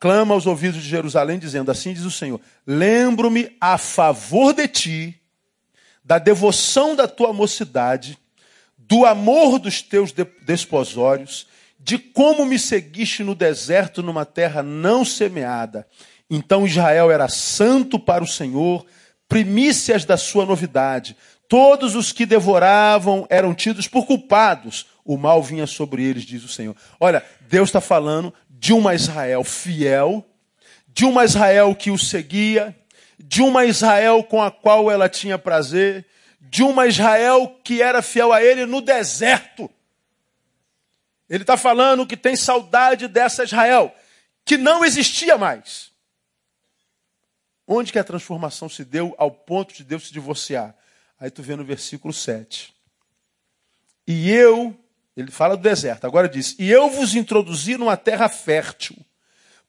clama 0.00 0.34
aos 0.34 0.44
ouvidos 0.44 0.82
de 0.82 0.88
Jerusalém, 0.88 1.38
dizendo: 1.38 1.70
Assim 1.70 1.92
diz 1.92 2.02
o 2.02 2.10
Senhor: 2.10 2.40
Lembro-me 2.66 3.56
a 3.60 3.78
favor 3.78 4.52
de 4.52 4.66
ti, 4.66 5.22
da 6.02 6.18
devoção 6.18 6.96
da 6.96 7.06
tua 7.06 7.32
mocidade, 7.32 8.18
do 8.76 9.06
amor 9.06 9.60
dos 9.60 9.82
teus 9.82 10.12
desposórios, 10.44 11.46
de 11.78 11.96
como 11.96 12.44
me 12.44 12.58
seguiste 12.58 13.22
no 13.22 13.36
deserto, 13.36 14.02
numa 14.02 14.26
terra 14.26 14.64
não 14.64 15.04
semeada. 15.04 15.86
Então 16.28 16.66
Israel 16.66 17.08
era 17.08 17.28
santo 17.28 18.00
para 18.00 18.24
o 18.24 18.26
Senhor, 18.26 18.84
primícias 19.28 20.04
da 20.04 20.18
sua 20.18 20.44
novidade. 20.44 21.16
Todos 21.48 21.94
os 21.94 22.12
que 22.12 22.24
devoravam 22.24 23.26
eram 23.28 23.54
tidos 23.54 23.86
por 23.86 24.06
culpados. 24.06 24.86
O 25.04 25.16
mal 25.16 25.42
vinha 25.42 25.66
sobre 25.66 26.04
eles, 26.04 26.24
diz 26.24 26.42
o 26.44 26.48
Senhor. 26.48 26.76
Olha, 26.98 27.24
Deus 27.42 27.68
está 27.68 27.80
falando 27.80 28.32
de 28.48 28.72
uma 28.72 28.94
Israel 28.94 29.44
fiel, 29.44 30.24
de 30.88 31.04
uma 31.04 31.24
Israel 31.24 31.74
que 31.74 31.90
o 31.90 31.98
seguia, 31.98 32.76
de 33.18 33.42
uma 33.42 33.64
Israel 33.64 34.22
com 34.22 34.42
a 34.42 34.50
qual 34.50 34.90
ela 34.90 35.08
tinha 35.08 35.38
prazer, 35.38 36.06
de 36.40 36.62
uma 36.62 36.86
Israel 36.86 37.58
que 37.64 37.80
era 37.82 38.02
fiel 38.02 38.32
a 38.32 38.42
ele 38.42 38.66
no 38.66 38.80
deserto. 38.80 39.70
Ele 41.28 41.42
está 41.42 41.56
falando 41.56 42.06
que 42.06 42.16
tem 42.16 42.36
saudade 42.36 43.08
dessa 43.08 43.44
Israel, 43.44 43.94
que 44.44 44.58
não 44.58 44.84
existia 44.84 45.38
mais. 45.38 45.90
Onde 47.66 47.90
que 47.90 47.98
a 47.98 48.04
transformação 48.04 48.68
se 48.68 48.84
deu 48.84 49.14
ao 49.16 49.30
ponto 49.30 49.72
de 49.72 49.82
Deus 49.82 50.08
se 50.08 50.12
divorciar? 50.12 50.76
Aí 51.22 51.30
tu 51.30 51.40
vê 51.40 51.54
no 51.54 51.64
versículo 51.64 52.12
7. 52.12 52.74
E 54.08 54.28
eu, 54.28 54.76
ele 55.16 55.30
fala 55.30 55.56
do 55.56 55.62
deserto, 55.62 56.04
agora 56.04 56.28
diz: 56.28 56.56
E 56.58 56.68
eu 56.68 56.90
vos 56.90 57.14
introduzi 57.14 57.76
numa 57.76 57.96
terra 57.96 58.28
fértil, 58.28 58.96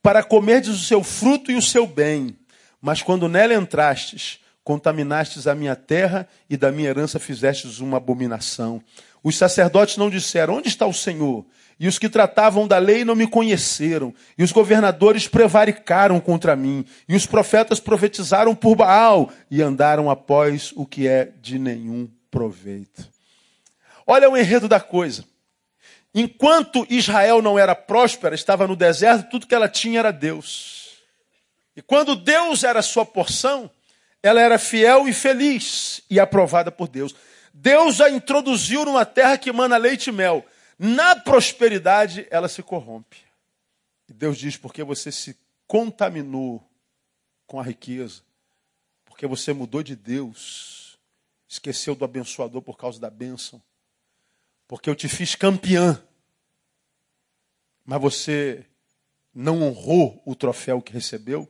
para 0.01 0.23
comerdes 0.23 0.71
o 0.71 0.83
seu 0.83 1.03
fruto 1.03 1.51
e 1.51 1.55
o 1.55 1.61
seu 1.61 1.85
bem. 1.85 2.35
Mas 2.81 3.03
quando 3.03 3.29
nela 3.29 3.53
entrastes, 3.53 4.39
contaminastes 4.63 5.45
a 5.45 5.53
minha 5.53 5.75
terra 5.75 6.27
e 6.49 6.57
da 6.57 6.71
minha 6.71 6.89
herança 6.89 7.19
fizestes 7.19 7.77
uma 7.77 7.97
abominação. 7.97 8.83
Os 9.23 9.37
sacerdotes 9.37 9.95
não 9.95 10.09
disseram: 10.09 10.55
Onde 10.55 10.69
está 10.69 10.87
o 10.87 10.93
Senhor? 10.93 11.45
E 11.79 11.87
os 11.87 11.99
que 11.99 12.07
tratavam 12.07 12.67
da 12.67 12.77
lei 12.77 13.03
não 13.03 13.15
me 13.15 13.27
conheceram. 13.27 14.13
E 14.37 14.43
os 14.43 14.51
governadores 14.51 15.27
prevaricaram 15.27 16.19
contra 16.19 16.55
mim. 16.55 16.85
E 17.07 17.15
os 17.15 17.25
profetas 17.25 17.79
profetizaram 17.79 18.55
por 18.55 18.75
Baal 18.75 19.31
e 19.49 19.61
andaram 19.61 20.09
após 20.09 20.71
o 20.75 20.85
que 20.85 21.07
é 21.07 21.31
de 21.41 21.57
nenhum 21.57 22.09
proveito. 22.29 23.07
Olha 24.05 24.29
o 24.29 24.37
enredo 24.37 24.67
da 24.67 24.79
coisa. 24.79 25.23
Enquanto 26.13 26.85
Israel 26.89 27.41
não 27.41 27.57
era 27.57 27.73
próspera, 27.73 28.35
estava 28.35 28.67
no 28.67 28.75
deserto, 28.75 29.29
tudo 29.31 29.47
que 29.47 29.55
ela 29.55 29.67
tinha 29.67 29.99
era 29.99 30.11
Deus. 30.11 30.97
E 31.75 31.81
quando 31.81 32.15
Deus 32.15 32.63
era 32.63 32.81
sua 32.83 33.05
porção, 33.05 33.69
ela 34.21 34.39
era 34.39 34.59
fiel 34.59 35.07
e 35.07 35.13
feliz 35.13 36.01
e 36.09 36.19
aprovada 36.19 36.71
por 36.71 36.87
Deus. 36.87 37.15
Deus 37.53 37.99
a 37.99 38.09
introduziu 38.09 38.85
numa 38.85 39.05
terra 39.05 39.37
que 39.37 39.49
emana 39.49 39.77
leite 39.77 40.07
e 40.07 40.13
mel. 40.13 40.45
Na 40.85 41.15
prosperidade, 41.15 42.27
ela 42.29 42.49
se 42.49 42.61
corrompe. 42.61 43.17
E 44.09 44.13
Deus 44.13 44.37
diz: 44.37 44.57
porque 44.57 44.83
você 44.83 45.11
se 45.11 45.37
contaminou 45.65 46.61
com 47.47 47.59
a 47.59 47.63
riqueza, 47.63 48.21
porque 49.05 49.25
você 49.25 49.53
mudou 49.53 49.81
de 49.81 49.95
Deus, 49.95 50.99
esqueceu 51.47 51.95
do 51.95 52.03
abençoador 52.03 52.61
por 52.61 52.77
causa 52.77 52.99
da 52.99 53.09
bênção 53.09 53.61
porque 54.73 54.89
eu 54.89 54.95
te 54.95 55.07
fiz 55.07 55.35
campeã, 55.35 56.03
mas 57.85 58.01
você 58.01 58.65
não 59.31 59.61
honrou 59.61 60.19
o 60.25 60.35
troféu 60.35 60.81
que 60.81 60.91
recebeu, 60.91 61.47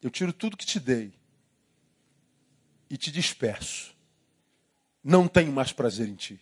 eu 0.00 0.10
tiro 0.10 0.32
tudo 0.32 0.56
que 0.56 0.64
te 0.64 0.80
dei 0.80 1.12
e 2.88 2.96
te 2.96 3.10
disperso. 3.10 3.94
Não 5.04 5.28
tenho 5.28 5.52
mais 5.52 5.70
prazer 5.70 6.08
em 6.08 6.14
ti. 6.14 6.40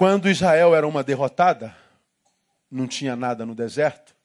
Quando 0.00 0.30
Israel 0.30 0.74
era 0.74 0.88
uma 0.88 1.04
derrotada, 1.04 1.76
não 2.70 2.88
tinha 2.88 3.14
nada 3.14 3.44
no 3.44 3.54
deserto, 3.54 4.16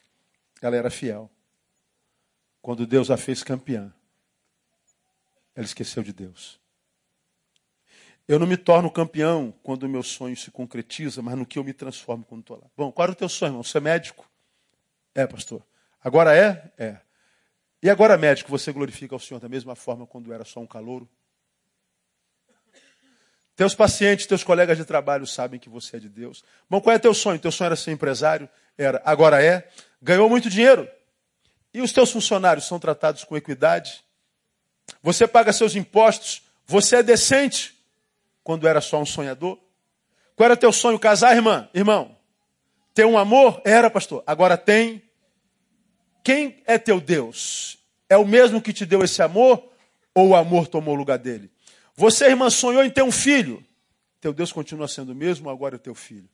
ela 0.61 0.73
era 0.73 0.89
fiel. 0.89 1.29
Quando 2.61 2.87
Deus 2.87 3.11
a 3.11 3.17
fez 3.17 3.43
campeã, 3.43 3.93
ela 5.53 5.65
esqueceu 5.65 6.01
de 6.01 6.13
Deus. 6.13 6.61
Eu 8.25 8.39
não 8.39 8.47
me 8.47 8.55
torno 8.55 8.89
campeão 8.89 9.53
quando 9.63 9.83
o 9.83 9.89
meu 9.89 10.01
sonho 10.01 10.37
se 10.37 10.49
concretiza, 10.49 11.21
mas 11.21 11.35
no 11.35 11.45
que 11.45 11.59
eu 11.59 11.63
me 11.65 11.73
transformo 11.73 12.23
quando 12.23 12.39
estou 12.39 12.55
lá. 12.55 12.67
Bom, 12.77 12.89
qual 12.89 13.07
era 13.07 13.11
o 13.11 13.15
teu 13.15 13.27
sonho, 13.27 13.49
irmão? 13.49 13.63
É 13.75 13.79
médico? 13.81 14.25
É, 15.13 15.27
pastor. 15.27 15.61
Agora 16.01 16.33
é? 16.33 16.71
É. 16.77 17.01
E 17.83 17.89
agora, 17.89 18.17
médico, 18.17 18.49
você 18.49 18.71
glorifica 18.71 19.13
ao 19.13 19.19
Senhor 19.19 19.41
da 19.41 19.49
mesma 19.49 19.75
forma 19.75 20.07
quando 20.07 20.31
era 20.31 20.45
só 20.45 20.61
um 20.61 20.67
calouro? 20.67 21.05
Teus 23.55 23.73
pacientes, 23.73 24.25
teus 24.25 24.43
colegas 24.43 24.77
de 24.77 24.83
trabalho 24.83 25.25
sabem 25.25 25.59
que 25.59 25.69
você 25.69 25.97
é 25.97 25.99
de 25.99 26.09
Deus. 26.09 26.43
Bom, 26.69 26.81
qual 26.81 26.95
é 26.95 26.99
teu 26.99 27.13
sonho? 27.13 27.39
Teu 27.39 27.51
sonho 27.51 27.67
era 27.67 27.75
ser 27.75 27.91
empresário? 27.91 28.49
Era. 28.77 29.01
Agora 29.05 29.43
é? 29.43 29.69
Ganhou 30.01 30.29
muito 30.29 30.49
dinheiro? 30.49 30.89
E 31.73 31.81
os 31.81 31.91
teus 31.91 32.11
funcionários 32.11 32.65
são 32.65 32.79
tratados 32.79 33.23
com 33.23 33.37
equidade? 33.37 34.03
Você 35.01 35.27
paga 35.27 35.53
seus 35.53 35.75
impostos? 35.75 36.43
Você 36.67 36.97
é 36.97 37.03
decente? 37.03 37.75
quando 38.45 38.67
era 38.67 38.79
só 38.79 39.01
um 39.01 39.05
sonhador? 39.05 39.57
Qual 40.35 40.45
era 40.45 40.55
teu 40.55 40.71
sonho? 40.71 40.99
Casar, 40.99 41.35
irmã? 41.35 41.67
Irmão? 41.73 42.15
Ter 42.93 43.03
um 43.03 43.17
amor? 43.17 43.59
Era, 43.65 43.89
pastor. 43.89 44.23
Agora 44.25 44.55
tem. 44.55 45.01
Quem 46.23 46.61
é 46.65 46.77
teu 46.77 47.01
Deus? 47.01 47.77
É 48.07 48.15
o 48.15 48.25
mesmo 48.25 48.61
que 48.61 48.71
te 48.71 48.85
deu 48.85 49.03
esse 49.03 49.21
amor? 49.21 49.67
Ou 50.13 50.29
o 50.29 50.35
amor 50.35 50.67
tomou 50.67 50.93
o 50.93 50.97
lugar 50.97 51.17
dele? 51.17 51.51
Você, 51.95 52.25
irmã, 52.25 52.49
sonhou 52.49 52.83
em 52.83 52.89
ter 52.89 53.03
um 53.03 53.11
filho? 53.11 53.65
Teu 54.19 54.33
Deus 54.33 54.51
continua 54.51 54.87
sendo 54.87 55.11
o 55.11 55.15
mesmo, 55.15 55.49
agora 55.49 55.75
é 55.75 55.79
teu 55.79 55.95
filho. 55.95 56.29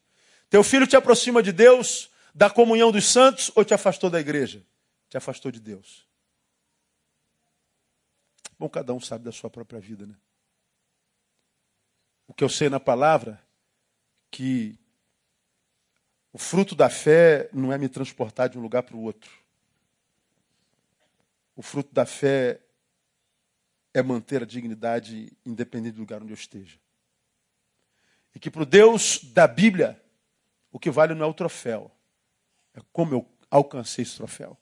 Teu 0.50 0.64
filho 0.64 0.88
te 0.88 0.96
aproxima 0.96 1.42
de 1.42 1.52
Deus, 1.52 2.10
da 2.34 2.50
comunhão 2.50 2.92
dos 2.92 3.06
santos, 3.06 3.52
ou 3.56 3.64
te 3.64 3.74
afastou 3.74 4.10
da 4.10 4.20
igreja? 4.20 4.66
Te 5.10 5.18
afastou 5.18 5.52
de 5.52 5.60
Deus. 5.60 6.08
Bom, 8.58 8.70
cada 8.70 8.94
um 8.94 9.00
sabe 9.00 9.24
da 9.24 9.32
sua 9.32 9.50
própria 9.50 9.80
vida, 9.80 10.06
né? 10.06 10.16
o 12.32 12.34
que 12.34 12.46
eu 12.46 12.50
sei 12.50 12.70
na 12.70 12.80
palavra, 12.80 13.44
que 14.32 14.80
o 16.32 16.38
fruto 16.38 16.74
da 16.74 16.90
fé 16.90 17.50
não 17.52 17.74
é 17.74 17.78
me 17.78 17.90
transportar 17.90 18.48
de 18.48 18.58
um 18.58 18.62
lugar 18.62 18.84
para 18.84 18.96
o 18.96 19.02
outro. 19.02 19.30
O 21.54 21.62
fruto 21.62 21.94
da 21.94 22.06
fé 22.06 22.62
é 23.94 24.02
manter 24.02 24.44
a 24.44 24.46
dignidade 24.46 25.32
independente 25.46 25.96
do 25.96 26.02
lugar 26.02 26.22
onde 26.22 26.32
eu 26.32 26.36
esteja. 26.36 26.78
E 28.34 28.40
que 28.40 28.50
para 28.50 28.64
o 28.64 28.66
Deus 28.66 29.20
da 29.24 29.48
Bíblia, 29.48 30.02
o 30.72 30.80
que 30.80 30.90
vale 30.90 31.14
não 31.14 31.26
é 31.26 31.30
o 31.30 31.34
troféu, 31.34 31.92
é 32.74 32.80
como 32.94 33.14
eu 33.14 33.26
alcancei 33.50 34.04
esse 34.04 34.16
troféu. 34.16 34.58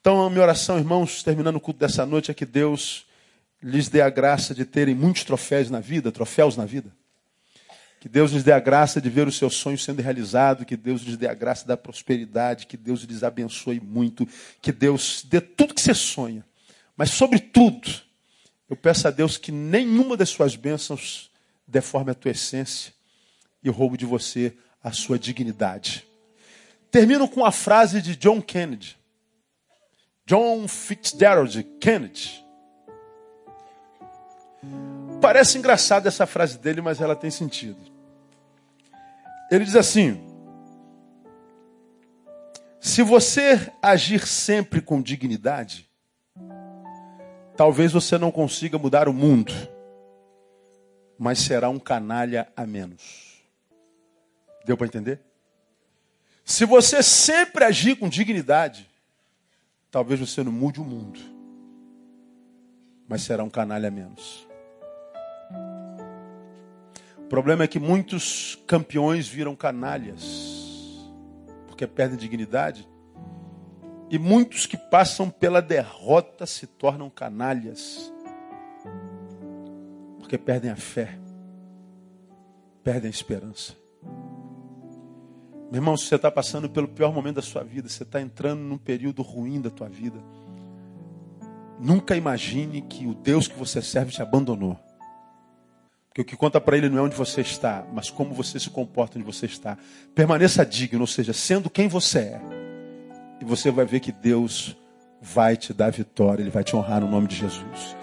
Então, 0.00 0.24
a 0.24 0.30
minha 0.30 0.42
oração, 0.42 0.78
irmãos, 0.78 1.22
terminando 1.22 1.56
o 1.56 1.60
culto 1.60 1.78
dessa 1.78 2.04
noite, 2.04 2.30
é 2.30 2.34
que 2.34 2.46
Deus 2.46 3.06
lhes 3.62 3.88
dê 3.88 4.00
a 4.00 4.10
graça 4.10 4.54
de 4.54 4.64
terem 4.64 4.94
muitos 4.94 5.22
troféus 5.22 5.70
na 5.70 5.78
vida, 5.78 6.10
troféus 6.10 6.56
na 6.56 6.64
vida. 6.64 6.92
Que 8.00 8.08
Deus 8.08 8.32
lhes 8.32 8.42
dê 8.42 8.50
a 8.50 8.58
graça 8.58 9.00
de 9.00 9.08
ver 9.08 9.28
os 9.28 9.38
seus 9.38 9.54
sonhos 9.54 9.84
sendo 9.84 10.02
realizados, 10.02 10.64
que 10.64 10.76
Deus 10.76 11.02
lhes 11.02 11.16
dê 11.16 11.28
a 11.28 11.34
graça 11.34 11.64
da 11.64 11.76
prosperidade, 11.76 12.66
que 12.66 12.76
Deus 12.76 13.02
lhes 13.02 13.22
abençoe 13.22 13.78
muito, 13.78 14.26
que 14.60 14.72
Deus 14.72 15.24
dê 15.24 15.40
tudo 15.40 15.72
que 15.72 15.80
você 15.80 15.94
sonha. 15.94 16.44
Mas, 16.96 17.10
sobretudo, 17.10 17.88
eu 18.68 18.76
peço 18.76 19.08
a 19.08 19.10
Deus 19.10 19.36
que 19.36 19.52
nenhuma 19.52 20.16
das 20.16 20.28
suas 20.28 20.56
bênçãos 20.56 21.30
deforme 21.66 22.10
a 22.10 22.14
tua 22.14 22.30
essência 22.30 22.92
e 23.62 23.70
roube 23.70 23.96
de 23.96 24.06
você 24.06 24.56
a 24.82 24.92
sua 24.92 25.18
dignidade. 25.18 26.06
Termino 26.90 27.28
com 27.28 27.44
a 27.44 27.52
frase 27.52 28.02
de 28.02 28.16
John 28.16 28.42
Kennedy. 28.42 28.98
John 30.26 30.68
Fitzgerald 30.68 31.62
Kennedy. 31.80 32.44
Parece 35.20 35.58
engraçada 35.58 36.08
essa 36.08 36.26
frase 36.26 36.58
dele, 36.58 36.80
mas 36.80 37.00
ela 37.00 37.16
tem 37.16 37.30
sentido. 37.30 37.80
Ele 39.50 39.64
diz 39.64 39.76
assim: 39.76 40.20
Se 42.80 43.02
você 43.02 43.70
agir 43.80 44.26
sempre 44.26 44.80
com 44.80 45.02
dignidade, 45.02 45.88
talvez 47.62 47.92
você 47.92 48.18
não 48.18 48.32
consiga 48.32 48.76
mudar 48.76 49.08
o 49.08 49.12
mundo, 49.12 49.52
mas 51.16 51.38
será 51.38 51.68
um 51.68 51.78
canalha 51.78 52.52
a 52.56 52.66
menos. 52.66 53.40
Deu 54.64 54.76
para 54.76 54.88
entender? 54.88 55.20
Se 56.44 56.64
você 56.64 57.04
sempre 57.04 57.62
agir 57.62 57.94
com 57.94 58.08
dignidade, 58.08 58.90
talvez 59.92 60.18
você 60.18 60.42
não 60.42 60.50
mude 60.50 60.80
o 60.80 60.84
mundo, 60.84 61.20
mas 63.08 63.22
será 63.22 63.44
um 63.44 63.48
canalha 63.48 63.86
a 63.86 63.92
menos 63.92 64.44
problema 67.28 67.64
é 67.64 67.68
que 67.68 67.78
muitos 67.78 68.58
campeões 68.66 69.26
viram 69.26 69.56
canalhas, 69.56 71.00
porque 71.66 71.86
perdem 71.86 72.18
dignidade. 72.18 72.86
E 74.12 74.18
muitos 74.18 74.66
que 74.66 74.76
passam 74.76 75.30
pela 75.30 75.62
derrota 75.62 76.44
se 76.44 76.66
tornam 76.66 77.08
canalhas, 77.08 78.12
porque 80.18 80.36
perdem 80.36 80.70
a 80.70 80.76
fé, 80.76 81.18
perdem 82.84 83.08
a 83.08 83.10
esperança. 83.10 83.74
Meu 85.70 85.78
irmão, 85.80 85.96
se 85.96 86.04
você 86.04 86.16
está 86.16 86.30
passando 86.30 86.68
pelo 86.68 86.88
pior 86.88 87.10
momento 87.10 87.36
da 87.36 87.42
sua 87.42 87.64
vida, 87.64 87.88
você 87.88 88.02
está 88.02 88.20
entrando 88.20 88.60
num 88.60 88.76
período 88.76 89.22
ruim 89.22 89.62
da 89.62 89.70
tua 89.70 89.88
vida, 89.88 90.22
nunca 91.80 92.14
imagine 92.14 92.82
que 92.82 93.06
o 93.06 93.14
Deus 93.14 93.48
que 93.48 93.58
você 93.58 93.80
serve 93.80 94.12
te 94.12 94.20
abandonou. 94.20 94.78
Porque 96.08 96.20
o 96.20 96.24
que 96.26 96.36
conta 96.36 96.60
para 96.60 96.76
ele 96.76 96.90
não 96.90 96.98
é 96.98 97.00
onde 97.00 97.16
você 97.16 97.40
está, 97.40 97.86
mas 97.90 98.10
como 98.10 98.34
você 98.34 98.60
se 98.60 98.68
comporta 98.68 99.18
onde 99.18 99.24
você 99.24 99.46
está. 99.46 99.78
Permaneça 100.14 100.66
digno, 100.66 101.00
ou 101.00 101.06
seja, 101.06 101.32
sendo 101.32 101.70
quem 101.70 101.88
você 101.88 102.18
é. 102.18 102.61
E 103.42 103.44
você 103.44 103.72
vai 103.72 103.84
ver 103.84 103.98
que 103.98 104.12
Deus 104.12 104.76
vai 105.20 105.56
te 105.56 105.74
dar 105.74 105.90
vitória, 105.90 106.44
Ele 106.44 106.50
vai 106.50 106.62
te 106.62 106.76
honrar 106.76 107.00
no 107.00 107.08
nome 107.08 107.26
de 107.26 107.34
Jesus. 107.34 107.96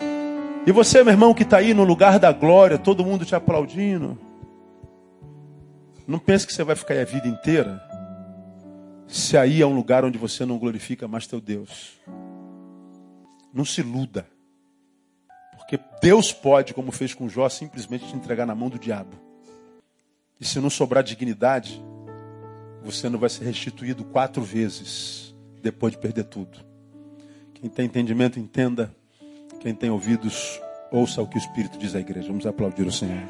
E 0.68 0.72
você, 0.74 1.02
meu 1.02 1.14
irmão, 1.14 1.34
que 1.34 1.44
está 1.44 1.60
aí 1.60 1.74
no 1.74 1.86
lugar 1.86 2.20
da 2.20 2.30
glória, 2.34 2.78
todo 2.78 3.06
mundo 3.06 3.24
te 3.24 3.34
aplaudindo. 3.34 4.20
Não 6.06 6.20
pense 6.20 6.46
que 6.46 6.52
você 6.52 6.62
vai 6.62 6.76
ficar 6.76 6.96
aí 6.96 7.02
a 7.04 7.06
vida 7.06 7.26
inteira. 7.26 7.82
Se 9.08 9.38
aí 9.38 9.62
é 9.62 9.66
um 9.66 9.74
lugar 9.74 10.04
onde 10.04 10.18
você 10.18 10.46
não 10.46 10.58
glorifica 10.58 11.08
mais 11.08 11.26
teu 11.26 11.40
Deus. 11.40 11.98
Não 13.54 13.64
se 13.64 13.80
iluda. 13.80 14.28
Porque 15.56 15.80
Deus 16.02 16.34
pode, 16.34 16.74
como 16.74 16.92
fez 16.92 17.14
com 17.14 17.30
Jó, 17.30 17.48
simplesmente 17.48 18.06
te 18.06 18.14
entregar 18.14 18.46
na 18.46 18.54
mão 18.54 18.68
do 18.68 18.78
diabo. 18.78 19.16
E 20.38 20.44
se 20.44 20.60
não 20.60 20.70
sobrar 20.70 21.02
dignidade, 21.02 21.82
você 22.84 23.08
não 23.08 23.18
vai 23.18 23.30
ser 23.30 23.46
restituído 23.46 24.04
quatro 24.04 24.42
vezes 24.42 25.29
depois 25.62 25.94
de 25.94 26.00
perder 26.00 26.26
tudo. 26.26 26.60
Quem 27.54 27.70
tem 27.70 27.86
entendimento, 27.86 28.40
entenda. 28.40 28.94
Quem 29.60 29.74
tem 29.74 29.90
ouvidos, 29.90 30.62
ouça 30.92 31.22
o 31.22 31.28
que 31.28 31.38
o 31.38 31.40
Espírito 31.40 31.78
diz 31.78 31.96
à 31.96 32.00
igreja. 32.00 32.28
Vamos 32.28 32.46
aplaudir 32.46 32.88
o 32.88 32.92
Senhor. 32.92 33.24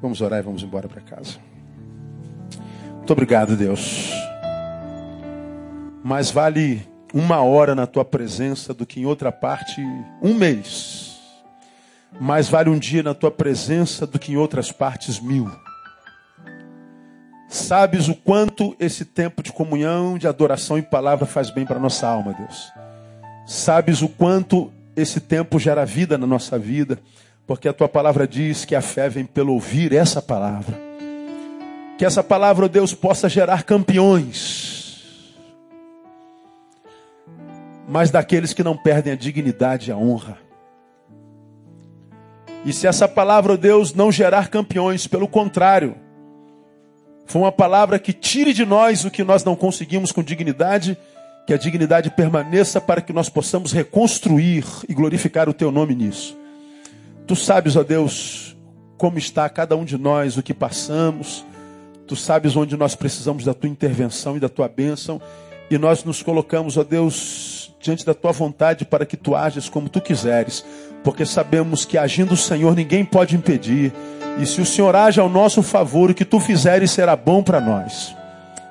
Vamos 0.00 0.20
orar 0.20 0.38
e 0.38 0.42
vamos 0.42 0.62
embora 0.62 0.88
para 0.88 1.00
casa. 1.00 1.38
Muito 2.94 3.12
obrigado, 3.12 3.56
Deus. 3.56 4.10
Mais 6.04 6.30
vale 6.30 6.82
uma 7.12 7.42
hora 7.42 7.74
na 7.74 7.86
tua 7.86 8.04
presença 8.04 8.72
do 8.72 8.86
que 8.86 9.00
em 9.00 9.06
outra 9.06 9.32
parte 9.32 9.80
um 10.22 10.34
mês. 10.34 10.97
Mais 12.20 12.48
vale 12.48 12.70
um 12.70 12.78
dia 12.78 13.02
na 13.02 13.14
tua 13.14 13.30
presença 13.30 14.06
do 14.06 14.18
que 14.18 14.32
em 14.32 14.36
outras 14.36 14.72
partes 14.72 15.20
mil. 15.20 15.50
Sabes 17.48 18.08
o 18.08 18.14
quanto 18.14 18.76
esse 18.78 19.04
tempo 19.04 19.42
de 19.42 19.52
comunhão, 19.52 20.18
de 20.18 20.28
adoração 20.28 20.78
e 20.78 20.82
palavra 20.82 21.26
faz 21.26 21.50
bem 21.50 21.64
para 21.64 21.78
nossa 21.78 22.06
alma, 22.06 22.34
Deus. 22.34 22.72
Sabes 23.46 24.02
o 24.02 24.08
quanto 24.08 24.70
esse 24.94 25.20
tempo 25.20 25.58
gera 25.58 25.84
vida 25.86 26.18
na 26.18 26.26
nossa 26.26 26.58
vida, 26.58 26.98
porque 27.46 27.68
a 27.68 27.72
tua 27.72 27.88
palavra 27.88 28.26
diz 28.26 28.64
que 28.64 28.74
a 28.74 28.82
fé 28.82 29.08
vem 29.08 29.24
pelo 29.24 29.54
ouvir 29.54 29.92
essa 29.92 30.20
palavra. 30.20 30.78
Que 31.96 32.04
essa 32.04 32.22
palavra, 32.22 32.68
Deus, 32.68 32.94
possa 32.94 33.28
gerar 33.28 33.62
campeões 33.62 34.78
mas 37.88 38.10
daqueles 38.10 38.52
que 38.52 38.62
não 38.62 38.76
perdem 38.76 39.14
a 39.14 39.16
dignidade 39.16 39.88
e 39.88 39.92
a 39.92 39.96
honra. 39.96 40.36
E 42.68 42.72
se 42.74 42.86
essa 42.86 43.08
palavra, 43.08 43.56
Deus, 43.56 43.94
não 43.94 44.12
gerar 44.12 44.48
campeões, 44.48 45.06
pelo 45.06 45.26
contrário, 45.26 45.94
foi 47.24 47.40
uma 47.40 47.50
palavra 47.50 47.98
que 47.98 48.12
tire 48.12 48.52
de 48.52 48.66
nós 48.66 49.06
o 49.06 49.10
que 49.10 49.24
nós 49.24 49.42
não 49.42 49.56
conseguimos 49.56 50.12
com 50.12 50.22
dignidade, 50.22 50.94
que 51.46 51.54
a 51.54 51.56
dignidade 51.56 52.10
permaneça 52.10 52.78
para 52.78 53.00
que 53.00 53.10
nós 53.10 53.30
possamos 53.30 53.72
reconstruir 53.72 54.66
e 54.86 54.92
glorificar 54.92 55.48
o 55.48 55.54
teu 55.54 55.72
nome 55.72 55.94
nisso. 55.94 56.36
Tu 57.26 57.34
sabes, 57.34 57.74
ó 57.74 57.82
Deus, 57.82 58.54
como 58.98 59.16
está 59.16 59.48
cada 59.48 59.74
um 59.74 59.84
de 59.86 59.96
nós, 59.96 60.36
o 60.36 60.42
que 60.42 60.52
passamos. 60.52 61.46
Tu 62.06 62.14
sabes 62.16 62.54
onde 62.54 62.76
nós 62.76 62.94
precisamos 62.94 63.46
da 63.46 63.54
tua 63.54 63.70
intervenção 63.70 64.36
e 64.36 64.40
da 64.40 64.48
tua 64.50 64.68
bênção. 64.68 65.22
E 65.70 65.78
nós 65.78 66.04
nos 66.04 66.22
colocamos, 66.22 66.76
ó 66.76 66.84
Deus, 66.84 67.74
diante 67.80 68.04
da 68.04 68.12
tua 68.12 68.32
vontade 68.32 68.84
para 68.84 69.06
que 69.06 69.16
tu 69.16 69.34
ages 69.34 69.70
como 69.70 69.88
tu 69.88 70.02
quiseres, 70.02 70.64
porque 71.02 71.24
sabemos 71.24 71.84
que 71.84 71.96
agindo 71.96 72.34
o 72.34 72.36
Senhor 72.36 72.74
ninguém 72.74 73.04
pode 73.04 73.36
impedir. 73.36 73.92
E 74.38 74.46
se 74.46 74.60
o 74.60 74.66
Senhor 74.66 74.94
age 74.94 75.20
ao 75.20 75.28
nosso 75.28 75.62
favor, 75.62 76.10
o 76.10 76.14
que 76.14 76.24
tu 76.24 76.38
fizeres 76.38 76.90
será 76.90 77.16
bom 77.16 77.42
para 77.42 77.60
nós. 77.60 78.14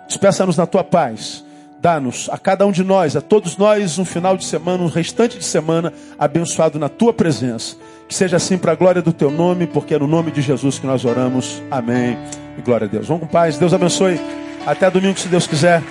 Despeça-nos 0.08 0.56
na 0.56 0.66
tua 0.66 0.84
paz. 0.84 1.44
Dá-nos 1.80 2.28
a 2.32 2.38
cada 2.38 2.66
um 2.66 2.72
de 2.72 2.84
nós, 2.84 3.16
a 3.16 3.22
todos 3.22 3.56
nós, 3.56 4.00
um 4.00 4.06
final 4.06 4.36
de 4.36 4.46
semana, 4.46 4.84
um 4.84 4.88
restante 4.88 5.38
de 5.38 5.46
semana 5.46 5.94
abençoado 6.18 6.80
na 6.80 6.90
tua 6.90 7.14
presença. 7.14 7.76
Que 8.08 8.16
seja 8.16 8.38
assim 8.38 8.58
para 8.58 8.72
a 8.72 8.76
glória 8.76 9.02
do 9.02 9.14
teu 9.14 9.30
nome, 9.30 9.68
porque 9.68 9.94
é 9.94 10.00
no 10.00 10.08
nome 10.08 10.32
de 10.32 10.42
Jesus 10.42 10.80
que 10.80 10.88
nós 10.88 11.06
oramos. 11.06 11.62
Amém. 11.70 12.18
E 12.58 12.62
glória 12.62 12.86
a 12.86 12.90
Deus. 12.90 13.08
Vamos 13.08 13.24
com 13.24 13.28
paz. 13.28 13.58
Deus 13.58 13.74
abençoe. 13.74 14.20
Até 14.66 14.90
domingo, 14.90 15.20
se 15.20 15.28
Deus 15.28 15.46
quiser. 15.46 15.84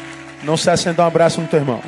Não 0.43 0.57
cessem 0.57 0.93
de 0.93 0.99
dar 0.99 1.05
um 1.05 1.09
abraço 1.09 1.41
no 1.41 1.47
teu 1.47 1.61
irmão. 1.61 1.80